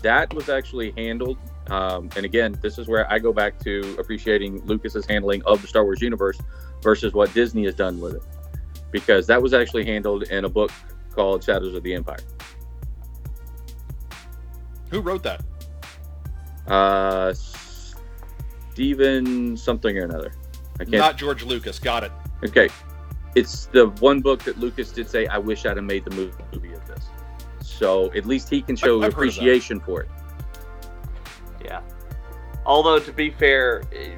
that 0.00 0.32
was 0.32 0.48
actually 0.48 0.92
handled. 0.96 1.36
Um, 1.68 2.08
and 2.16 2.24
again, 2.24 2.58
this 2.62 2.78
is 2.78 2.88
where 2.88 3.10
I 3.12 3.18
go 3.18 3.34
back 3.34 3.58
to 3.64 3.96
appreciating 3.98 4.64
Lucas's 4.64 5.04
handling 5.04 5.42
of 5.44 5.60
the 5.60 5.68
Star 5.68 5.84
Wars 5.84 6.00
universe 6.00 6.40
versus 6.80 7.12
what 7.12 7.34
Disney 7.34 7.66
has 7.66 7.74
done 7.74 8.00
with 8.00 8.14
it, 8.14 8.22
because 8.90 9.26
that 9.26 9.42
was 9.42 9.52
actually 9.52 9.84
handled 9.84 10.22
in 10.24 10.46
a 10.46 10.48
book 10.48 10.70
called 11.14 11.44
Shadows 11.44 11.74
of 11.74 11.82
the 11.82 11.92
Empire. 11.92 12.20
Who 14.90 15.02
wrote 15.02 15.22
that? 15.24 15.44
Uh, 16.66 17.34
Stephen 18.72 19.54
something 19.54 19.98
or 19.98 20.04
another. 20.04 20.32
I 20.80 20.84
can't. 20.84 20.92
Not 20.92 21.18
George 21.18 21.44
Lucas. 21.44 21.78
Got 21.78 22.04
it. 22.04 22.12
Okay, 22.42 22.70
it's 23.34 23.66
the 23.66 23.88
one 24.00 24.20
book 24.22 24.42
that 24.44 24.58
Lucas 24.58 24.92
did 24.92 25.10
say, 25.10 25.26
"I 25.26 25.36
wish 25.36 25.66
I'd 25.66 25.76
have 25.76 25.84
made 25.84 26.06
the 26.06 26.10
movie 26.10 26.72
of 26.72 26.86
this." 26.88 26.91
So 27.82 28.12
at 28.12 28.26
least 28.26 28.48
he 28.48 28.62
can 28.62 28.76
show 28.76 28.98
I've- 28.98 29.06
I've 29.06 29.14
heard 29.14 29.28
of 29.28 29.34
that. 29.34 29.40
appreciation 29.40 29.80
for 29.80 30.02
it. 30.02 30.08
Yeah. 31.64 31.80
Although 32.64 33.00
to 33.00 33.12
be 33.12 33.30
fair, 33.30 33.82
eh, 33.92 34.14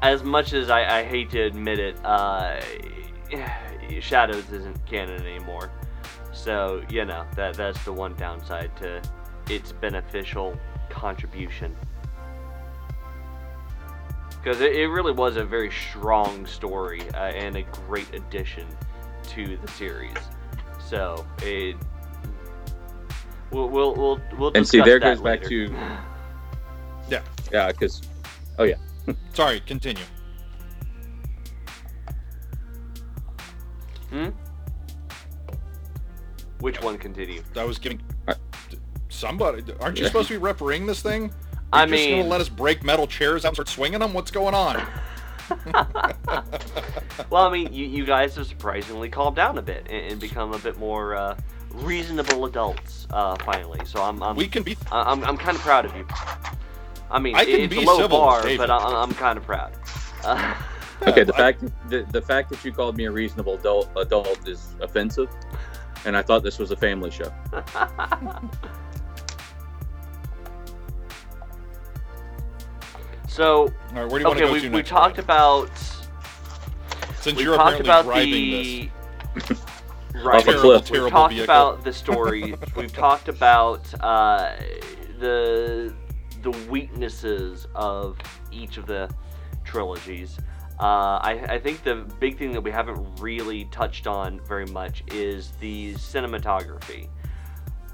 as 0.00 0.24
much 0.24 0.54
as 0.54 0.70
I, 0.70 1.00
I 1.00 1.04
hate 1.04 1.28
to 1.32 1.42
admit 1.42 1.78
it, 1.78 2.02
uh, 2.06 2.58
Shadows 4.00 4.50
isn't 4.50 4.86
canon 4.86 5.20
anymore. 5.26 5.70
So 6.32 6.82
you 6.88 7.04
know 7.04 7.26
that 7.36 7.52
that's 7.54 7.84
the 7.84 7.92
one 7.92 8.14
downside 8.14 8.74
to 8.78 9.02
its 9.50 9.72
beneficial 9.72 10.58
contribution. 10.88 11.76
Because 14.30 14.62
it, 14.62 14.74
it 14.74 14.86
really 14.88 15.12
was 15.12 15.36
a 15.36 15.44
very 15.44 15.70
strong 15.70 16.46
story 16.46 17.02
uh, 17.10 17.24
and 17.26 17.56
a 17.56 17.62
great 17.86 18.12
addition 18.14 18.66
to 19.28 19.58
the 19.58 19.68
series. 19.68 20.16
So 20.80 21.26
it 21.42 21.76
we'll 23.52 23.68
we'll 23.68 23.94
we'll, 23.94 24.20
we'll 24.38 24.52
And 24.54 24.66
see, 24.66 24.80
there 24.80 24.98
that 24.98 25.16
goes 25.16 25.20
back 25.22 25.42
to 25.44 25.74
Yeah. 27.08 27.22
yeah, 27.52 27.68
because 27.72 28.02
oh 28.58 28.64
yeah, 28.64 28.76
Sorry, 29.34 29.60
continue. 29.60 30.02
Hmm? 34.10 34.28
Which 36.60 36.80
one 36.82 36.98
continue? 36.98 37.42
I 37.56 37.64
was 37.64 37.78
giving 37.78 38.00
somebody. 39.08 39.64
Aren't 39.80 39.98
you 39.98 40.06
supposed 40.06 40.28
to 40.28 40.34
be 40.34 40.38
refereeing 40.38 40.86
this 40.86 41.02
thing? 41.02 41.22
You're 41.22 41.32
I 41.72 41.86
just 41.86 42.04
gonna 42.04 42.16
mean- 42.18 42.28
let 42.28 42.40
us 42.40 42.48
break 42.48 42.84
metal 42.84 43.06
chairs 43.06 43.44
out 43.44 43.48
and 43.48 43.56
start 43.56 43.68
swinging 43.68 44.00
them? 44.00 44.12
What's 44.12 44.30
going 44.30 44.54
on? 44.54 44.86
Well, 47.30 47.46
I 47.46 47.50
mean, 47.52 47.72
you, 47.72 47.86
you 47.86 48.04
guys 48.06 48.36
have 48.36 48.46
surprisingly 48.46 49.08
calmed 49.10 49.36
down 49.36 49.56
a 49.58 49.62
bit 49.62 49.86
and, 49.90 50.12
and 50.12 50.20
become 50.20 50.52
a 50.54 50.58
bit 50.58 50.78
more 50.78 51.14
uh, 51.14 51.36
reasonable 51.74 52.44
adults 52.46 53.06
uh, 53.10 53.36
finally. 53.44 53.80
So 53.84 54.02
I'm 54.02 54.22
I'm, 54.22 54.36
we 54.36 54.46
can 54.48 54.62
be. 54.62 54.76
I- 54.90 55.10
I'm, 55.10 55.22
I'm 55.24 55.36
kind 55.36 55.56
of 55.56 55.62
proud 55.62 55.84
of 55.86 55.94
you. 55.96 56.06
I 57.10 57.18
mean, 57.18 57.34
I 57.36 57.44
can 57.44 57.60
it's 57.60 57.74
be 57.74 57.82
a 57.82 57.86
low 57.86 57.96
civil 57.98 58.18
bar, 58.18 58.42
David. 58.42 58.58
but 58.58 58.70
I, 58.70 58.78
I'm 59.02 59.12
kind 59.12 59.36
of 59.38 59.44
proud. 59.44 59.72
Uh, 60.24 60.54
okay. 61.06 61.24
The 61.24 61.34
I- 61.34 61.38
fact 61.38 61.64
the, 61.88 62.06
the 62.10 62.22
fact 62.22 62.50
that 62.50 62.64
you 62.64 62.72
called 62.72 62.96
me 62.96 63.04
a 63.06 63.10
reasonable 63.10 63.54
adult 63.54 63.90
adult 63.96 64.48
is 64.48 64.74
offensive, 64.80 65.28
and 66.04 66.16
I 66.16 66.22
thought 66.22 66.42
this 66.42 66.58
was 66.58 66.70
a 66.70 66.76
family 66.76 67.10
show. 67.10 67.32
so 73.28 73.62
All 73.62 73.68
right, 73.68 73.72
where 73.94 74.08
do 74.08 74.18
you 74.18 74.24
want 74.26 74.36
okay, 74.36 74.40
to 74.40 74.46
go 74.46 74.52
we 74.52 74.60
to 74.60 74.68
we 74.70 74.82
talked 74.82 75.18
about 75.18 75.70
Since 77.20 77.38
we 77.38 77.44
you're 77.44 77.56
talked 77.56 77.80
apparently 77.80 77.88
about 77.88 78.04
driving 78.04 78.30
the 78.32 78.50
this 78.84 78.90
right. 80.24 80.48
Off 80.48 80.54
a 80.54 80.58
cliff. 80.58 80.90
We've 80.90 81.08
talked 81.08 81.34
vehicle. 81.34 81.44
about 81.44 81.84
the 81.84 81.92
story. 81.92 82.54
We've 82.76 82.92
talked 82.92 83.28
about 83.28 83.92
uh, 84.02 84.56
the 85.18 85.94
the 86.42 86.50
weaknesses 86.68 87.66
of 87.74 88.18
each 88.50 88.76
of 88.76 88.86
the 88.86 89.08
trilogies. 89.64 90.38
Uh, 90.80 91.20
I, 91.22 91.44
I 91.48 91.58
think 91.60 91.84
the 91.84 92.06
big 92.18 92.36
thing 92.36 92.50
that 92.52 92.60
we 92.60 92.70
haven't 92.70 93.20
really 93.20 93.66
touched 93.66 94.08
on 94.08 94.40
very 94.40 94.66
much 94.66 95.04
is 95.12 95.52
the 95.60 95.94
cinematography. 95.94 97.08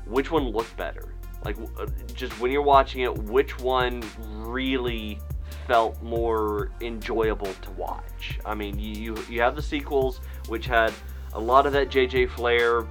Which 0.07 0.31
one 0.31 0.51
looked 0.51 0.75
better? 0.79 1.15
Like, 1.45 1.59
uh, 1.79 1.87
just 2.15 2.39
when 2.41 2.51
you're 2.51 2.63
watching 2.63 3.03
it, 3.03 3.15
which 3.25 3.59
one 3.59 4.03
really 4.19 5.19
felt 5.67 6.03
more 6.03 6.71
enjoyable 6.81 7.53
to 7.53 7.71
watch? 7.73 8.39
I 8.47 8.55
mean, 8.55 8.79
you 8.79 8.95
you, 8.95 9.25
you 9.29 9.41
have 9.43 9.55
the 9.55 9.63
sequels, 9.63 10.21
which 10.49 10.65
had 10.67 10.95
a 11.35 11.41
lot 11.41 11.67
of 11.67 11.73
that 11.73 11.91
J.J. 11.91 12.27
Flair 12.27 12.87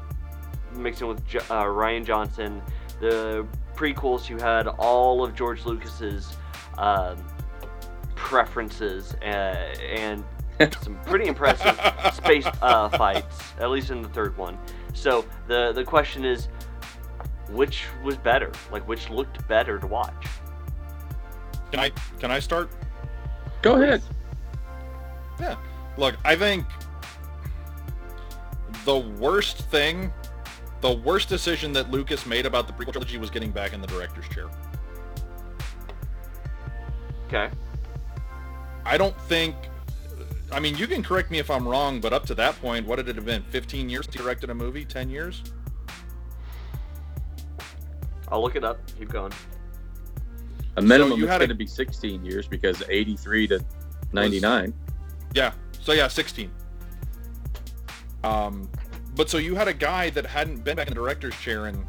mixing 0.74 1.08
with 1.08 1.26
J- 1.28 1.40
uh, 1.40 1.64
Rian 1.64 2.06
Johnson. 2.06 2.62
The 3.00 3.46
prequels, 3.76 4.30
you 4.30 4.38
had 4.38 4.68
all 4.68 5.24
of 5.24 5.36
George 5.36 5.66
Lucas's 5.66 6.36
um, 6.78 7.18
preferences 8.16 9.14
uh, 9.16 9.26
and 9.26 10.24
some 10.82 11.00
pretty 11.06 11.28
impressive 11.28 11.80
space 12.14 12.48
uh, 12.62 12.90
fights, 12.90 13.54
at 13.60 13.70
least 13.70 13.92
in 13.92 14.02
the 14.02 14.10
third 14.10 14.36
one. 14.38 14.58
So 14.94 15.26
the 15.48 15.72
the 15.74 15.84
question 15.84 16.26
is, 16.26 16.48
which 17.50 17.86
was 18.04 18.18
better? 18.18 18.52
Like, 18.72 18.88
which 18.88 19.10
looked 19.10 19.48
better 19.48 19.78
to 19.78 19.88
watch? 19.88 20.28
Can 21.72 21.80
I 21.80 21.92
can 22.20 22.32
I 22.32 22.40
start? 22.40 22.72
Go 23.62 23.82
ahead. 23.82 24.02
Yeah. 25.40 25.56
Look, 25.98 26.16
I 26.26 26.36
think 26.36 26.66
the 28.88 28.98
worst 28.98 29.58
thing, 29.70 30.14
the 30.80 30.94
worst 30.94 31.28
decision 31.28 31.74
that 31.74 31.92
Lucas 31.92 32.26
made 32.26 32.46
about 32.46 32.68
the 32.68 32.74
prequel 32.74 32.94
trilogy 32.94 33.18
was 33.18 33.30
getting 33.30 33.52
back 33.52 33.74
in 33.74 33.82
the 33.82 33.88
director's 33.88 34.28
chair. 34.30 34.46
Okay. 37.28 37.50
I 38.86 38.98
don't 38.98 39.20
think. 39.24 39.56
I 40.54 40.62
mean, 40.62 40.78
you 40.78 40.88
can 40.88 41.04
correct 41.04 41.30
me 41.30 41.40
if 41.40 41.52
I'm 41.52 41.68
wrong, 41.68 42.00
but 42.00 42.14
up 42.14 42.26
to 42.28 42.36
that 42.36 42.58
point, 42.62 42.88
what 42.88 42.96
did 42.96 43.10
it 43.10 43.18
have 43.18 43.26
been? 43.26 43.44
15 43.50 43.90
years 43.90 44.08
he 44.10 44.18
directed 44.18 44.50
a 44.50 44.56
movie? 44.56 44.86
10 44.86 45.10
years? 45.10 45.44
I'll 48.30 48.42
look 48.42 48.56
it 48.56 48.64
up. 48.64 48.80
Keep 48.98 49.10
going. 49.10 49.34
A 50.78 50.82
minimum 50.82 51.18
you 51.20 51.26
it's 51.26 51.32
had 51.32 51.42
a- 51.42 51.48
going 51.48 51.50
to 51.50 51.56
be 51.56 51.68
16 51.68 52.24
years 52.24 52.48
because 52.48 52.82
83 52.88 53.48
to 53.48 53.66
99. 54.14 54.74
Yeah. 55.34 55.52
So 55.82 55.92
yeah, 55.92 56.08
16. 56.08 56.50
Um, 58.24 58.70
but 59.16 59.30
so 59.30 59.38
you 59.38 59.56
had 59.56 59.68
a 59.68 59.74
guy 59.74 60.10
that 60.12 60.26
hadn't 60.26 60.64
been 60.64 60.76
back 60.76 60.88
in 60.88 60.94
the 60.94 61.00
director's 61.00 61.36
chair 61.36 61.68
in 61.68 61.86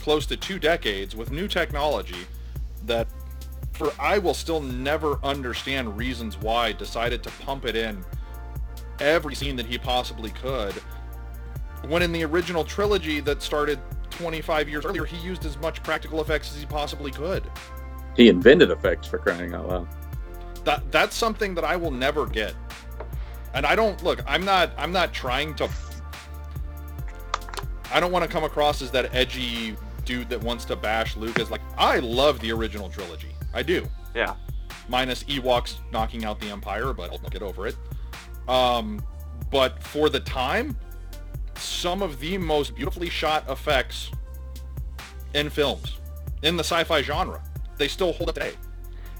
close 0.00 0.26
to 0.26 0.36
two 0.36 0.58
decades 0.58 1.14
with 1.16 1.30
new 1.30 1.48
technology 1.48 2.26
that 2.84 3.08
for 3.72 3.92
I 3.98 4.18
will 4.18 4.34
still 4.34 4.60
never 4.60 5.18
understand 5.22 5.96
reasons 5.98 6.38
why 6.38 6.72
decided 6.72 7.22
to 7.24 7.30
pump 7.44 7.66
it 7.66 7.76
in 7.76 8.02
every 9.00 9.34
scene 9.34 9.56
that 9.56 9.66
he 9.66 9.76
possibly 9.76 10.30
could 10.30 10.72
when 11.88 12.02
in 12.02 12.12
the 12.12 12.24
original 12.24 12.64
trilogy 12.64 13.20
that 13.20 13.42
started 13.42 13.78
25 14.10 14.68
years 14.68 14.86
earlier 14.86 15.04
he 15.04 15.16
used 15.18 15.44
as 15.44 15.58
much 15.58 15.82
practical 15.82 16.20
effects 16.22 16.54
as 16.54 16.60
he 16.60 16.66
possibly 16.66 17.10
could 17.10 17.50
He 18.16 18.28
invented 18.28 18.70
effects 18.70 19.06
for 19.06 19.18
crying 19.18 19.52
out 19.52 19.68
loud. 19.68 19.88
that 20.64 20.90
that's 20.90 21.14
something 21.16 21.54
that 21.54 21.64
I 21.64 21.76
will 21.76 21.90
never 21.90 22.26
get. 22.26 22.54
And 23.56 23.64
I 23.64 23.74
don't 23.74 24.04
look, 24.04 24.22
I'm 24.26 24.44
not 24.44 24.70
I'm 24.76 24.92
not 24.92 25.14
trying 25.14 25.54
to 25.54 25.68
I 27.90 28.00
don't 28.00 28.12
want 28.12 28.22
to 28.22 28.30
come 28.30 28.44
across 28.44 28.82
as 28.82 28.90
that 28.90 29.14
edgy 29.14 29.74
dude 30.04 30.28
that 30.28 30.40
wants 30.42 30.66
to 30.66 30.76
bash 30.76 31.16
Lucas 31.16 31.50
like 31.50 31.62
I 31.78 31.98
love 32.00 32.38
the 32.40 32.52
original 32.52 32.90
trilogy. 32.90 33.30
I 33.54 33.62
do. 33.62 33.88
Yeah. 34.14 34.34
Minus 34.88 35.24
Ewoks 35.24 35.76
knocking 35.90 36.26
out 36.26 36.38
the 36.38 36.48
Empire, 36.50 36.92
but 36.92 37.10
I'll 37.10 37.30
get 37.30 37.42
over 37.42 37.66
it. 37.66 37.76
Um 38.46 39.02
but 39.50 39.82
for 39.82 40.10
the 40.10 40.20
time, 40.20 40.76
some 41.54 42.02
of 42.02 42.20
the 42.20 42.36
most 42.36 42.74
beautifully 42.74 43.08
shot 43.08 43.48
effects 43.48 44.10
in 45.32 45.48
films 45.48 45.96
in 46.42 46.58
the 46.58 46.62
sci-fi 46.62 47.00
genre. 47.00 47.42
They 47.78 47.88
still 47.88 48.12
hold 48.12 48.28
up 48.28 48.34
today. 48.34 48.52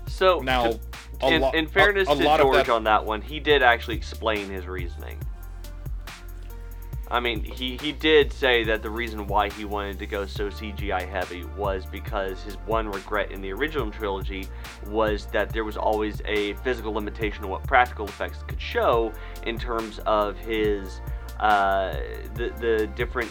So 0.06 0.40
Now, 0.40 0.72
to- 0.72 0.80
a 1.22 1.28
in, 1.28 1.40
lo- 1.42 1.50
in 1.52 1.66
fairness 1.66 2.08
a 2.08 2.14
to 2.14 2.24
lot 2.24 2.40
George 2.40 2.66
that- 2.66 2.68
on 2.68 2.84
that 2.84 3.04
one, 3.04 3.20
he 3.22 3.40
did 3.40 3.62
actually 3.62 3.96
explain 3.96 4.48
his 4.50 4.66
reasoning. 4.66 5.18
I 7.08 7.20
mean, 7.20 7.44
he, 7.44 7.76
he 7.80 7.92
did 7.92 8.32
say 8.32 8.64
that 8.64 8.82
the 8.82 8.90
reason 8.90 9.28
why 9.28 9.48
he 9.48 9.64
wanted 9.64 9.96
to 10.00 10.06
go 10.06 10.26
so 10.26 10.48
CGI 10.50 11.08
heavy 11.08 11.44
was 11.56 11.86
because 11.86 12.42
his 12.42 12.54
one 12.66 12.88
regret 12.90 13.30
in 13.30 13.40
the 13.40 13.52
original 13.52 13.92
trilogy 13.92 14.48
was 14.88 15.26
that 15.26 15.50
there 15.50 15.62
was 15.62 15.76
always 15.76 16.20
a 16.24 16.54
physical 16.64 16.92
limitation 16.92 17.44
of 17.44 17.50
what 17.50 17.62
practical 17.64 18.06
effects 18.06 18.42
could 18.48 18.60
show 18.60 19.12
in 19.44 19.56
terms 19.56 20.00
of 20.04 20.36
his 20.36 21.00
uh, 21.38 21.94
the 22.34 22.52
the 22.60 22.90
different 22.96 23.30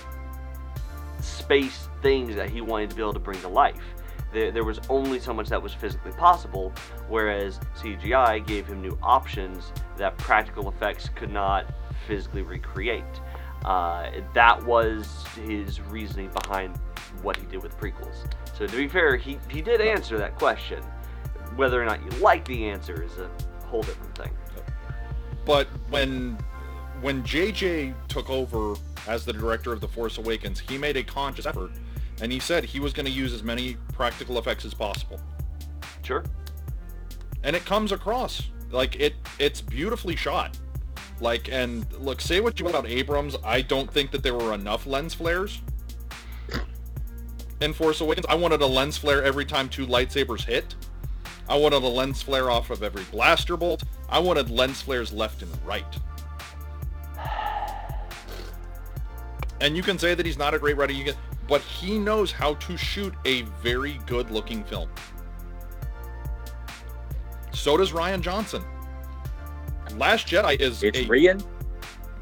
space 1.19 1.89
things 2.01 2.33
that 2.35 2.49
he 2.49 2.61
wanted 2.61 2.89
to 2.91 2.95
be 2.95 3.01
able 3.01 3.13
to 3.13 3.19
bring 3.19 3.39
to 3.41 3.47
life. 3.49 3.75
There, 4.35 4.51
there 4.51 4.65
was 4.65 4.81
only 4.89 5.21
so 5.21 5.33
much 5.33 5.47
that 5.47 5.63
was 5.63 5.73
physically 5.73 6.11
possible, 6.11 6.73
whereas 7.07 7.57
CGI 7.77 8.45
gave 8.45 8.67
him 8.67 8.81
new 8.81 8.99
options 9.01 9.71
that 9.95 10.17
practical 10.17 10.67
effects 10.67 11.07
could 11.15 11.31
not 11.31 11.73
physically 12.05 12.41
recreate. 12.41 13.05
Uh, 13.63 14.11
that 14.33 14.61
was 14.65 15.23
his 15.45 15.79
reasoning 15.79 16.29
behind 16.41 16.75
what 17.21 17.37
he 17.37 17.45
did 17.45 17.63
with 17.63 17.77
prequels. 17.77 18.29
So 18.57 18.67
to 18.67 18.75
be 18.75 18.89
fair, 18.89 19.15
he, 19.15 19.39
he 19.49 19.61
did 19.61 19.79
answer 19.79 20.17
that 20.17 20.35
question. 20.35 20.83
Whether 21.55 21.81
or 21.81 21.85
not 21.85 22.03
you 22.03 22.09
like 22.19 22.43
the 22.43 22.67
answer 22.67 23.03
is 23.03 23.17
a 23.17 23.31
whole 23.67 23.83
different 23.83 24.17
thing. 24.17 24.31
But 25.45 25.67
when 25.89 26.37
when 26.99 27.23
JJ 27.23 27.93
took 28.09 28.29
over 28.29 28.75
as 29.07 29.23
the 29.23 29.33
director 29.33 29.71
of 29.71 29.79
The 29.79 29.87
Force 29.87 30.17
Awakens, 30.17 30.59
he 30.59 30.77
made 30.77 30.97
a 30.97 31.03
conscious 31.03 31.45
effort 31.45 31.71
and 32.21 32.31
he 32.31 32.39
said 32.39 32.63
he 32.63 32.79
was 32.79 32.93
going 32.93 33.05
to 33.05 33.11
use 33.11 33.33
as 33.33 33.43
many 33.43 33.77
practical 33.93 34.37
effects 34.37 34.65
as 34.65 34.73
possible. 34.73 35.19
Sure. 36.03 36.23
And 37.43 37.55
it 37.55 37.65
comes 37.65 37.91
across 37.91 38.49
like 38.71 38.99
it 38.99 39.15
it's 39.39 39.61
beautifully 39.61 40.15
shot. 40.15 40.57
Like 41.19 41.51
and 41.51 41.91
look, 41.93 42.21
say 42.21 42.41
what 42.41 42.59
you 42.59 42.65
want 42.65 42.77
about 42.77 42.89
Abrams, 42.89 43.35
I 43.43 43.61
don't 43.61 43.91
think 43.91 44.11
that 44.11 44.23
there 44.23 44.35
were 44.35 44.53
enough 44.53 44.85
lens 44.85 45.13
flares. 45.13 45.61
In 47.61 47.71
Force 47.71 48.01
Awakens, 48.01 48.25
I 48.27 48.35
wanted 48.35 48.61
a 48.61 48.65
lens 48.65 48.97
flare 48.97 49.23
every 49.23 49.45
time 49.45 49.69
two 49.69 49.87
lightsabers 49.87 50.43
hit. 50.43 50.75
I 51.47 51.55
wanted 51.55 51.83
a 51.83 51.87
lens 51.87 52.21
flare 52.21 52.49
off 52.49 52.69
of 52.69 52.83
every 52.83 53.03
blaster 53.05 53.55
bolt. 53.55 53.83
I 54.09 54.19
wanted 54.19 54.49
lens 54.49 54.81
flares 54.81 55.13
left 55.13 55.41
and 55.41 55.51
right. 55.65 55.85
And 59.61 59.77
you 59.77 59.83
can 59.83 59.97
say 59.97 60.15
that 60.15 60.25
he's 60.25 60.37
not 60.37 60.53
a 60.53 60.59
great 60.59 60.75
writer, 60.75 60.91
you 60.91 61.05
can, 61.05 61.15
but 61.47 61.61
he 61.61 61.97
knows 61.97 62.31
how 62.31 62.55
to 62.55 62.77
shoot 62.77 63.13
a 63.25 63.43
very 63.61 63.99
good-looking 64.05 64.63
film. 64.63 64.89
So 67.53 67.77
does 67.77 67.93
Ryan 67.93 68.21
Johnson. 68.21 68.63
Last 69.97 70.27
Jedi 70.27 70.59
is 70.59 70.83
It's 70.83 70.99
a, 70.99 71.05
Rian. 71.05 71.43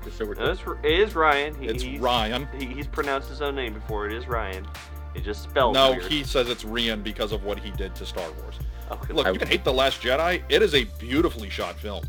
Just 0.03 0.17
so 0.17 0.26
we're 0.26 0.36
No, 0.36 0.51
it's, 0.51 0.61
it 0.84 0.91
is 0.91 1.15
Ryan. 1.15 1.55
He, 1.55 1.67
it's 1.67 1.82
he's, 1.84 1.99
Ryan. 1.99 2.47
He, 2.57 2.65
he's 2.65 2.88
pronounced 2.88 3.30
his 3.30 3.41
own 3.41 3.55
name 3.55 3.74
before. 3.74 4.05
It 4.05 4.13
is 4.13 4.28
Ryan. 4.28 4.67
It 5.15 5.24
just 5.24 5.43
spelled 5.43 5.76
No, 5.76 5.91
weird. 5.91 6.03
he 6.03 6.24
says 6.24 6.49
it's 6.49 6.63
Rian 6.63 7.03
because 7.03 7.32
of 7.32 7.43
what 7.43 7.59
he 7.59 7.71
did 7.71 7.95
to 7.95 8.05
Star 8.05 8.30
Wars. 8.41 8.59
Oh, 8.89 8.95
okay, 8.95 9.13
Look, 9.13 9.26
I- 9.28 9.32
you 9.32 9.39
can 9.39 9.47
hate 9.47 9.63
The 9.63 9.74
Last 9.74 10.01
Jedi. 10.01 10.43
It 10.49 10.61
is 10.61 10.76
a 10.76 10.84
beautifully 10.99 11.49
shot 11.49 11.80
film. 11.80 12.03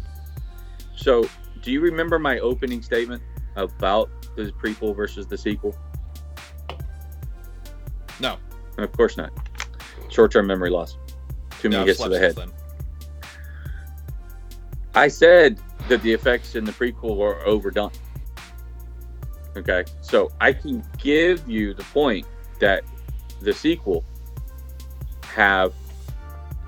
So, 0.96 1.28
do 1.62 1.70
you 1.72 1.80
remember 1.80 2.18
my 2.18 2.38
opening 2.40 2.82
statement 2.82 3.22
about 3.56 4.10
the 4.36 4.52
prequel 4.52 4.94
versus 4.94 5.26
the 5.26 5.38
sequel? 5.38 5.76
No. 8.20 8.38
Of 8.78 8.92
course 8.92 9.16
not. 9.16 9.32
Short-term 10.10 10.46
memory 10.46 10.70
loss. 10.70 10.96
Too 11.60 11.68
many 11.68 11.82
No, 11.82 11.86
hits 11.86 12.02
to 12.02 12.08
the 12.08 12.18
head. 12.18 12.36
I 14.94 15.08
said 15.08 15.60
that 15.88 16.02
the 16.02 16.12
effects 16.12 16.54
in 16.54 16.64
the 16.64 16.72
prequel 16.72 17.16
were 17.16 17.44
overdone. 17.46 17.90
Okay, 19.56 19.84
so 20.00 20.30
I 20.40 20.52
can 20.52 20.84
give 20.98 21.48
you 21.48 21.74
the 21.74 21.84
point 21.84 22.26
that 22.60 22.84
the 23.40 23.52
sequel 23.52 24.04
have 25.24 25.72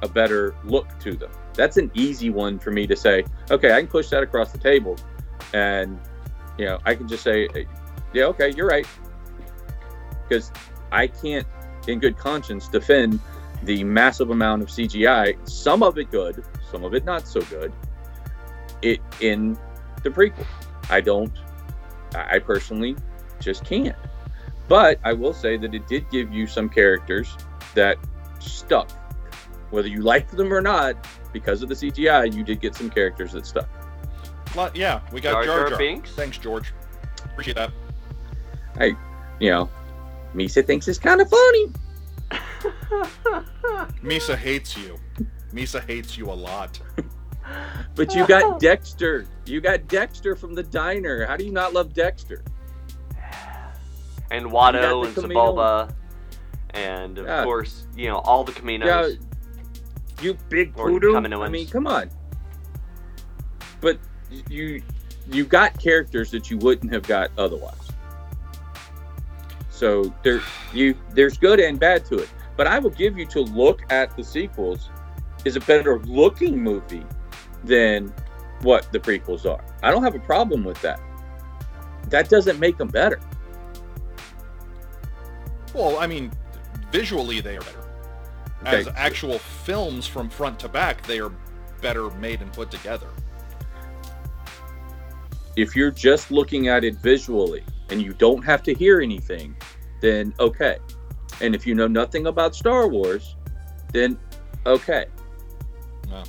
a 0.03 0.09
better 0.09 0.55
look 0.65 0.87
to 1.01 1.13
them. 1.13 1.31
That's 1.55 1.77
an 1.79 1.91
easy 1.95 2.31
one 2.31 2.59
for 2.59 2.71
me 2.71 2.87
to 2.87 2.95
say. 2.95 3.25
Okay, 3.51 3.73
I 3.73 3.81
can 3.81 3.89
push 3.89 4.09
that 4.11 4.23
across 4.23 4.53
the 4.53 4.59
table, 4.59 4.97
and 5.53 5.99
you 6.59 6.67
know 6.67 6.79
I 6.85 6.95
can 6.95 7.09
just 7.09 7.25
say, 7.25 7.49
yeah, 8.13 8.25
okay, 8.25 8.53
you're 8.57 8.69
right, 8.69 8.87
because 10.29 10.53
I 10.93 11.07
can't, 11.07 11.47
in 11.89 11.99
good 11.99 12.17
conscience, 12.17 12.69
defend 12.69 13.21
the 13.63 13.85
massive 13.85 14.31
amount 14.31 14.63
of 14.63 14.69
CGI. 14.69 15.49
Some 15.49 15.83
of 15.83 15.99
it 15.99 16.11
good, 16.11 16.45
some 16.71 16.85
of 16.85 16.95
it 16.95 17.05
not 17.05 17.27
so 17.27 17.41
good 17.43 17.73
it 18.83 19.01
in 19.21 19.59
the 20.03 20.11
prequel. 20.11 20.47
I 20.91 21.01
don't. 21.01 21.33
I 22.15 22.37
I 22.37 22.39
personally 22.39 22.97
just 23.41 23.65
can't. 23.65 23.97
But 24.69 24.99
I 25.05 25.13
will 25.13 25.33
say 25.33 25.57
that 25.57 25.75
it 25.75 25.87
did 25.87 26.11
give 26.11 26.33
you 26.33 26.47
some 26.47 26.69
characters 26.69 27.37
that 27.75 27.99
stuck, 28.41 28.91
whether 29.71 29.89
you 29.89 30.03
liked 30.03 30.37
them 30.37 30.53
or 30.53 30.61
not. 30.61 31.07
Because 31.33 31.63
of 31.63 31.69
the 31.69 31.75
CGI, 31.75 32.33
you 32.33 32.43
did 32.43 32.61
get 32.61 32.75
some 32.75 32.89
characters 32.89 33.33
that 33.33 33.47
stuck. 33.47 33.69
Lot- 34.55 34.75
yeah, 34.75 35.01
we 35.13 35.21
got 35.21 35.33
Jar 35.33 35.45
Jar 35.45 35.59
Jar 35.59 35.69
Jar. 35.71 35.79
Binks? 35.79 36.11
Thanks, 36.13 36.39
George. 36.39 36.73
Appreciate 37.25 37.55
that. 37.55 37.73
I, 38.79 38.97
you 39.39 39.51
know, 39.51 39.69
Misa 40.35 40.65
thinks 40.67 40.89
it's 40.89 40.99
kind 40.99 41.21
of 41.21 41.29
funny. 41.31 41.67
Misa 44.03 44.37
hates 44.37 44.77
you. 44.77 44.99
Misa 45.53 45.85
hates 45.87 46.17
you 46.19 46.31
a 46.31 46.33
lot. 46.35 46.79
But 47.95 48.15
you 48.15 48.27
got 48.27 48.59
Dexter. 48.61 49.27
You 49.47 49.61
got 49.61 49.87
Dexter 49.89 50.35
from 50.37 50.55
the 50.55 50.63
diner. 50.63 51.25
How 51.27 51.37
do 51.37 51.45
you 51.45 51.53
not 51.53 51.73
love 51.73 51.95
Dexter? 51.95 52.43
and 54.31 54.47
You 54.47 54.51
Watto 54.53 55.07
and 55.07 55.15
the 55.15 55.23
Kamino. 55.23 55.55
Sebulba, 55.55 55.95
and 56.71 57.19
of 57.19 57.27
Yeah. 57.27 57.45
course, 57.45 57.87
you 57.97 58.09
know 58.09 58.19
all 58.19 58.43
the 58.43 58.51
Kaminos. 58.53 58.85
Yeah, 58.85 59.11
you 60.21 60.37
big 60.49 60.73
Or 60.77 60.89
poodle. 60.91 61.15
Kaminoans. 61.15 61.45
I 61.45 61.49
mean, 61.49 61.69
come 61.69 61.87
on. 61.87 62.11
But 63.81 63.99
you 64.51 64.83
you 65.31 65.45
got 65.45 65.79
characters 65.81 66.31
that 66.33 66.51
you 66.51 66.59
wouldn't 66.59 66.93
have 66.93 67.05
got 67.05 67.31
otherwise. 67.39 67.86
So 69.77 70.15
there 70.23 70.41
you 70.73 70.97
there's 71.11 71.37
good 71.37 71.61
and 71.61 71.79
bad 71.79 72.07
to 72.07 72.17
it. 72.17 72.31
But 72.57 72.67
I 72.67 72.79
will 72.79 72.91
give 72.91 73.19
you 73.19 73.27
to 73.27 73.41
look 73.43 73.83
at 73.93 74.17
the 74.17 74.25
sequels 74.25 74.89
is 75.45 75.57
a 75.57 75.61
better 75.61 75.99
looking 76.01 76.59
movie 76.59 77.05
than 77.63 78.15
what 78.63 78.91
the 78.91 78.99
prequels 78.99 79.45
are. 79.45 79.63
I 79.83 79.91
don't 79.91 80.03
have 80.03 80.15
a 80.15 80.21
problem 80.21 80.65
with 80.65 80.81
that. 80.81 80.99
That 82.09 82.31
doesn't 82.31 82.59
make 82.59 82.79
them 82.79 82.89
better. 82.89 83.21
Well, 85.75 85.99
I 85.99 86.07
mean, 86.07 86.33
visually 86.91 87.43
they 87.43 87.59
are 87.59 87.61
better. 87.61 87.85
Okay. 88.63 88.79
As 88.79 88.89
actual 88.97 89.39
films 89.39 90.07
from 90.07 90.31
front 90.31 90.59
to 90.61 90.69
back, 90.69 91.07
they 91.07 91.21
are 91.21 91.31
better 91.83 92.09
made 92.13 92.41
and 92.41 92.51
put 92.55 92.71
together. 92.71 93.09
if 95.57 95.75
you're 95.75 95.91
just 95.91 96.31
looking 96.31 96.69
at 96.69 96.85
it 96.85 96.95
visually 96.97 97.65
and 97.91 98.03
you 98.03 98.13
don't 98.13 98.43
have 98.43 98.63
to 98.65 98.75
hear 98.75 99.01
anything, 99.01 99.57
then 100.01 100.35
okay. 100.41 100.79
And 101.41 101.55
if 101.55 101.67
you 101.67 101.75
know 101.75 101.87
nothing 101.87 102.27
about 102.27 102.55
Star 102.55 102.89
Wars, 102.89 103.37
then 103.93 104.19
okay. 104.65 105.07
Well. 106.11 106.25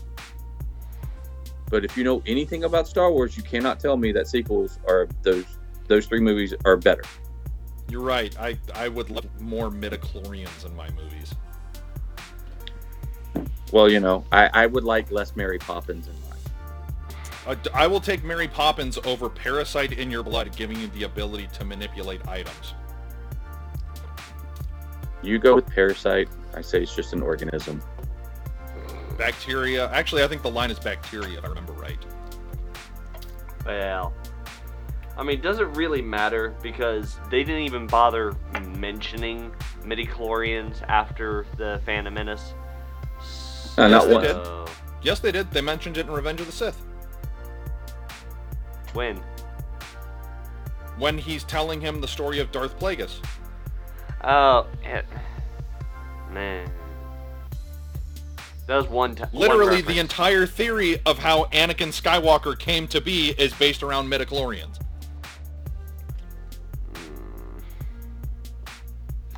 But 1.69 1.83
if 1.83 1.97
you 1.97 2.03
know 2.03 2.21
anything 2.25 2.63
about 2.63 2.87
Star 2.87 3.11
Wars, 3.11 3.35
you 3.35 3.43
cannot 3.43 3.79
tell 3.79 3.97
me 3.97 4.11
that 4.13 4.27
sequels 4.27 4.79
are 4.87 5.07
those 5.21 5.45
those 5.87 6.05
three 6.05 6.19
movies 6.19 6.53
are 6.65 6.77
better. 6.77 7.03
You're 7.89 8.01
right. 8.01 8.37
I, 8.37 8.57
I 8.73 8.89
would 8.89 9.09
love 9.09 9.25
more 9.39 9.69
midichlorians 9.69 10.65
in 10.65 10.75
my 10.75 10.89
movies. 10.91 11.33
Well, 13.71 13.89
you 13.89 13.99
know, 13.99 14.25
I, 14.31 14.49
I 14.53 14.65
would 14.65 14.83
like 14.83 15.11
less 15.11 15.35
Mary 15.35 15.57
Poppins 15.57 16.07
in 16.07 16.13
mine. 16.13 16.23
D- 16.23 16.26
I 17.73 17.87
will 17.87 18.01
take 18.01 18.23
Mary 18.23 18.47
Poppins 18.47 18.97
over 19.05 19.29
Parasite 19.29 19.93
in 19.93 20.11
Your 20.11 20.23
Blood, 20.23 20.55
giving 20.55 20.79
you 20.79 20.87
the 20.87 21.03
ability 21.03 21.47
to 21.53 21.65
manipulate 21.65 22.27
items. 22.27 22.73
You 25.23 25.39
go 25.39 25.55
with 25.55 25.67
Parasite. 25.67 26.29
I 26.53 26.61
say 26.61 26.81
it's 26.81 26.95
just 26.95 27.13
an 27.13 27.21
organism. 27.21 27.81
Bacteria. 29.17 29.89
Actually, 29.91 30.23
I 30.23 30.27
think 30.27 30.41
the 30.41 30.51
line 30.51 30.71
is 30.71 30.79
bacteria, 30.79 31.39
if 31.39 31.45
I 31.45 31.47
remember 31.47 31.73
right. 31.73 31.97
Well, 33.65 34.13
I 35.17 35.23
mean, 35.23 35.41
does 35.41 35.59
it 35.59 35.67
really 35.75 36.01
matter 36.01 36.55
because 36.61 37.17
they 37.31 37.43
didn't 37.43 37.63
even 37.63 37.87
bother 37.87 38.35
mentioning 38.75 39.51
midichlorians 39.83 40.81
after 40.87 41.45
the 41.57 41.81
Phantom 41.85 42.13
Menace. 42.13 42.53
Uh, 43.77 43.87
not 43.87 43.89
Yes, 43.89 44.05
they 44.05 44.13
one. 44.13 44.23
did. 44.23 44.71
Yes, 45.01 45.19
they 45.19 45.31
did. 45.31 45.51
They 45.51 45.61
mentioned 45.61 45.97
it 45.97 46.07
in 46.07 46.11
Revenge 46.11 46.41
of 46.41 46.45
the 46.45 46.51
Sith. 46.51 46.83
When? 48.97 49.21
When 50.97 51.19
he's 51.19 51.43
telling 51.43 51.79
him 51.79 52.01
the 52.01 52.07
story 52.07 52.39
of 52.39 52.51
Darth 52.51 52.77
Plagueis. 52.79 53.19
Oh, 54.23 54.65
it, 54.83 55.05
man. 56.31 56.69
That 58.65 58.77
was 58.77 58.87
one 58.87 59.15
time. 59.15 59.29
Literally, 59.31 59.81
the 59.81 59.99
entire 59.99 60.47
theory 60.47 60.99
of 61.05 61.19
how 61.19 61.45
Anakin 61.45 61.93
Skywalker 61.93 62.57
came 62.57 62.87
to 62.87 62.99
be 62.99 63.29
is 63.37 63.53
based 63.53 63.83
around 63.83 64.09
midichlorians. 64.09 64.79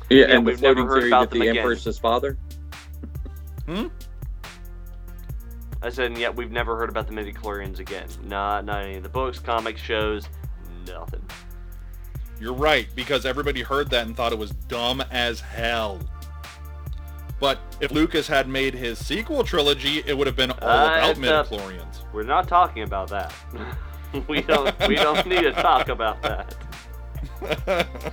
Yeah, 0.08 0.26
Yeah, 0.26 0.36
and 0.36 0.46
the 0.46 0.52
we've 0.52 0.62
never 0.62 0.74
floating 0.74 0.86
heard 0.86 0.98
theory 1.00 1.10
about 1.10 1.30
that 1.30 1.36
the 1.36 1.42
again. 1.42 1.58
Emperor's 1.58 1.84
his 1.84 1.98
father. 1.98 2.38
Hmm? 3.66 3.86
I 5.82 5.88
said, 5.88 6.06
and 6.06 6.18
yet 6.18 6.34
we've 6.36 6.52
never 6.52 6.76
heard 6.76 6.90
about 6.90 7.06
the 7.06 7.12
midichlorians 7.14 7.78
again. 7.78 8.06
Not, 8.24 8.64
not 8.66 8.82
any 8.84 8.96
of 8.96 9.02
the 9.02 9.08
books, 9.08 9.38
comics, 9.38 9.80
shows, 9.80 10.28
nothing. 10.86 11.22
You're 12.40 12.52
right, 12.54 12.86
because 12.94 13.24
everybody 13.26 13.62
heard 13.62 13.88
that 13.90 14.06
and 14.06 14.16
thought 14.16 14.32
it 14.32 14.38
was 14.38 14.50
dumb 14.68 15.02
as 15.10 15.40
hell. 15.40 15.98
But 17.38 17.58
if 17.80 17.90
Lucas 17.92 18.26
had 18.28 18.48
made 18.48 18.74
his 18.74 19.04
sequel 19.04 19.42
trilogy, 19.44 20.02
it 20.06 20.16
would 20.16 20.26
have 20.26 20.36
been 20.36 20.50
all 20.50 20.68
Uh, 20.68 20.98
about 20.98 21.10
it's, 21.10 21.18
uh, 21.18 21.22
midichlorians. 21.22 22.12
We're 22.12 22.22
not 22.24 22.46
talking 22.48 22.82
about 22.82 23.08
that. 23.08 23.32
we 24.28 24.42
don't. 24.42 24.74
We 24.86 24.96
don't 24.96 25.24
need 25.32 25.42
to 25.42 25.52
talk 25.52 25.88
about 25.88 26.20
that. 26.22 26.56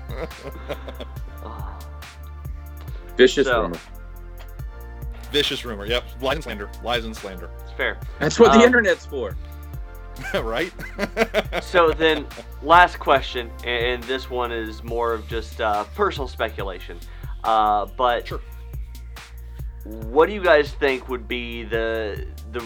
Vicious 3.17 3.47
So- 3.47 3.63
rumor. 3.63 3.79
Vicious 5.31 5.65
rumor. 5.65 5.85
Yep. 5.85 6.03
Lies 6.21 6.35
and 6.35 6.43
slander. 6.43 6.69
Lies 6.83 7.05
and 7.05 7.15
slander. 7.15 7.49
it's 7.63 7.71
fair. 7.73 7.99
That's 8.19 8.39
what 8.39 8.51
the 8.53 8.59
Um, 8.59 8.63
internet's 8.65 9.05
for. 9.05 9.35
right? 10.41 10.71
So 11.61 11.91
then, 11.91 12.25
last 12.63 12.97
question, 12.99 13.51
and 13.63 14.01
this 14.03 14.29
one 14.29 14.51
is 14.51 14.83
more 14.83 15.13
of 15.13 15.27
just 15.27 15.59
uh, 15.61 15.83
personal 15.95 16.27
speculation. 16.27 16.97
Uh, 17.43 17.85
but 17.97 18.27
Sure. 18.27 18.41
what 19.83 20.27
do 20.27 20.33
you 20.33 20.41
guys 20.43 20.71
think 20.73 21.07
would 21.09 21.27
be 21.27 21.63
the 21.63 22.25
the 22.51 22.63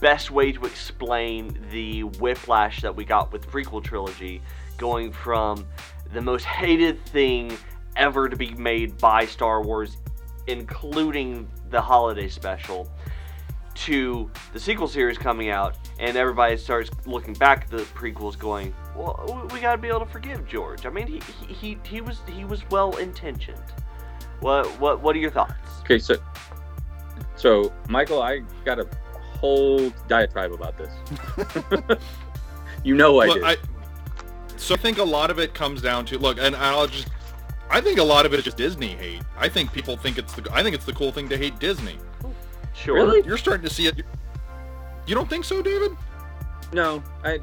best 0.00 0.30
way 0.30 0.50
to 0.50 0.64
explain 0.64 1.58
the 1.70 2.04
whiplash 2.04 2.80
that 2.80 2.94
we 2.94 3.04
got 3.04 3.32
with 3.32 3.42
the 3.42 3.48
prequel 3.48 3.82
trilogy, 3.84 4.40
going 4.78 5.12
from 5.12 5.66
the 6.14 6.20
most 6.20 6.44
hated 6.44 7.04
thing 7.06 7.56
ever 7.96 8.28
to 8.28 8.36
be 8.36 8.54
made 8.54 8.96
by 8.98 9.26
Star 9.26 9.62
Wars, 9.62 9.98
including 10.46 11.48
the 11.70 11.80
holiday 11.80 12.28
special, 12.28 12.90
to 13.74 14.30
the 14.52 14.60
sequel 14.60 14.88
series 14.88 15.16
coming 15.16 15.48
out, 15.48 15.76
and 15.98 16.16
everybody 16.16 16.56
starts 16.56 16.90
looking 17.06 17.34
back 17.34 17.64
at 17.64 17.70
the 17.70 17.84
prequels, 17.94 18.38
going, 18.38 18.74
well, 18.94 19.48
we 19.52 19.60
gotta 19.60 19.78
be 19.78 19.88
able 19.88 20.00
to 20.00 20.06
forgive 20.06 20.46
George. 20.46 20.84
I 20.84 20.90
mean, 20.90 21.06
he 21.06 21.20
he 21.20 21.54
he, 21.54 21.78
he 21.84 22.00
was 22.00 22.20
he 22.28 22.44
was 22.44 22.68
well 22.70 22.96
intentioned. 22.96 23.62
What 24.40 24.66
what 24.80 25.00
what 25.00 25.16
are 25.16 25.18
your 25.18 25.30
thoughts? 25.30 25.54
Okay, 25.80 25.98
so 25.98 26.16
so 27.36 27.72
Michael, 27.88 28.22
I 28.22 28.42
got 28.64 28.78
a 28.78 28.86
whole 29.38 29.90
diatribe 30.08 30.52
about 30.52 30.76
this. 30.76 31.98
you 32.84 32.94
know 32.94 33.20
I 33.20 33.26
Look, 33.26 33.36
did. 33.36 33.44
I, 33.44 33.56
so 34.56 34.74
I 34.74 34.78
think 34.78 34.98
a 34.98 35.04
lot 35.04 35.30
of 35.30 35.38
it 35.38 35.54
comes 35.54 35.80
down 35.80 36.04
to 36.06 36.18
look, 36.18 36.38
and 36.38 36.54
I'll 36.56 36.86
just. 36.86 37.08
I 37.70 37.80
think 37.80 37.98
a 37.98 38.04
lot 38.04 38.26
of 38.26 38.34
it 38.34 38.38
is 38.38 38.44
just 38.44 38.56
Disney 38.56 38.88
hate. 38.88 39.22
I 39.38 39.48
think 39.48 39.72
people 39.72 39.96
think 39.96 40.18
it's 40.18 40.32
the. 40.34 40.48
I 40.52 40.62
think 40.62 40.74
it's 40.74 40.84
the 40.84 40.92
cool 40.92 41.12
thing 41.12 41.28
to 41.28 41.36
hate 41.36 41.58
Disney. 41.60 41.96
Sure. 42.74 42.96
Really? 42.96 43.26
You're 43.26 43.38
starting 43.38 43.66
to 43.68 43.72
see 43.72 43.86
it. 43.86 44.02
You 45.06 45.14
don't 45.14 45.28
think 45.30 45.44
so, 45.44 45.62
David? 45.62 45.92
No, 46.72 47.02
I. 47.24 47.38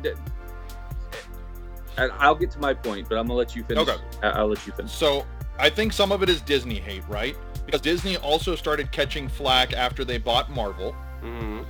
I'll 1.98 2.36
get 2.36 2.52
to 2.52 2.60
my 2.60 2.74
point, 2.74 3.10
but 3.10 3.18
I'm 3.18 3.28
gonna 3.28 3.38
let 3.40 3.56
you 3.56 3.64
finish. 3.64 3.88
Okay. 3.88 4.02
I- 4.22 4.30
I'll 4.32 4.48
let 4.48 4.66
you 4.68 4.74
finish. 4.74 4.92
So 4.92 5.26
I 5.58 5.70
think 5.70 5.94
some 5.94 6.12
of 6.12 6.22
it 6.22 6.30
is 6.30 6.42
Disney 6.42 6.76
hate, 6.76 7.04
right? 7.08 7.36
Because 7.66 7.82
Disney 7.82 8.18
also 8.18 8.56
started 8.56 8.92
catching 8.92 9.28
flack 9.28 9.74
after 9.74 10.06
they 10.06 10.18
bought 10.18 10.52
Marvel, 10.52 10.94
hmm 11.22 11.62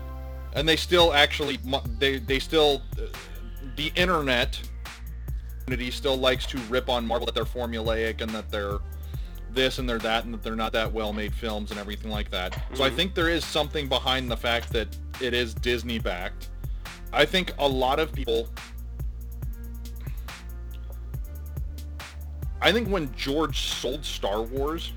and 0.53 0.68
they 0.68 0.76
still 0.76 1.14
actually 1.14 1.60
they 1.99 2.18
they 2.20 2.39
still 2.39 2.82
uh, 2.97 3.03
the 3.76 3.91
internet 3.95 4.60
community 5.68 5.91
still 5.91 6.15
likes 6.15 6.45
to 6.45 6.57
rip 6.70 6.88
on 6.88 7.05
Marvel 7.05 7.26
that 7.26 7.36
they're 7.36 7.43
formulaic 7.43 8.22
and 8.22 8.32
that 8.32 8.49
they're 8.49 8.78
this 9.51 9.80
and 9.80 9.89
they're 9.89 9.97
that 9.97 10.24
and 10.24 10.34
that 10.34 10.41
they're 10.41 10.55
not 10.55 10.72
that 10.72 10.91
well 10.93 11.11
made 11.11 11.34
films 11.36 11.72
and 11.72 11.80
everything 11.80 12.09
like 12.09 12.32
that. 12.32 12.57
So 12.74 12.86
I 12.86 12.89
Mhm. 12.89 12.95
think 12.95 13.15
there 13.15 13.28
is 13.28 13.43
something 13.43 13.89
behind 13.89 14.32
the 14.32 14.38
fact 14.38 14.72
that 14.72 14.88
it 15.20 15.34
is 15.34 15.53
Disney 15.53 15.99
backed. 15.99 16.47
I 17.11 17.26
think 17.26 17.53
a 17.59 17.68
lot 17.68 17.99
of 17.99 18.13
people 18.13 18.49
I 22.59 22.72
think 22.72 22.88
when 22.88 23.13
George 23.15 23.59
sold 23.59 24.03
Star 24.03 24.41
Wars, 24.41 24.91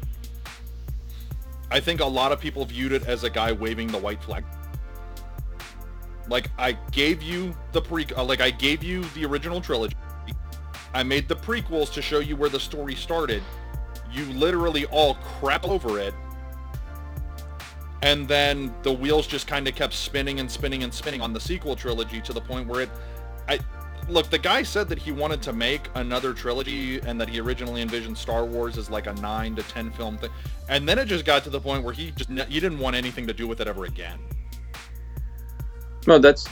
I 1.70 1.78
think 1.78 2.00
a 2.00 2.06
lot 2.06 2.32
of 2.32 2.40
people 2.40 2.64
viewed 2.64 2.92
it 2.92 3.06
as 3.06 3.22
a 3.22 3.28
guy 3.28 3.52
waving 3.52 3.88
the 3.88 3.98
white 3.98 4.22
flag. 4.22 4.44
Like 6.28 6.48
I 6.56 6.72
gave 6.92 7.22
you 7.22 7.54
the 7.72 7.82
pre, 7.82 8.06
uh, 8.16 8.24
like 8.24 8.40
I 8.40 8.50
gave 8.50 8.82
you 8.82 9.02
the 9.14 9.26
original 9.26 9.60
trilogy. 9.60 9.94
I 10.92 11.02
made 11.02 11.28
the 11.28 11.36
prequels 11.36 11.92
to 11.94 12.02
show 12.02 12.18
you 12.18 12.36
where 12.36 12.50
the 12.50 12.60
story 12.60 12.94
started. 12.94 13.42
You 14.12 14.24
literally 14.32 14.86
all 14.86 15.14
crap 15.14 15.64
over 15.64 15.98
it, 16.00 16.14
and 18.02 18.26
then 18.26 18.74
the 18.82 18.92
wheels 18.92 19.26
just 19.26 19.46
kind 19.46 19.68
of 19.68 19.74
kept 19.74 19.94
spinning 19.94 20.40
and 20.40 20.50
spinning 20.50 20.82
and 20.82 20.92
spinning 20.92 21.20
on 21.20 21.32
the 21.32 21.40
sequel 21.40 21.76
trilogy 21.76 22.20
to 22.22 22.32
the 22.32 22.40
point 22.40 22.66
where 22.66 22.82
it, 22.82 22.90
I, 23.48 23.60
look, 24.08 24.30
the 24.30 24.38
guy 24.38 24.62
said 24.62 24.88
that 24.88 24.98
he 24.98 25.12
wanted 25.12 25.42
to 25.42 25.52
make 25.52 25.82
another 25.94 26.32
trilogy 26.32 26.98
and 27.00 27.20
that 27.20 27.28
he 27.28 27.40
originally 27.40 27.82
envisioned 27.82 28.16
Star 28.18 28.44
Wars 28.44 28.78
as 28.78 28.90
like 28.90 29.06
a 29.06 29.12
nine 29.14 29.54
to 29.56 29.62
ten 29.62 29.90
film 29.92 30.18
thing, 30.18 30.30
and 30.68 30.88
then 30.88 30.98
it 30.98 31.06
just 31.06 31.24
got 31.24 31.44
to 31.44 31.50
the 31.50 31.60
point 31.60 31.84
where 31.84 31.94
he 31.94 32.10
just 32.12 32.30
he 32.30 32.58
didn't 32.58 32.78
want 32.78 32.96
anything 32.96 33.26
to 33.26 33.32
do 33.32 33.46
with 33.46 33.60
it 33.60 33.68
ever 33.68 33.84
again. 33.84 34.18
No, 36.06 36.18
that's 36.18 36.48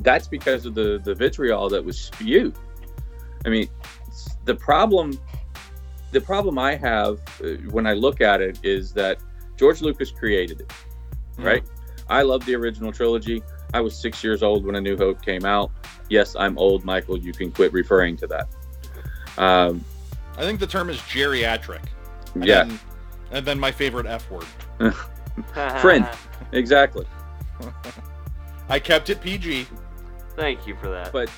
that's 0.00 0.26
because 0.26 0.66
of 0.66 0.74
the 0.74 1.00
the 1.04 1.14
vitriol 1.14 1.68
that 1.68 1.84
was 1.84 2.00
spewed. 2.00 2.56
I 3.44 3.48
mean, 3.50 3.68
the 4.44 4.54
problem 4.54 5.18
the 6.12 6.20
problem 6.20 6.58
I 6.58 6.76
have 6.76 7.20
uh, 7.42 7.48
when 7.70 7.86
I 7.86 7.92
look 7.92 8.20
at 8.20 8.40
it 8.40 8.60
is 8.62 8.92
that 8.92 9.18
George 9.56 9.82
Lucas 9.82 10.10
created 10.10 10.60
it, 10.60 10.72
right? 11.38 11.64
I 12.08 12.22
love 12.22 12.44
the 12.46 12.54
original 12.54 12.92
trilogy. 12.92 13.42
I 13.72 13.80
was 13.80 13.96
six 13.96 14.22
years 14.22 14.42
old 14.42 14.64
when 14.64 14.76
A 14.76 14.80
New 14.80 14.96
Hope 14.96 15.20
came 15.22 15.44
out. 15.44 15.72
Yes, 16.08 16.36
I'm 16.38 16.56
old, 16.58 16.84
Michael. 16.84 17.18
You 17.18 17.32
can 17.32 17.50
quit 17.50 17.72
referring 17.72 18.16
to 18.18 18.26
that. 18.28 18.48
Um, 19.36 19.84
I 20.36 20.42
think 20.42 20.60
the 20.60 20.66
term 20.66 20.88
is 20.90 20.98
geriatric. 20.98 21.82
And 22.34 22.44
yeah, 22.44 22.64
Then, 22.64 22.80
and 23.32 23.46
then 23.46 23.58
my 23.58 23.72
favorite 23.72 24.06
F 24.06 24.30
word. 24.30 24.46
Friend. 25.80 26.08
exactly. 26.52 27.06
I 28.68 28.78
kept 28.78 29.10
it 29.10 29.20
PG. 29.20 29.66
Thank 30.36 30.66
you 30.66 30.76
for 30.76 30.88
that. 30.90 31.12
But 31.12 31.30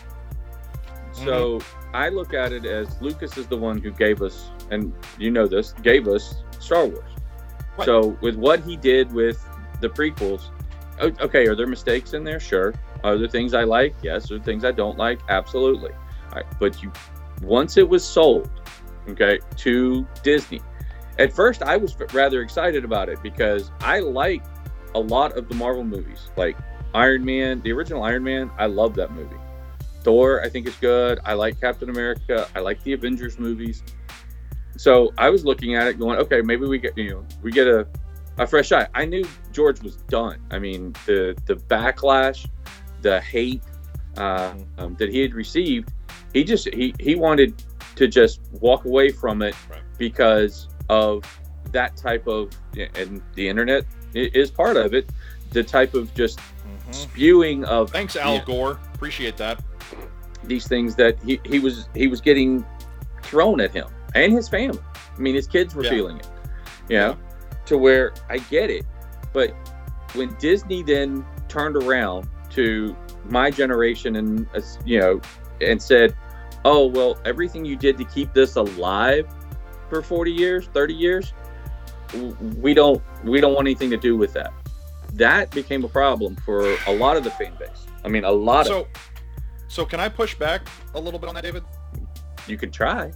so 1.12 1.60
I 1.94 2.08
look 2.08 2.34
at 2.34 2.52
it 2.52 2.66
as 2.66 3.00
Lucas 3.00 3.36
is 3.38 3.46
the 3.46 3.56
one 3.56 3.80
who 3.80 3.90
gave 3.90 4.22
us, 4.22 4.50
and 4.70 4.92
you 5.18 5.30
know 5.30 5.46
this, 5.46 5.72
gave 5.82 6.08
us 6.08 6.42
Star 6.58 6.86
Wars. 6.86 7.10
Right. 7.78 7.84
So 7.84 8.18
with 8.20 8.36
what 8.36 8.60
he 8.60 8.76
did 8.76 9.12
with 9.12 9.44
the 9.80 9.88
prequels, 9.88 10.50
okay, 11.00 11.46
are 11.46 11.54
there 11.54 11.66
mistakes 11.66 12.14
in 12.14 12.24
there? 12.24 12.40
Sure. 12.40 12.74
Are 13.04 13.16
there 13.16 13.28
things 13.28 13.54
I 13.54 13.64
like? 13.64 13.94
Yes. 14.02 14.30
Are 14.30 14.36
there 14.36 14.44
things 14.44 14.64
I 14.64 14.72
don't 14.72 14.98
like? 14.98 15.20
Absolutely. 15.28 15.92
All 15.92 16.36
right. 16.36 16.46
But 16.58 16.82
you, 16.82 16.92
once 17.42 17.76
it 17.76 17.88
was 17.88 18.04
sold, 18.04 18.50
okay, 19.08 19.38
to 19.56 20.06
Disney, 20.22 20.60
at 21.18 21.32
first 21.32 21.62
I 21.62 21.76
was 21.76 21.96
rather 22.12 22.42
excited 22.42 22.84
about 22.84 23.08
it 23.08 23.22
because 23.22 23.70
I 23.80 24.00
like 24.00 24.42
a 24.94 25.00
lot 25.00 25.36
of 25.36 25.48
the 25.48 25.54
Marvel 25.54 25.84
movies, 25.84 26.30
like 26.36 26.56
Iron 26.94 27.24
Man, 27.24 27.60
the 27.60 27.72
original 27.72 28.02
Iron 28.02 28.24
Man. 28.24 28.50
I 28.58 28.66
love 28.66 28.94
that 28.94 29.12
movie. 29.12 29.36
Thor, 30.06 30.40
I 30.44 30.48
think 30.48 30.68
is 30.68 30.76
good. 30.76 31.18
I 31.24 31.32
like 31.32 31.60
Captain 31.60 31.90
America. 31.90 32.46
I 32.54 32.60
like 32.60 32.80
the 32.84 32.92
Avengers 32.92 33.40
movies. 33.40 33.82
So 34.76 35.12
I 35.18 35.30
was 35.30 35.44
looking 35.44 35.74
at 35.74 35.88
it, 35.88 35.98
going, 35.98 36.16
okay, 36.20 36.42
maybe 36.42 36.64
we 36.66 36.78
get 36.78 36.96
you 36.96 37.10
know 37.10 37.26
we 37.42 37.50
get 37.50 37.66
a 37.66 37.88
a 38.38 38.46
fresh 38.46 38.70
eye. 38.70 38.86
I 38.94 39.04
knew 39.04 39.24
George 39.52 39.82
was 39.82 39.96
done. 40.08 40.38
I 40.52 40.60
mean, 40.60 40.94
the 41.06 41.36
the 41.46 41.56
backlash, 41.56 42.46
the 43.02 43.20
hate 43.20 43.62
uh, 44.16 44.54
um, 44.78 44.94
that 45.00 45.08
he 45.08 45.20
had 45.20 45.34
received, 45.34 45.92
he 46.32 46.44
just 46.44 46.72
he 46.72 46.94
he 47.00 47.16
wanted 47.16 47.60
to 47.96 48.06
just 48.06 48.40
walk 48.60 48.84
away 48.84 49.10
from 49.10 49.42
it 49.42 49.56
Right. 49.68 49.80
because 49.98 50.68
of 50.88 51.24
that 51.72 51.96
type 51.96 52.28
of 52.28 52.50
and 52.94 53.20
the 53.34 53.48
internet 53.48 53.84
is 54.14 54.52
part 54.52 54.76
of 54.76 54.94
it. 54.94 55.10
The 55.50 55.64
type 55.64 55.94
of 55.94 56.14
just 56.14 56.38
spewing 56.92 57.64
of 57.64 57.90
Thanks, 57.90 58.14
Al 58.14 58.34
Yeah. 58.34 58.44
Gore. 58.44 58.78
Appreciate 58.94 59.36
that. 59.38 59.60
These 60.44 60.66
things 60.68 60.94
that 60.96 61.20
he, 61.22 61.40
he 61.44 61.58
was 61.58 61.88
he 61.94 62.06
was 62.06 62.20
getting 62.20 62.64
thrown 63.22 63.60
at 63.60 63.72
him 63.72 63.88
and 64.14 64.32
his 64.32 64.48
family. 64.48 64.80
I 65.16 65.20
mean, 65.20 65.34
his 65.34 65.46
kids 65.46 65.74
were 65.74 65.84
Yeah. 65.84 65.90
feeling 65.90 66.18
it. 66.18 66.28
You 66.88 66.98
know, 66.98 67.18
to 67.66 67.78
where 67.78 68.12
I 68.30 68.38
get 68.38 68.70
it, 68.70 68.84
but 69.32 69.54
when 70.14 70.34
Disney 70.38 70.82
then 70.82 71.24
turned 71.48 71.76
around 71.76 72.28
to 72.50 72.96
my 73.24 73.50
generation 73.50 74.16
and 74.16 74.46
uh, 74.54 74.60
you 74.84 75.00
know 75.00 75.20
and 75.60 75.82
said, 75.82 76.14
"Oh 76.64 76.86
well, 76.86 77.18
everything 77.24 77.64
you 77.64 77.74
did 77.76 77.98
to 77.98 78.04
keep 78.04 78.32
this 78.34 78.54
alive 78.56 79.26
for 79.90 80.00
40 80.02 80.30
years, 80.32 80.66
30 80.72 80.94
years, 80.94 81.32
we 82.60 82.72
don't 82.72 83.02
we 83.24 83.40
don't 83.40 83.54
want 83.54 83.66
anything 83.66 83.90
to 83.90 83.96
do 83.96 84.16
with 84.16 84.32
that." 84.34 84.52
That 85.14 85.50
became 85.50 85.82
a 85.84 85.88
problem 85.88 86.36
for 86.44 86.76
a 86.86 86.92
lot 86.94 87.16
of 87.16 87.24
the 87.24 87.30
fan 87.30 87.54
base. 87.58 87.86
I 88.04 88.08
mean, 88.08 88.24
a 88.24 88.30
lot 88.30 88.68
of 88.70 88.86
So, 89.68 89.84
can 89.84 90.00
I 90.00 90.08
push 90.08 90.34
back 90.34 90.68
a 90.94 91.00
little 91.00 91.18
bit 91.18 91.28
on 91.28 91.34
that, 91.34 91.44
David? 91.44 91.62
you 92.48 92.56
could 92.56 92.72
try. 92.72 93.12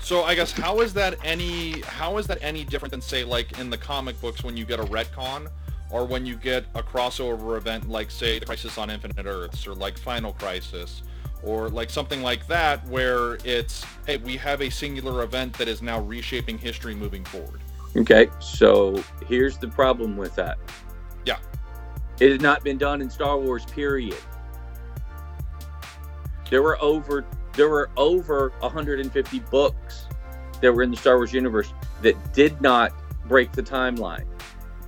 So 0.00 0.24
I 0.24 0.34
guess 0.34 0.52
how 0.52 0.80
is 0.80 0.94
that 0.94 1.18
any 1.24 1.80
how 1.82 2.18
is 2.18 2.26
that 2.28 2.38
any 2.40 2.64
different 2.64 2.92
than 2.92 3.00
say 3.00 3.24
like 3.24 3.58
in 3.58 3.68
the 3.68 3.76
comic 3.76 4.20
books 4.20 4.42
when 4.42 4.56
you 4.56 4.64
get 4.64 4.80
a 4.80 4.84
retcon 4.84 5.48
or 5.90 6.04
when 6.04 6.24
you 6.24 6.36
get 6.36 6.64
a 6.74 6.82
crossover 6.82 7.56
event 7.56 7.88
like 7.88 8.10
say 8.10 8.38
the 8.38 8.46
Crisis 8.46 8.78
on 8.78 8.90
Infinite 8.90 9.26
Earths 9.26 9.66
or 9.66 9.74
like 9.74 9.98
Final 9.98 10.32
Crisis 10.32 11.02
or 11.42 11.68
like 11.68 11.90
something 11.90 12.22
like 12.22 12.46
that 12.46 12.86
where 12.86 13.34
it's 13.44 13.84
hey 14.06 14.16
we 14.18 14.36
have 14.36 14.62
a 14.62 14.70
singular 14.70 15.22
event 15.24 15.56
that 15.58 15.68
is 15.68 15.82
now 15.82 16.00
reshaping 16.00 16.56
history 16.58 16.94
moving 16.94 17.24
forward. 17.24 17.60
Okay, 17.96 18.28
so 18.38 19.02
here's 19.26 19.58
the 19.58 19.68
problem 19.68 20.16
with 20.16 20.34
that. 20.36 20.58
Yeah. 21.24 21.38
It 22.20 22.32
has 22.32 22.40
not 22.40 22.62
been 22.62 22.78
done 22.78 23.00
in 23.00 23.08
Star 23.10 23.38
Wars, 23.38 23.64
period. 23.64 24.16
There 26.50 26.62
were 26.62 26.80
over 26.82 27.26
there 27.54 27.68
were 27.68 27.90
over 27.96 28.52
150 28.60 29.40
books 29.50 30.06
that 30.60 30.72
were 30.72 30.82
in 30.82 30.90
the 30.90 30.96
Star 30.96 31.16
Wars 31.16 31.32
universe 31.32 31.72
that 32.02 32.32
did 32.32 32.60
not 32.60 32.92
break 33.26 33.52
the 33.52 33.62
timeline. 33.62 34.24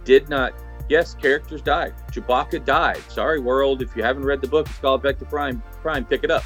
Did 0.05 0.29
not 0.29 0.55
yes, 0.89 1.15
characters 1.15 1.63
died. 1.63 1.95
Chewbacca 2.13 2.65
died. 2.65 3.01
Sorry, 3.09 3.41
world, 3.41 3.83
if 3.83 3.97
you 3.97 4.03
haven't 4.03 4.25
read 4.25 4.41
the 4.41 4.49
book, 4.49 4.69
it's 4.69 4.79
called 4.79 5.03
Vector 5.03 5.25
Prime. 5.25 5.63
Prime, 5.83 6.05
pick 6.05 6.25
it 6.25 6.31
up. 6.31 6.45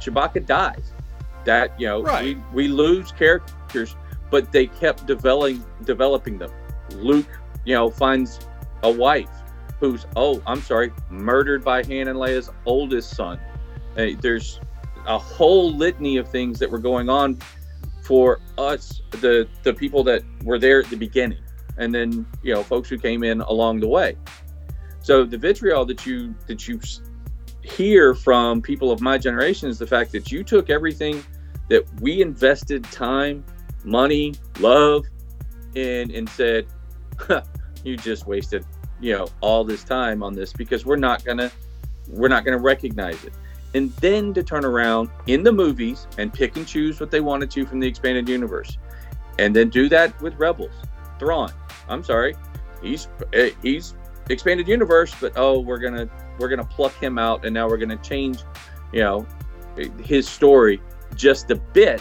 Chewbacca 0.00 0.44
dies. 0.46 0.92
That 1.44 1.78
you 1.80 1.86
know, 1.86 2.02
Right. 2.02 2.36
we, 2.52 2.66
we 2.66 2.68
lose 2.68 3.12
characters 3.12 3.96
but 4.30 4.52
they 4.52 4.66
kept 4.66 5.06
developing 5.06 5.64
developing 5.84 6.38
them. 6.38 6.50
Luke, 6.94 7.28
you 7.64 7.74
know, 7.74 7.90
finds 7.90 8.40
a 8.82 8.90
wife 8.90 9.30
who's 9.80 10.06
oh, 10.16 10.42
I'm 10.46 10.60
sorry, 10.60 10.92
murdered 11.10 11.64
by 11.64 11.82
Han 11.84 12.08
and 12.08 12.18
Leia's 12.18 12.50
oldest 12.64 13.10
son. 13.14 13.38
There's 13.96 14.60
a 15.06 15.18
whole 15.18 15.72
litany 15.72 16.16
of 16.16 16.28
things 16.28 16.58
that 16.58 16.70
were 16.70 16.78
going 16.78 17.08
on 17.08 17.38
for 18.02 18.40
us, 18.56 19.02
the 19.10 19.48
the 19.62 19.74
people 19.74 20.04
that 20.04 20.22
were 20.44 20.58
there 20.58 20.80
at 20.80 20.90
the 20.90 20.96
beginning, 20.96 21.42
and 21.76 21.94
then 21.94 22.26
you 22.42 22.54
know, 22.54 22.62
folks 22.62 22.88
who 22.88 22.98
came 22.98 23.24
in 23.24 23.40
along 23.40 23.80
the 23.80 23.88
way. 23.88 24.16
So 25.00 25.24
the 25.24 25.38
vitriol 25.38 25.84
that 25.86 26.06
you 26.06 26.34
that 26.46 26.68
you 26.68 26.80
hear 27.62 28.14
from 28.14 28.62
people 28.62 28.92
of 28.92 29.00
my 29.00 29.18
generation 29.18 29.68
is 29.68 29.78
the 29.78 29.86
fact 29.86 30.12
that 30.12 30.30
you 30.30 30.44
took 30.44 30.70
everything 30.70 31.24
that 31.68 31.84
we 32.00 32.22
invested 32.22 32.84
time, 32.84 33.44
money, 33.84 34.34
love 34.60 35.04
in 35.74 36.14
and 36.14 36.28
said, 36.28 36.66
you 37.84 37.96
just 37.96 38.26
wasted, 38.26 38.64
you 39.00 39.12
know, 39.12 39.26
all 39.40 39.64
this 39.64 39.82
time 39.84 40.22
on 40.22 40.32
this 40.32 40.52
because 40.52 40.86
we're 40.86 40.96
not 40.96 41.24
gonna 41.24 41.50
we're 42.08 42.28
not 42.28 42.44
gonna 42.44 42.58
recognize 42.58 43.24
it. 43.24 43.32
And 43.74 43.92
then 43.96 44.32
to 44.34 44.42
turn 44.42 44.64
around 44.64 45.10
in 45.26 45.42
the 45.42 45.52
movies 45.52 46.06
and 46.18 46.32
pick 46.32 46.56
and 46.56 46.66
choose 46.66 46.98
what 46.98 47.10
they 47.10 47.20
wanted 47.20 47.50
to 47.52 47.66
from 47.66 47.80
the 47.80 47.86
expanded 47.86 48.28
universe. 48.28 48.78
And 49.38 49.54
then 49.54 49.68
do 49.68 49.88
that 49.90 50.20
with 50.22 50.34
Rebels. 50.36 50.72
Thrawn. 51.18 51.52
I'm 51.88 52.02
sorry. 52.02 52.34
He's 52.82 53.08
eh, 53.32 53.50
he's 53.62 53.94
expanded 54.30 54.68
universe, 54.68 55.14
but 55.20 55.32
oh, 55.36 55.60
we're 55.60 55.78
gonna 55.78 56.08
we're 56.38 56.48
gonna 56.48 56.64
pluck 56.64 56.94
him 56.94 57.18
out, 57.18 57.44
and 57.44 57.54
now 57.54 57.68
we're 57.68 57.76
gonna 57.76 57.96
change, 57.98 58.40
you 58.92 59.00
know, 59.00 59.26
his 60.02 60.28
story 60.28 60.80
just 61.14 61.50
a 61.50 61.56
bit. 61.56 62.00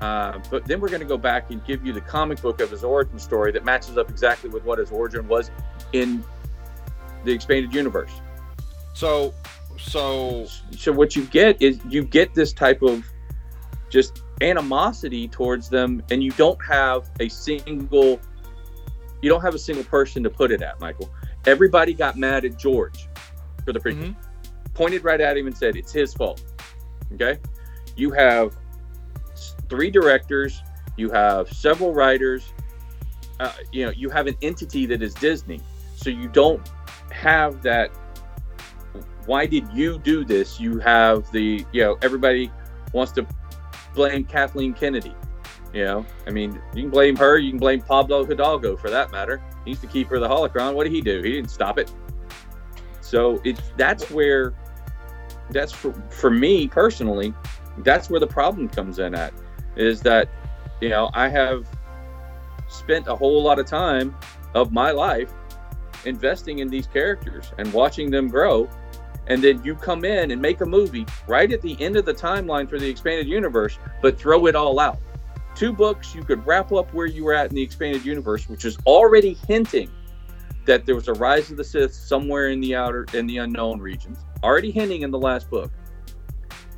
Uh, 0.00 0.38
but 0.50 0.66
then 0.66 0.80
we're 0.80 0.88
going 0.88 1.00
to 1.00 1.06
go 1.06 1.16
back 1.16 1.50
and 1.50 1.64
give 1.64 1.86
you 1.86 1.92
the 1.92 2.00
comic 2.00 2.40
book 2.42 2.60
of 2.60 2.70
his 2.70 2.84
origin 2.84 3.18
story 3.18 3.52
that 3.52 3.64
matches 3.64 3.96
up 3.96 4.10
exactly 4.10 4.50
with 4.50 4.64
what 4.64 4.78
his 4.78 4.90
origin 4.90 5.26
was 5.28 5.50
in 5.92 6.22
the 7.24 7.32
expanded 7.32 7.72
universe. 7.72 8.10
So, 8.92 9.32
so, 9.78 10.46
so 10.76 10.92
what 10.92 11.16
you 11.16 11.24
get 11.26 11.60
is 11.60 11.80
you 11.88 12.04
get 12.04 12.34
this 12.34 12.52
type 12.52 12.82
of 12.82 13.04
just 13.90 14.22
animosity 14.40 15.28
towards 15.28 15.68
them, 15.68 16.02
and 16.10 16.22
you 16.22 16.30
don't 16.32 16.58
have 16.64 17.10
a 17.20 17.28
single, 17.28 18.20
you 19.22 19.30
don't 19.30 19.42
have 19.42 19.54
a 19.54 19.58
single 19.58 19.84
person 19.84 20.22
to 20.22 20.30
put 20.30 20.50
it 20.50 20.62
at, 20.62 20.80
Michael. 20.80 21.12
Everybody 21.46 21.94
got 21.94 22.16
mad 22.16 22.44
at 22.44 22.58
George 22.58 23.08
for 23.64 23.72
the 23.72 23.80
prequel, 23.80 24.14
mm-hmm. 24.14 24.72
pointed 24.74 25.04
right 25.04 25.20
at 25.20 25.36
him 25.36 25.46
and 25.46 25.56
said 25.56 25.76
it's 25.76 25.92
his 25.92 26.14
fault. 26.14 26.42
Okay, 27.12 27.38
you 27.96 28.10
have 28.10 28.56
three 29.68 29.90
directors, 29.90 30.60
you 30.96 31.10
have 31.10 31.52
several 31.52 31.92
writers, 31.92 32.52
uh, 33.40 33.52
you 33.72 33.84
know, 33.84 33.92
you 33.92 34.10
have 34.10 34.26
an 34.26 34.36
entity 34.42 34.86
that 34.86 35.02
is 35.02 35.14
Disney. 35.14 35.60
So 35.96 36.10
you 36.10 36.28
don't 36.28 36.70
have 37.12 37.62
that. 37.62 37.90
Why 39.26 39.46
did 39.46 39.66
you 39.72 39.98
do 39.98 40.24
this? 40.24 40.60
You 40.60 40.78
have 40.80 41.30
the, 41.32 41.64
you 41.72 41.82
know, 41.82 41.96
everybody 42.02 42.50
wants 42.92 43.12
to 43.12 43.26
blame 43.94 44.24
Kathleen 44.24 44.74
Kennedy. 44.74 45.14
You 45.72 45.84
know, 45.84 46.06
I 46.26 46.30
mean, 46.30 46.60
you 46.74 46.82
can 46.82 46.90
blame 46.90 47.16
her. 47.16 47.36
You 47.38 47.50
can 47.50 47.58
blame 47.58 47.80
Pablo 47.80 48.24
Hidalgo 48.24 48.76
for 48.76 48.90
that 48.90 49.10
matter. 49.10 49.42
He's 49.64 49.80
the 49.80 49.86
keeper 49.88 50.16
of 50.16 50.20
the 50.20 50.28
holocron. 50.28 50.74
What 50.74 50.84
did 50.84 50.92
he 50.92 51.00
do? 51.00 51.20
He 51.22 51.32
didn't 51.32 51.50
stop 51.50 51.78
it. 51.78 51.92
So 53.00 53.40
it's 53.44 53.60
that's 53.76 54.10
where 54.10 54.54
that's 55.50 55.72
for 55.72 55.92
for 56.10 56.30
me 56.30 56.68
personally. 56.68 57.34
That's 57.78 58.08
where 58.08 58.20
the 58.20 58.26
problem 58.26 58.68
comes 58.68 58.98
in 58.98 59.14
at 59.14 59.34
is 59.76 60.00
that 60.02 60.28
you 60.80 60.90
know 60.90 61.10
I 61.12 61.28
have 61.28 61.66
spent 62.68 63.08
a 63.08 63.14
whole 63.14 63.42
lot 63.42 63.58
of 63.58 63.66
time 63.66 64.16
of 64.54 64.72
my 64.72 64.90
life 64.90 65.32
investing 66.04 66.60
in 66.60 66.68
these 66.68 66.86
characters 66.86 67.52
and 67.58 67.72
watching 67.72 68.10
them 68.10 68.28
grow 68.28 68.68
and 69.26 69.42
then 69.42 69.62
you 69.64 69.74
come 69.74 70.04
in 70.04 70.30
and 70.30 70.40
make 70.40 70.60
a 70.60 70.66
movie 70.66 71.06
right 71.26 71.52
at 71.52 71.62
the 71.62 71.80
end 71.80 71.96
of 71.96 72.04
the 72.04 72.14
timeline 72.14 72.68
for 72.68 72.78
the 72.78 72.88
expanded 72.88 73.26
universe 73.26 73.78
but 74.02 74.18
throw 74.18 74.46
it 74.46 74.54
all 74.54 74.78
out. 74.80 74.98
Two 75.54 75.72
books 75.72 76.14
you 76.14 76.22
could 76.22 76.44
wrap 76.46 76.72
up 76.72 76.92
where 76.92 77.06
you 77.06 77.24
were 77.24 77.32
at 77.32 77.50
in 77.50 77.56
the 77.56 77.62
expanded 77.62 78.04
universe 78.04 78.48
which 78.48 78.64
is 78.64 78.76
already 78.86 79.34
hinting 79.46 79.90
that 80.64 80.86
there 80.86 80.94
was 80.94 81.08
a 81.08 81.14
rise 81.14 81.50
of 81.50 81.56
the 81.56 81.64
sith 81.64 81.92
somewhere 81.92 82.48
in 82.48 82.60
the 82.60 82.74
outer 82.74 83.06
in 83.12 83.26
the 83.26 83.38
unknown 83.38 83.80
regions. 83.80 84.18
Already 84.42 84.70
hinting 84.70 85.02
in 85.02 85.10
the 85.10 85.18
last 85.18 85.50
book. 85.50 85.70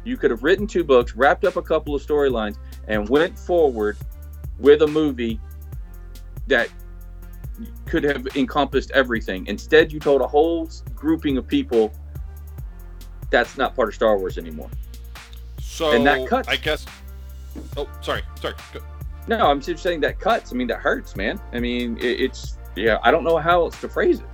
You 0.05 0.17
could 0.17 0.31
have 0.31 0.43
written 0.43 0.67
two 0.67 0.85
books 0.85 1.15
wrapped 1.17 1.45
up 1.45 1.57
a 1.57 1.63
couple 1.63 1.95
of 1.95 2.05
storylines 2.05 2.57
and 2.89 3.09
went 3.09 3.39
forward 3.39 3.97
with 4.59 4.83
a 4.83 4.87
movie 4.87 5.41
that 6.47 6.69
could 7.87 8.05
have 8.05 8.27
encompassed 8.37 8.91
everything. 8.93 9.47
Instead, 9.47 9.93
you 9.93 9.99
told 9.99 10.21
a 10.21 10.27
whole 10.27 10.69
grouping 10.95 11.37
of 11.39 11.47
people 11.47 11.93
that's 13.31 13.57
not 13.57 13.75
part 13.75 13.89
of 13.89 13.95
Star 13.95 14.19
Wars 14.19 14.39
anymore. 14.39 14.71
So 15.61 15.93
and 15.93 16.07
that 16.07 16.29
cuts. 16.29 16.49
I 16.49 16.57
guess. 16.57 16.87
Oh, 17.77 17.89
sorry, 18.01 18.23
sorry. 18.41 18.55
Go. 18.73 18.81
No, 19.29 19.51
I'm 19.51 19.61
just 19.61 19.83
saying 19.83 20.01
that 20.01 20.21
cuts. 20.21 20.53
I 20.53 20.57
mean, 20.57 20.69
that 20.69 20.79
hurts, 20.79 21.17
man. 21.17 21.41
I 21.53 21.61
mean, 21.61 21.97
it, 21.99 22.21
it's 22.21 22.59
yeah. 22.77 22.99
I 23.03 23.11
don't 23.11 23.25
know 23.25 23.39
how 23.39 23.63
else 23.63 23.81
to 23.81 23.89
phrase 23.89 24.21
it. 24.21 24.27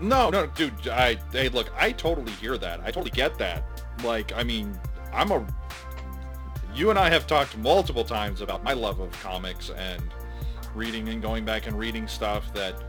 No, 0.00 0.30
no, 0.30 0.46
dude. 0.46 0.88
I 0.88 1.16
hey, 1.32 1.48
look. 1.48 1.70
I 1.76 1.92
totally 1.92 2.32
hear 2.32 2.56
that. 2.58 2.80
I 2.80 2.90
totally 2.90 3.10
get 3.10 3.36
that. 3.38 3.64
Like, 4.04 4.32
I 4.32 4.44
mean, 4.44 4.78
I'm 5.12 5.32
a 5.32 5.44
you 6.74 6.90
and 6.90 6.98
I 6.98 7.10
have 7.10 7.26
talked 7.26 7.56
multiple 7.58 8.04
times 8.04 8.40
about 8.40 8.62
my 8.62 8.72
love 8.72 9.00
of 9.00 9.10
comics 9.20 9.70
and 9.70 10.02
reading 10.74 11.08
and 11.08 11.20
going 11.20 11.44
back 11.44 11.66
and 11.66 11.76
reading 11.76 12.06
stuff 12.06 12.52
that 12.54 12.80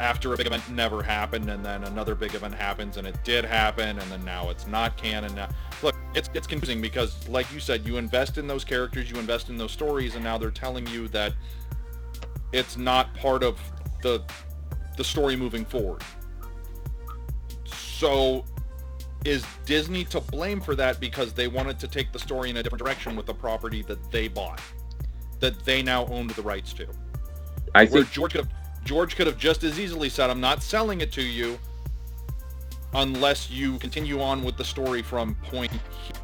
after 0.00 0.32
a 0.32 0.36
big 0.36 0.46
event 0.46 0.68
never 0.70 1.02
happened 1.02 1.50
and 1.50 1.64
then 1.64 1.84
another 1.84 2.14
big 2.14 2.34
event 2.34 2.54
happens 2.54 2.96
and 2.96 3.06
it 3.06 3.16
did 3.24 3.44
happen 3.44 3.98
and 3.98 4.10
then 4.12 4.24
now 4.24 4.48
it's 4.48 4.66
not 4.66 4.96
canon 4.96 5.34
now 5.34 5.48
look 5.82 5.96
it's 6.14 6.30
it's 6.34 6.46
confusing 6.46 6.80
because 6.80 7.28
like 7.28 7.52
you 7.52 7.58
said 7.58 7.84
you 7.84 7.96
invest 7.96 8.38
in 8.38 8.46
those 8.46 8.64
characters 8.64 9.10
you 9.10 9.18
invest 9.18 9.48
in 9.48 9.56
those 9.56 9.72
stories 9.72 10.14
and 10.14 10.22
now 10.22 10.38
they're 10.38 10.50
telling 10.50 10.86
you 10.88 11.08
that 11.08 11.32
it's 12.52 12.76
not 12.76 13.12
part 13.14 13.42
of 13.42 13.60
the 14.02 14.22
the 14.96 15.04
story 15.04 15.34
moving 15.36 15.64
forward 15.64 16.02
so 17.64 18.44
is 19.24 19.44
Disney 19.66 20.04
to 20.06 20.20
blame 20.20 20.60
for 20.60 20.74
that 20.76 21.00
because 21.00 21.32
they 21.32 21.48
wanted 21.48 21.78
to 21.80 21.88
take 21.88 22.12
the 22.12 22.18
story 22.18 22.50
in 22.50 22.56
a 22.56 22.62
different 22.62 22.82
direction 22.82 23.16
with 23.16 23.26
the 23.26 23.34
property 23.34 23.82
that 23.82 24.10
they 24.10 24.28
bought, 24.28 24.60
that 25.40 25.64
they 25.64 25.82
now 25.82 26.06
owned 26.06 26.30
the 26.30 26.42
rights 26.42 26.72
to? 26.74 26.86
I 27.74 27.84
Where 27.84 28.02
think 28.02 28.12
George 28.12 28.32
could 28.32 28.46
have 28.46 28.57
George 28.88 29.16
could 29.16 29.26
have 29.26 29.36
just 29.36 29.64
as 29.64 29.78
easily 29.78 30.08
said, 30.08 30.30
"I'm 30.30 30.40
not 30.40 30.62
selling 30.62 31.02
it 31.02 31.12
to 31.12 31.22
you." 31.22 31.58
Unless 32.94 33.50
you 33.50 33.78
continue 33.78 34.22
on 34.22 34.42
with 34.42 34.56
the 34.56 34.64
story 34.64 35.02
from 35.02 35.34
point 35.44 35.70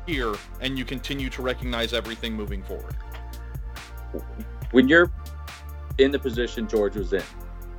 here 0.07 0.35
and 0.63 0.79
you 0.79 0.87
continue 0.87 1.29
to 1.29 1.43
recognize 1.43 1.93
everything 1.93 2.33
moving 2.33 2.63
forward. 2.63 2.97
When 4.71 4.89
you're 4.89 5.11
in 5.99 6.11
the 6.11 6.19
position 6.19 6.67
George 6.67 6.97
was 6.97 7.13
in, 7.13 7.23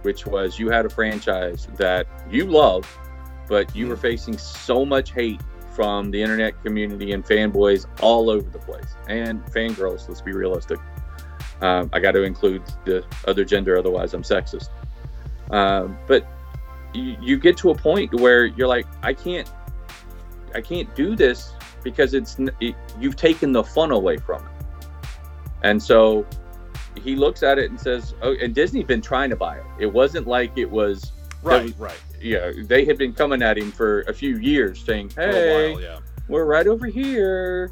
which 0.03 0.27
was 0.27 0.59
you 0.59 0.69
had 0.69 0.86
a 0.86 0.89
franchise 0.89 1.67
that 1.77 2.05
you 2.29 2.45
love 2.45 2.86
but 3.47 3.75
you 3.75 3.88
were 3.88 3.95
mm-hmm. 3.95 4.01
facing 4.03 4.38
so 4.38 4.86
much 4.86 5.11
hate 5.11 5.41
from 5.71 6.11
the 6.11 6.21
internet 6.21 6.63
community 6.63 7.11
and 7.13 7.25
fanboys 7.25 7.88
all 8.01 8.29
over 8.29 8.47
the 8.51 8.59
place 8.59 8.95
and 9.07 9.43
fangirls 9.45 10.07
let's 10.07 10.21
be 10.21 10.31
realistic 10.31 10.77
um, 11.62 11.89
i 11.93 11.99
got 11.99 12.12
to 12.12 12.24
include 12.24 12.62
the 12.86 13.06
other 13.28 13.45
gender 13.45 13.78
otherwise 13.78 14.14
i'm 14.14 14.24
sexist. 14.24 14.70
Um, 15.51 15.97
but 16.08 16.26
you, 16.93 17.16
you 17.22 17.38
get 17.38 17.56
to 17.58 17.70
a 17.70 17.76
point 17.76 18.14
where 18.16 18.45
you're 18.45 18.68
like 18.68 18.88
i 19.03 19.14
can't 19.14 19.51
i 20.56 20.62
can't 20.62 20.93
do 20.95 21.16
this 21.16 21.53
because 21.86 22.14
it's 22.14 22.38
it, 22.60 22.76
you've 22.99 23.16
taken 23.16 23.53
the 23.53 23.64
fun 23.64 23.91
away 23.91 24.18
from 24.18 24.43
it. 24.43 24.51
And 25.64 25.82
so 25.82 26.26
he 27.01 27.16
looks 27.16 27.43
at 27.43 27.58
it 27.58 27.70
and 27.70 27.80
says 27.80 28.14
oh 28.22 28.36
and 28.41 28.53
disney's 28.53 28.86
been 28.86 29.01
trying 29.01 29.30
to 29.30 29.38
buy 29.38 29.58
it. 29.60 29.66
It 29.80 29.93
wasn't 29.93 30.28
like 30.28 30.58
it 30.58 30.70
was 30.70 31.14
right 31.43 31.74
right. 31.78 32.01
yeah, 32.20 32.51
they 32.64 32.84
had 32.84 32.97
been 32.97 33.14
coming 33.14 33.41
at 33.41 33.58
him 33.58 33.72
for 33.72 34.01
a 34.01 34.14
few 34.14 34.38
years, 34.38 34.84
saying, 34.84 35.12
"Hey, 35.16 35.74
while, 35.74 35.82
yeah. 35.82 35.99
we're 36.28 36.45
right 36.45 36.66
over 36.66 36.88
here," 36.88 37.72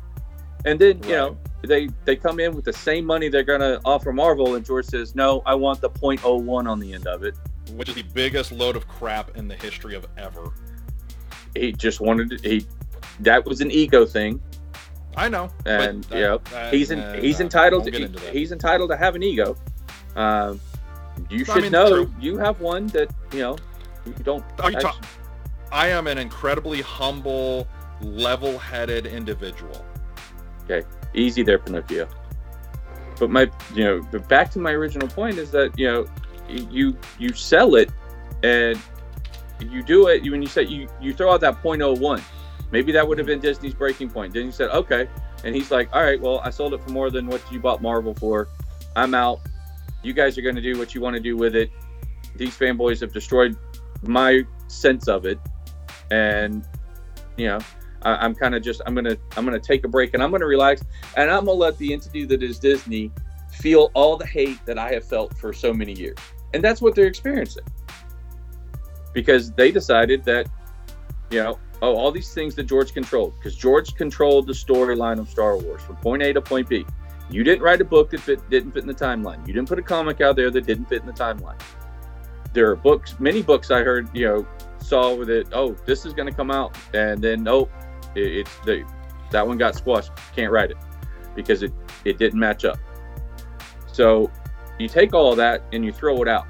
and 0.64 0.80
then 0.80 1.00
right. 1.00 1.10
you 1.10 1.16
know 1.16 1.38
they 1.64 1.90
they 2.06 2.16
come 2.16 2.40
in 2.40 2.54
with 2.56 2.66
the 2.66 2.74
same 2.74 3.06
money 3.06 3.30
they're 3.30 3.44
gonna 3.44 3.80
offer 3.86 4.12
Marvel, 4.12 4.56
and 4.56 4.66
George 4.66 4.86
says, 4.86 5.16
"No, 5.16 5.42
I 5.46 5.56
want 5.56 5.82
the 5.82 5.90
.01 5.90 6.68
on 6.68 6.80
the 6.80 6.94
end 6.94 7.08
of 7.08 7.24
it," 7.24 7.36
which 7.76 7.90
is 7.90 7.96
the 7.96 8.04
biggest 8.04 8.52
load 8.52 8.76
of 8.76 8.88
crap 8.88 9.36
in 9.38 9.48
the 9.48 9.56
history 9.56 9.96
of 9.96 10.06
ever. 10.18 10.54
He 11.56 11.72
just 11.72 12.02
wanted 12.02 12.30
to, 12.32 12.50
he 12.50 12.66
that 13.22 13.46
was 13.46 13.62
an 13.62 13.72
ego 13.72 14.06
thing. 14.06 14.42
I 15.16 15.30
know, 15.30 15.50
and 15.66 16.06
you 16.12 16.20
know 16.20 16.42
he's 16.72 16.92
in, 16.92 17.00
uh, 17.00 17.20
he's 17.20 17.40
entitled 17.40 17.86
to, 17.86 18.32
he's 18.32 18.52
entitled 18.52 18.90
to 18.90 18.98
have 18.98 19.16
an 19.16 19.24
ego. 19.24 19.56
Um, 20.16 20.60
you 21.30 21.46
should 21.46 21.58
I 21.58 21.62
mean, 21.62 21.72
know 21.72 22.12
you 22.20 22.38
have 22.38 22.60
one 22.60 22.88
that 22.88 23.14
you 23.32 23.40
know 23.40 23.58
you 24.06 24.14
don't. 24.24 24.44
You 24.60 24.76
actually... 24.76 24.92
I 25.72 25.88
am 25.88 26.08
an 26.08 26.18
incredibly 26.18 26.82
humble, 26.82 27.68
level-headed 28.02 29.08
individual. 29.08 29.84
Okay, 30.64 30.86
easy 31.14 31.44
there, 31.44 31.60
Pinocchio. 31.60 32.08
But 33.20 33.30
my, 33.30 33.50
you 33.74 33.84
know, 33.84 34.02
but 34.12 34.28
back 34.28 34.52
to 34.52 34.60
my 34.60 34.72
original 34.72 35.08
point 35.08 35.38
is 35.38 35.52
that 35.52 35.78
you 35.78 35.88
know, 35.88 36.06
you 36.48 36.98
you 37.20 37.34
sell 37.34 37.76
it, 37.76 37.92
and 38.44 38.80
you 39.60 39.84
do 39.84 40.08
it 40.08 40.30
when 40.30 40.42
you 40.42 40.48
say 40.48 40.64
you 40.64 40.88
you 41.02 41.14
throw 41.14 41.32
out 41.32 41.42
that 41.42 41.62
.01. 41.62 42.22
Maybe 42.72 42.92
that 42.92 43.08
would 43.08 43.20
have 43.20 43.28
been 43.28 43.40
Disney's 43.40 43.76
breaking 43.76 44.10
point. 44.10 44.34
Then 44.34 44.46
you 44.46 44.52
said, 44.52 44.72
okay, 44.72 45.08
and 45.44 45.56
he's 45.56 45.70
like, 45.70 45.90
all 45.94 46.04
right, 46.04 46.20
well, 46.20 46.40
I 46.40 46.50
sold 46.50 46.74
it 46.74 46.82
for 46.82 46.90
more 46.90 47.12
than 47.12 47.28
what 47.28 47.42
you 47.52 47.60
bought 47.60 47.82
Marvel 47.82 48.16
for. 48.16 48.48
I'm 48.96 49.14
out. 49.14 49.42
You 50.02 50.14
guys 50.14 50.38
are 50.38 50.42
going 50.42 50.56
to 50.56 50.62
do 50.62 50.78
what 50.78 50.96
you 50.96 51.02
want 51.02 51.16
to 51.16 51.22
do 51.22 51.38
with 51.38 51.56
it. 51.56 51.70
These 52.36 52.58
fanboys 52.58 53.00
have 53.02 53.14
destroyed 53.14 53.56
my 54.02 54.44
sense 54.68 55.08
of 55.08 55.26
it, 55.26 55.40
and 56.10 56.68
you 57.38 57.48
know, 57.48 57.60
I, 58.04 58.16
I'm 58.16 58.36
kind 58.36 58.56
of 58.56 58.62
just 58.62 58.82
I'm 58.86 58.96
gonna 58.96 59.18
I'm 59.38 59.46
gonna 59.46 59.60
take 59.60 59.84
a 59.86 59.88
break 59.88 60.14
and 60.14 60.24
I'm 60.24 60.32
gonna 60.32 60.46
relax 60.46 60.84
and 61.16 61.30
I'm 61.30 61.46
gonna 61.46 61.58
let 61.58 61.78
the 61.78 61.94
entity 61.94 62.26
that 62.26 62.44
is 62.44 62.60
Disney 62.60 63.12
feel 63.52 63.92
all 63.94 64.18
the 64.18 64.26
hate 64.26 64.66
that 64.66 64.78
I 64.78 64.92
have 64.94 65.06
felt 65.06 65.38
for 65.38 65.54
so 65.54 65.74
many 65.74 65.94
years, 65.94 66.18
and 66.54 66.64
that's 66.64 66.82
what 66.82 66.96
they're 66.96 67.08
experiencing 67.08 67.64
because 69.14 69.52
they 69.52 69.72
decided 69.72 70.24
that, 70.26 70.50
you 71.30 71.42
know, 71.42 71.60
oh, 71.82 71.96
all 71.96 72.12
these 72.12 72.34
things 72.34 72.56
that 72.56 72.64
George 72.64 72.94
controlled 72.94 73.34
because 73.38 73.56
George 73.56 73.96
controlled 73.96 74.48
the 74.48 74.54
storyline 74.54 75.20
of 75.20 75.30
Star 75.30 75.58
Wars 75.58 75.82
from 75.82 75.96
point 75.98 76.24
A 76.24 76.34
to 76.34 76.42
point 76.42 76.68
B. 76.68 76.86
You 77.30 77.44
didn't 77.44 77.64
write 77.64 77.82
a 77.82 77.86
book 77.86 78.10
that 78.12 78.20
fit, 78.20 78.48
didn't 78.50 78.72
fit 78.72 78.82
in 78.82 78.88
the 78.88 78.94
timeline. 78.94 79.46
You 79.48 79.54
didn't 79.54 79.68
put 79.68 79.80
a 79.80 79.84
comic 79.84 80.22
out 80.22 80.36
there 80.36 80.52
that 80.52 80.66
didn't 80.66 80.86
fit 80.86 81.02
in 81.02 81.08
the 81.08 81.14
timeline. 81.14 81.60
There 82.54 82.70
are 82.70 82.76
books, 82.76 83.20
many 83.20 83.42
books 83.42 83.72
I 83.72 83.82
heard, 83.82 84.10
you 84.16 84.28
know, 84.28 84.48
saw 84.80 85.16
with 85.16 85.30
it. 85.30 85.48
Oh, 85.54 85.74
this 85.86 86.06
is 86.06 86.14
going 86.14 86.28
to 86.28 86.36
come 86.36 86.52
out, 86.52 86.78
and 86.94 87.22
then 87.22 87.44
nope, 87.44 87.72
it, 88.16 88.48
the 88.66 88.84
that 89.32 89.48
one 89.48 89.58
got 89.58 89.76
squashed. 89.76 90.12
Can't 90.36 90.52
write 90.52 90.72
it 90.72 90.78
because 91.36 91.64
it 91.64 91.74
it 92.06 92.18
didn't 92.18 92.40
match 92.40 92.66
up. 92.66 92.78
So 93.88 94.32
you 94.80 94.88
take 94.88 95.14
all 95.14 95.36
that 95.36 95.64
and 95.72 95.86
you 95.86 95.92
throw 95.92 96.22
it 96.22 96.28
out, 96.28 96.48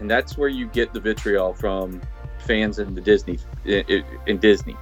and 0.00 0.10
that's 0.10 0.36
where 0.36 0.48
you 0.48 0.66
get 0.66 0.92
the 0.92 1.00
vitriol 1.00 1.54
from 1.54 2.00
fans 2.38 2.78
in 2.78 2.94
the 2.94 3.00
Disney 3.00 3.38
in 3.64 4.38
Disney, 4.38 4.76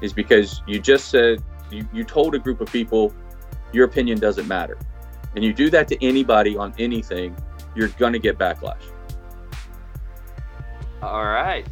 is 0.00 0.12
because 0.12 0.62
you 0.66 0.80
just 0.80 1.08
said 1.08 1.42
you, 1.70 1.86
you 1.92 2.04
told 2.04 2.34
a 2.34 2.38
group 2.38 2.60
of 2.60 2.70
people 2.70 3.12
your 3.72 3.84
opinion 3.84 4.18
doesn't 4.18 4.48
matter, 4.48 4.78
and 5.34 5.44
you 5.44 5.52
do 5.52 5.70
that 5.70 5.88
to 5.88 6.04
anybody 6.04 6.56
on 6.56 6.74
anything, 6.78 7.36
you're 7.74 7.88
gonna 7.88 8.18
get 8.18 8.38
backlash. 8.38 8.82
All 11.02 11.26
right. 11.26 11.66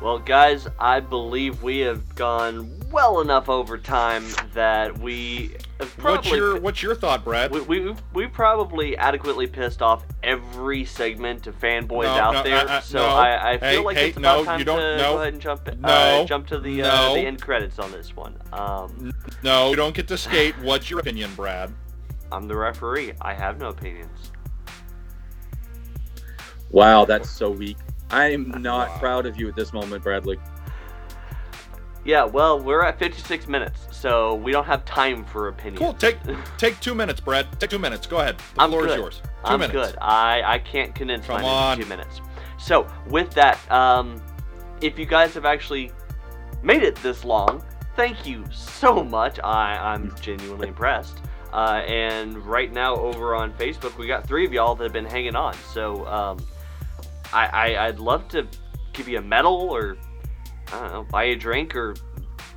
Well, 0.00 0.18
guys, 0.18 0.66
I 0.78 1.00
believe 1.00 1.62
we 1.62 1.80
have 1.80 2.14
gone 2.14 2.74
well 2.90 3.20
enough 3.20 3.50
over 3.50 3.76
time 3.76 4.24
that 4.54 4.96
we 4.98 5.56
have 5.78 5.94
probably. 5.98 6.16
What's 6.16 6.30
your 6.30 6.60
What's 6.60 6.82
your 6.82 6.94
thought, 6.94 7.22
Brad? 7.22 7.50
We, 7.52 7.60
we, 7.60 7.94
we 8.14 8.26
probably 8.26 8.96
adequately 8.96 9.46
pissed 9.46 9.82
off 9.82 10.06
every 10.22 10.86
segment 10.86 11.46
of 11.46 11.58
fanboys 11.60 12.04
No, 12.04 12.08
out 12.08 12.32
no, 12.32 12.42
there, 12.44 12.56
uh, 12.56 12.64
uh, 12.64 12.80
so 12.80 12.98
no. 12.98 13.08
I, 13.08 13.52
I 13.52 13.58
feel 13.58 13.68
Hey, 13.68 13.78
like 13.78 13.96
hey, 13.98 14.08
it's 14.08 14.16
about 14.16 14.38
no, 14.38 14.44
time 14.46 14.58
you 14.58 14.64
don't- 14.64 14.78
to 14.78 14.96
no. 14.96 15.12
go 15.12 15.20
ahead 15.20 15.32
and 15.34 15.42
jump 15.42 15.68
uh, 15.68 15.72
No. 15.78 16.24
jump 16.26 16.46
to 16.46 16.58
the 16.58 16.80
uh, 16.82 17.12
the 17.12 17.20
end 17.20 17.42
credits 17.42 17.78
on 17.78 17.92
this 17.92 18.16
one. 18.16 18.34
Um, 18.54 19.12
no, 19.42 19.68
you 19.68 19.76
don't 19.76 19.94
get 19.94 20.08
to 20.08 20.16
skate. 20.16 20.54
What's 20.62 20.88
your 20.88 21.00
opinion, 21.00 21.30
Brad? 21.34 21.70
I'm 22.32 22.48
the 22.48 22.56
referee. 22.56 23.12
I 23.20 23.34
have 23.34 23.58
no 23.58 23.68
opinions. 23.68 24.32
Wow, 26.70 27.04
that's 27.04 27.28
so 27.28 27.50
weak. 27.50 27.76
I 28.10 28.26
am 28.32 28.50
not 28.62 28.88
Wow. 28.90 28.98
proud 28.98 29.26
of 29.26 29.38
you 29.38 29.48
at 29.48 29.54
this 29.56 29.72
moment, 29.72 30.02
Bradley. 30.02 30.38
Yeah, 32.04 32.24
well, 32.24 32.58
we're 32.58 32.82
at 32.82 32.98
56 32.98 33.46
minutes, 33.46 33.86
so 33.90 34.34
we 34.36 34.52
don't 34.52 34.64
have 34.64 34.84
time 34.86 35.22
for 35.24 35.48
opinions. 35.48 35.78
Cool. 35.78 35.92
Take 35.94 36.16
take 36.58 36.80
two 36.80 36.94
minutes, 36.94 37.20
Brad. 37.20 37.46
Take 37.60 37.70
two 37.70 37.78
minutes. 37.78 38.06
Go 38.06 38.18
ahead. 38.20 38.38
The 38.54 38.62
I'm 38.62 38.70
floor 38.70 38.82
good. 38.82 38.90
is 38.92 38.96
yours. 38.96 39.16
2 39.18 39.28
I'm 39.44 39.60
minutes. 39.60 39.90
good. 39.92 39.98
I, 40.00 40.42
I 40.54 40.58
can't 40.58 40.94
condense 40.94 41.26
Come 41.26 41.42
mine 41.42 41.44
on. 41.44 41.72
into 41.74 41.84
two 41.84 41.88
minutes. 41.88 42.20
So 42.58 42.86
with 43.08 43.30
that, 43.32 43.58
um, 43.70 44.20
if 44.80 44.98
you 44.98 45.04
guys 45.06 45.34
have 45.34 45.44
actually 45.44 45.92
made 46.62 46.82
it 46.82 46.96
this 46.96 47.24
long, 47.24 47.62
thank 47.96 48.26
you 48.26 48.44
so 48.50 49.04
much. 49.04 49.38
I, 49.44 49.76
I'm 49.92 50.14
genuinely 50.20 50.68
impressed. 50.74 51.20
Uh, 51.52 51.82
and 51.86 52.36
right 52.46 52.72
now 52.72 52.94
over 52.96 53.34
on 53.34 53.52
Facebook, 53.54 53.96
we 53.98 54.06
got 54.06 54.26
three 54.26 54.46
of 54.46 54.52
y'all 54.52 54.74
that 54.74 54.84
have 54.84 54.92
been 54.92 55.04
hanging 55.04 55.36
on. 55.36 55.54
So 55.74 56.06
um, 56.06 56.38
I, 57.32 57.46
I 57.46 57.86
I'd 57.86 57.98
love 57.98 58.28
to 58.28 58.46
give 58.92 59.08
you 59.08 59.18
a 59.18 59.22
medal 59.22 59.54
or 59.54 59.96
I 60.72 60.80
don't 60.80 60.92
know, 60.92 61.02
buy 61.10 61.24
you 61.24 61.34
a 61.34 61.36
drink 61.36 61.74
or 61.74 61.94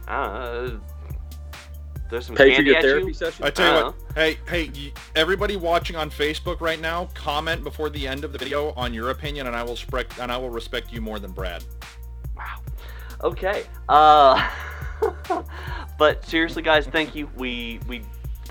I 0.07 0.23
don't 0.23 0.33
know. 0.33 0.81
There's 2.09 2.27
some 2.27 2.35
Pay 2.35 2.55
for 2.55 2.61
your 2.61 2.75
at 2.75 2.83
therapy 2.83 3.07
you. 3.07 3.13
session. 3.13 3.43
I 3.43 3.49
tell 3.49 3.73
you 3.73 3.79
I 3.79 3.83
what. 3.85 3.95
Hey, 4.13 4.37
hey, 4.47 4.69
y- 4.75 4.91
everybody 5.15 5.55
watching 5.55 5.95
on 5.95 6.11
Facebook 6.11 6.61
right 6.61 6.79
now, 6.79 7.05
comment 7.15 7.63
before 7.63 7.89
the 7.89 8.07
end 8.07 8.23
of 8.23 8.31
the 8.31 8.37
video 8.37 8.71
on 8.73 8.93
your 8.93 9.09
opinion, 9.09 9.47
and 9.47 9.55
I 9.55 9.63
will 9.63 9.71
respect 9.71 10.19
and 10.19 10.31
I 10.31 10.37
will 10.37 10.51
respect 10.51 10.93
you 10.93 11.01
more 11.01 11.17
than 11.17 11.31
Brad. 11.31 11.63
Wow. 12.37 12.59
Okay. 13.23 13.63
Uh, 13.89 14.47
but 15.97 16.23
seriously, 16.25 16.61
guys, 16.61 16.85
thank 16.85 17.15
you. 17.15 17.29
We 17.35 17.79
we 17.87 18.03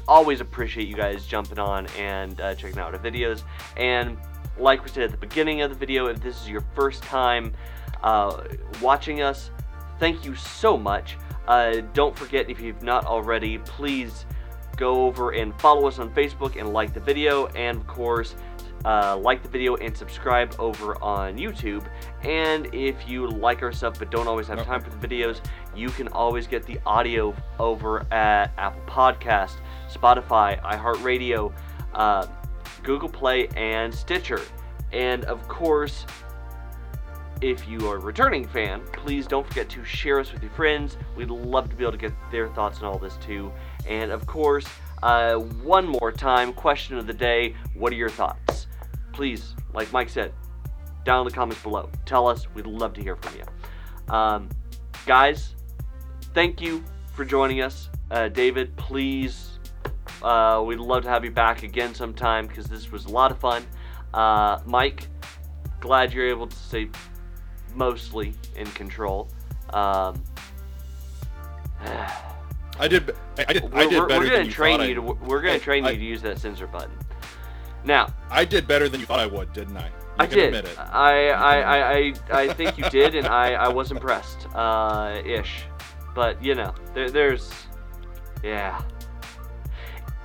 always 0.09 0.41
appreciate 0.41 0.89
you 0.89 0.97
guys 0.97 1.25
jumping 1.27 1.59
on 1.61 1.87
and 1.99 2.41
uh, 2.41 2.55
checking 2.55 2.79
out 2.79 2.95
our 2.95 3.01
videos. 3.01 3.43
And 3.77 4.17
like 4.59 4.83
we 4.83 4.91
said 4.91 5.05
at 5.05 5.11
the 5.11 5.17
beginning 5.17 5.63
of 5.63 5.71
the 5.71 5.77
video, 5.77 6.07
if 6.07 6.21
this 6.21 6.41
is 6.41 6.49
your 6.49 6.65
first 6.75 7.03
time 7.03 7.53
uh, 8.03 8.43
watching 8.81 9.23
us, 9.23 9.51
thank 9.99 10.25
you 10.25 10.35
so 10.35 10.77
much. 10.77 11.17
Uh, 11.49 11.81
don't 11.93 12.17
forget, 12.17 12.49
if 12.49 12.61
you've 12.61 12.83
not 12.83 13.05
already, 13.07 13.59
please 13.59 14.27
go 14.77 15.05
over 15.07 15.31
and 15.31 15.59
follow 15.61 15.87
us 15.87 15.99
on 15.99 16.13
Facebook 16.15 16.59
and 16.59 16.73
like 16.73 16.95
the 16.95 17.01
video, 17.01 17.47
and 17.49 17.79
of 17.79 17.87
course, 17.87 18.35
uh, 18.85 19.17
like 19.17 19.43
the 19.43 19.49
video 19.49 19.77
and 19.77 19.97
subscribe 19.97 20.55
over 20.59 21.01
on 21.03 21.37
YouTube. 21.37 21.87
And 22.23 22.73
if 22.75 23.09
you 23.09 23.29
like 23.29 23.63
our 23.63 23.73
stuff 23.73 23.99
but 23.99 24.11
don't 24.11 24.27
always 24.27 24.49
have 24.49 24.65
time 24.65 24.81
for 24.81 24.91
the 24.91 25.07
videos, 25.07 25.41
you 25.75 25.89
can 25.91 26.09
always 26.09 26.47
get 26.47 26.65
the 26.65 26.81
audio 26.85 27.35
over 27.59 28.01
at 28.13 28.53
Apple 28.59 28.83
Podcast, 28.87 29.57
Spotify, 29.89 30.61
iHeartRadio, 30.63 31.53
uh, 31.95 32.27
Google 32.83 33.09
Play, 33.09 33.49
and 33.57 33.95
Stitcher. 33.95 34.41
And 34.93 35.25
of 35.25 35.47
course, 35.49 36.05
if 37.41 37.67
you 37.67 37.89
are 37.89 37.97
a 37.97 38.01
returning 38.01 38.47
fan, 38.47 38.83
please 38.93 39.27
don't 39.27 39.47
forget 39.47 39.69
to 39.71 39.85
share 39.85 40.21
us 40.21 40.33
with 40.33 40.43
your 40.43 40.53
friends. 40.53 40.97
We'd 41.17 41.31
love 41.31 41.69
to 41.71 41.77
be 41.77 41.83
able 41.83 41.93
to 41.93 41.99
get 41.99 42.13
their 42.31 42.49
thoughts 42.49 42.79
on 42.79 42.85
all 42.85 42.99
this 42.99 43.17
too. 43.17 43.53
And 43.87 44.13
of 44.13 44.27
course, 44.27 44.67
uh, 45.03 45.35
one 45.35 45.87
more 45.87 46.13
time, 46.13 46.53
question 46.53 46.97
of 46.97 47.07
the 47.07 47.13
day 47.13 47.57
what 47.75 47.93
are 47.93 47.97
your 47.97 48.09
thoughts? 48.09 48.69
Please, 49.13 49.57
like 49.75 49.93
Mike 49.93 50.09
said, 50.09 50.33
down 51.05 51.27
in 51.27 51.29
the 51.29 51.35
comments 51.35 51.63
below. 51.63 51.91
Tell 52.07 52.29
us. 52.29 52.47
We'd 52.55 52.67
love 52.67 52.93
to 52.95 53.03
hear 53.03 53.17
from 53.17 53.35
you. 53.37 54.15
Um, 54.15 54.49
guys, 55.05 55.57
thank 56.35 56.61
you 56.61 56.85
for 57.15 57.25
joining 57.25 57.61
us. 57.61 57.89
Uh, 58.11 58.29
David, 58.29 58.77
please, 58.77 59.52
uh, 60.23 60.63
we'd 60.65 60.79
love 60.79 61.03
to 61.05 61.09
have 61.09 61.25
you 61.25 61.31
back 61.31 61.63
again 61.63 61.95
sometime 61.95 62.47
because 62.47 62.67
this 62.67 62.91
was 62.91 63.07
a 63.07 63.11
lot 63.11 63.31
of 63.31 63.39
fun. 63.39 63.67
Uh, 64.15 64.61
Mike, 64.67 65.09
glad 65.81 66.13
you're 66.13 66.29
able 66.29 66.47
to 66.47 66.57
stay 66.57 66.89
mostly 67.75 68.35
in 68.57 68.67
control. 68.69 69.29
Um, 69.73 70.23
I 72.79 72.89
did. 72.89 73.11
I 73.39 73.45
I 73.49 73.53
did. 73.53 73.63
We're, 73.73 73.81
did 73.89 73.91
we're- 73.93 74.09
better 74.09 74.21
we're 74.21 74.31
gonna 74.31 74.45
you 74.45 74.51
train 74.51 74.81
you 74.81 74.87
I, 74.91 74.95
to 74.95 75.01
we're 75.03 75.41
gonna 75.41 75.55
Hey, 75.55 75.59
train 75.59 75.85
I- 75.85 75.91
you 75.91 75.99
to 75.99 76.05
use 76.05 76.23
that 76.23 76.39
censor 76.39 76.67
button. 76.67 76.93
Now, 77.85 78.15
I 78.31 78.45
did 78.45 78.69
better 78.69 78.89
than 78.89 79.01
you 79.01 79.07
thought 79.07 79.19
I 79.19 79.27
would, 79.27 79.53
didn't 79.53 79.77
I? 79.77 79.87
You 79.87 79.93
I 80.21 80.27
can 80.27 80.39
did. 80.39 80.55
admit 80.55 80.71
it. 80.73 80.79
I, 80.79 81.31
I, 81.31 81.61
I, 81.61 81.93
I, 81.97 82.15
I 82.43 82.53
think 82.53 82.79
you 82.79 82.89
did, 82.91 83.17
and 83.17 83.27
I, 83.27 83.55
I 83.55 83.69
was 83.69 83.91
impressed, 83.91 84.47
uh, 84.55 85.21
ish. 85.25 85.65
But 86.15 86.41
you 86.45 86.55
know, 86.55 86.73
there, 86.95 87.11
there's, 87.11 87.51
yeah. 88.45 88.81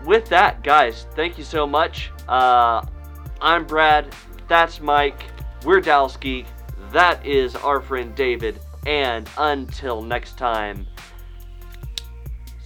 With 0.06 0.30
that, 0.30 0.64
guys, 0.64 1.08
thank 1.16 1.38
you 1.38 1.44
so 1.44 1.66
much. 1.66 2.12
Uh, 2.28 2.86
I'm 3.42 3.66
Brad. 3.66 4.14
That's 4.48 4.80
Mike. 4.80 5.24
We're 5.66 5.82
Dallas 5.82 6.16
Geek. 6.18 6.46
That 6.92 7.26
is 7.26 7.56
our 7.56 7.82
friend 7.82 8.16
David. 8.16 8.60
And 8.86 9.30
until 9.38 10.02
next 10.02 10.38
time, 10.38 10.88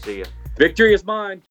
see 0.04 0.20
ya. 0.20 0.26
Victory 0.58 0.94
is 0.94 1.04
mine. 1.04 1.42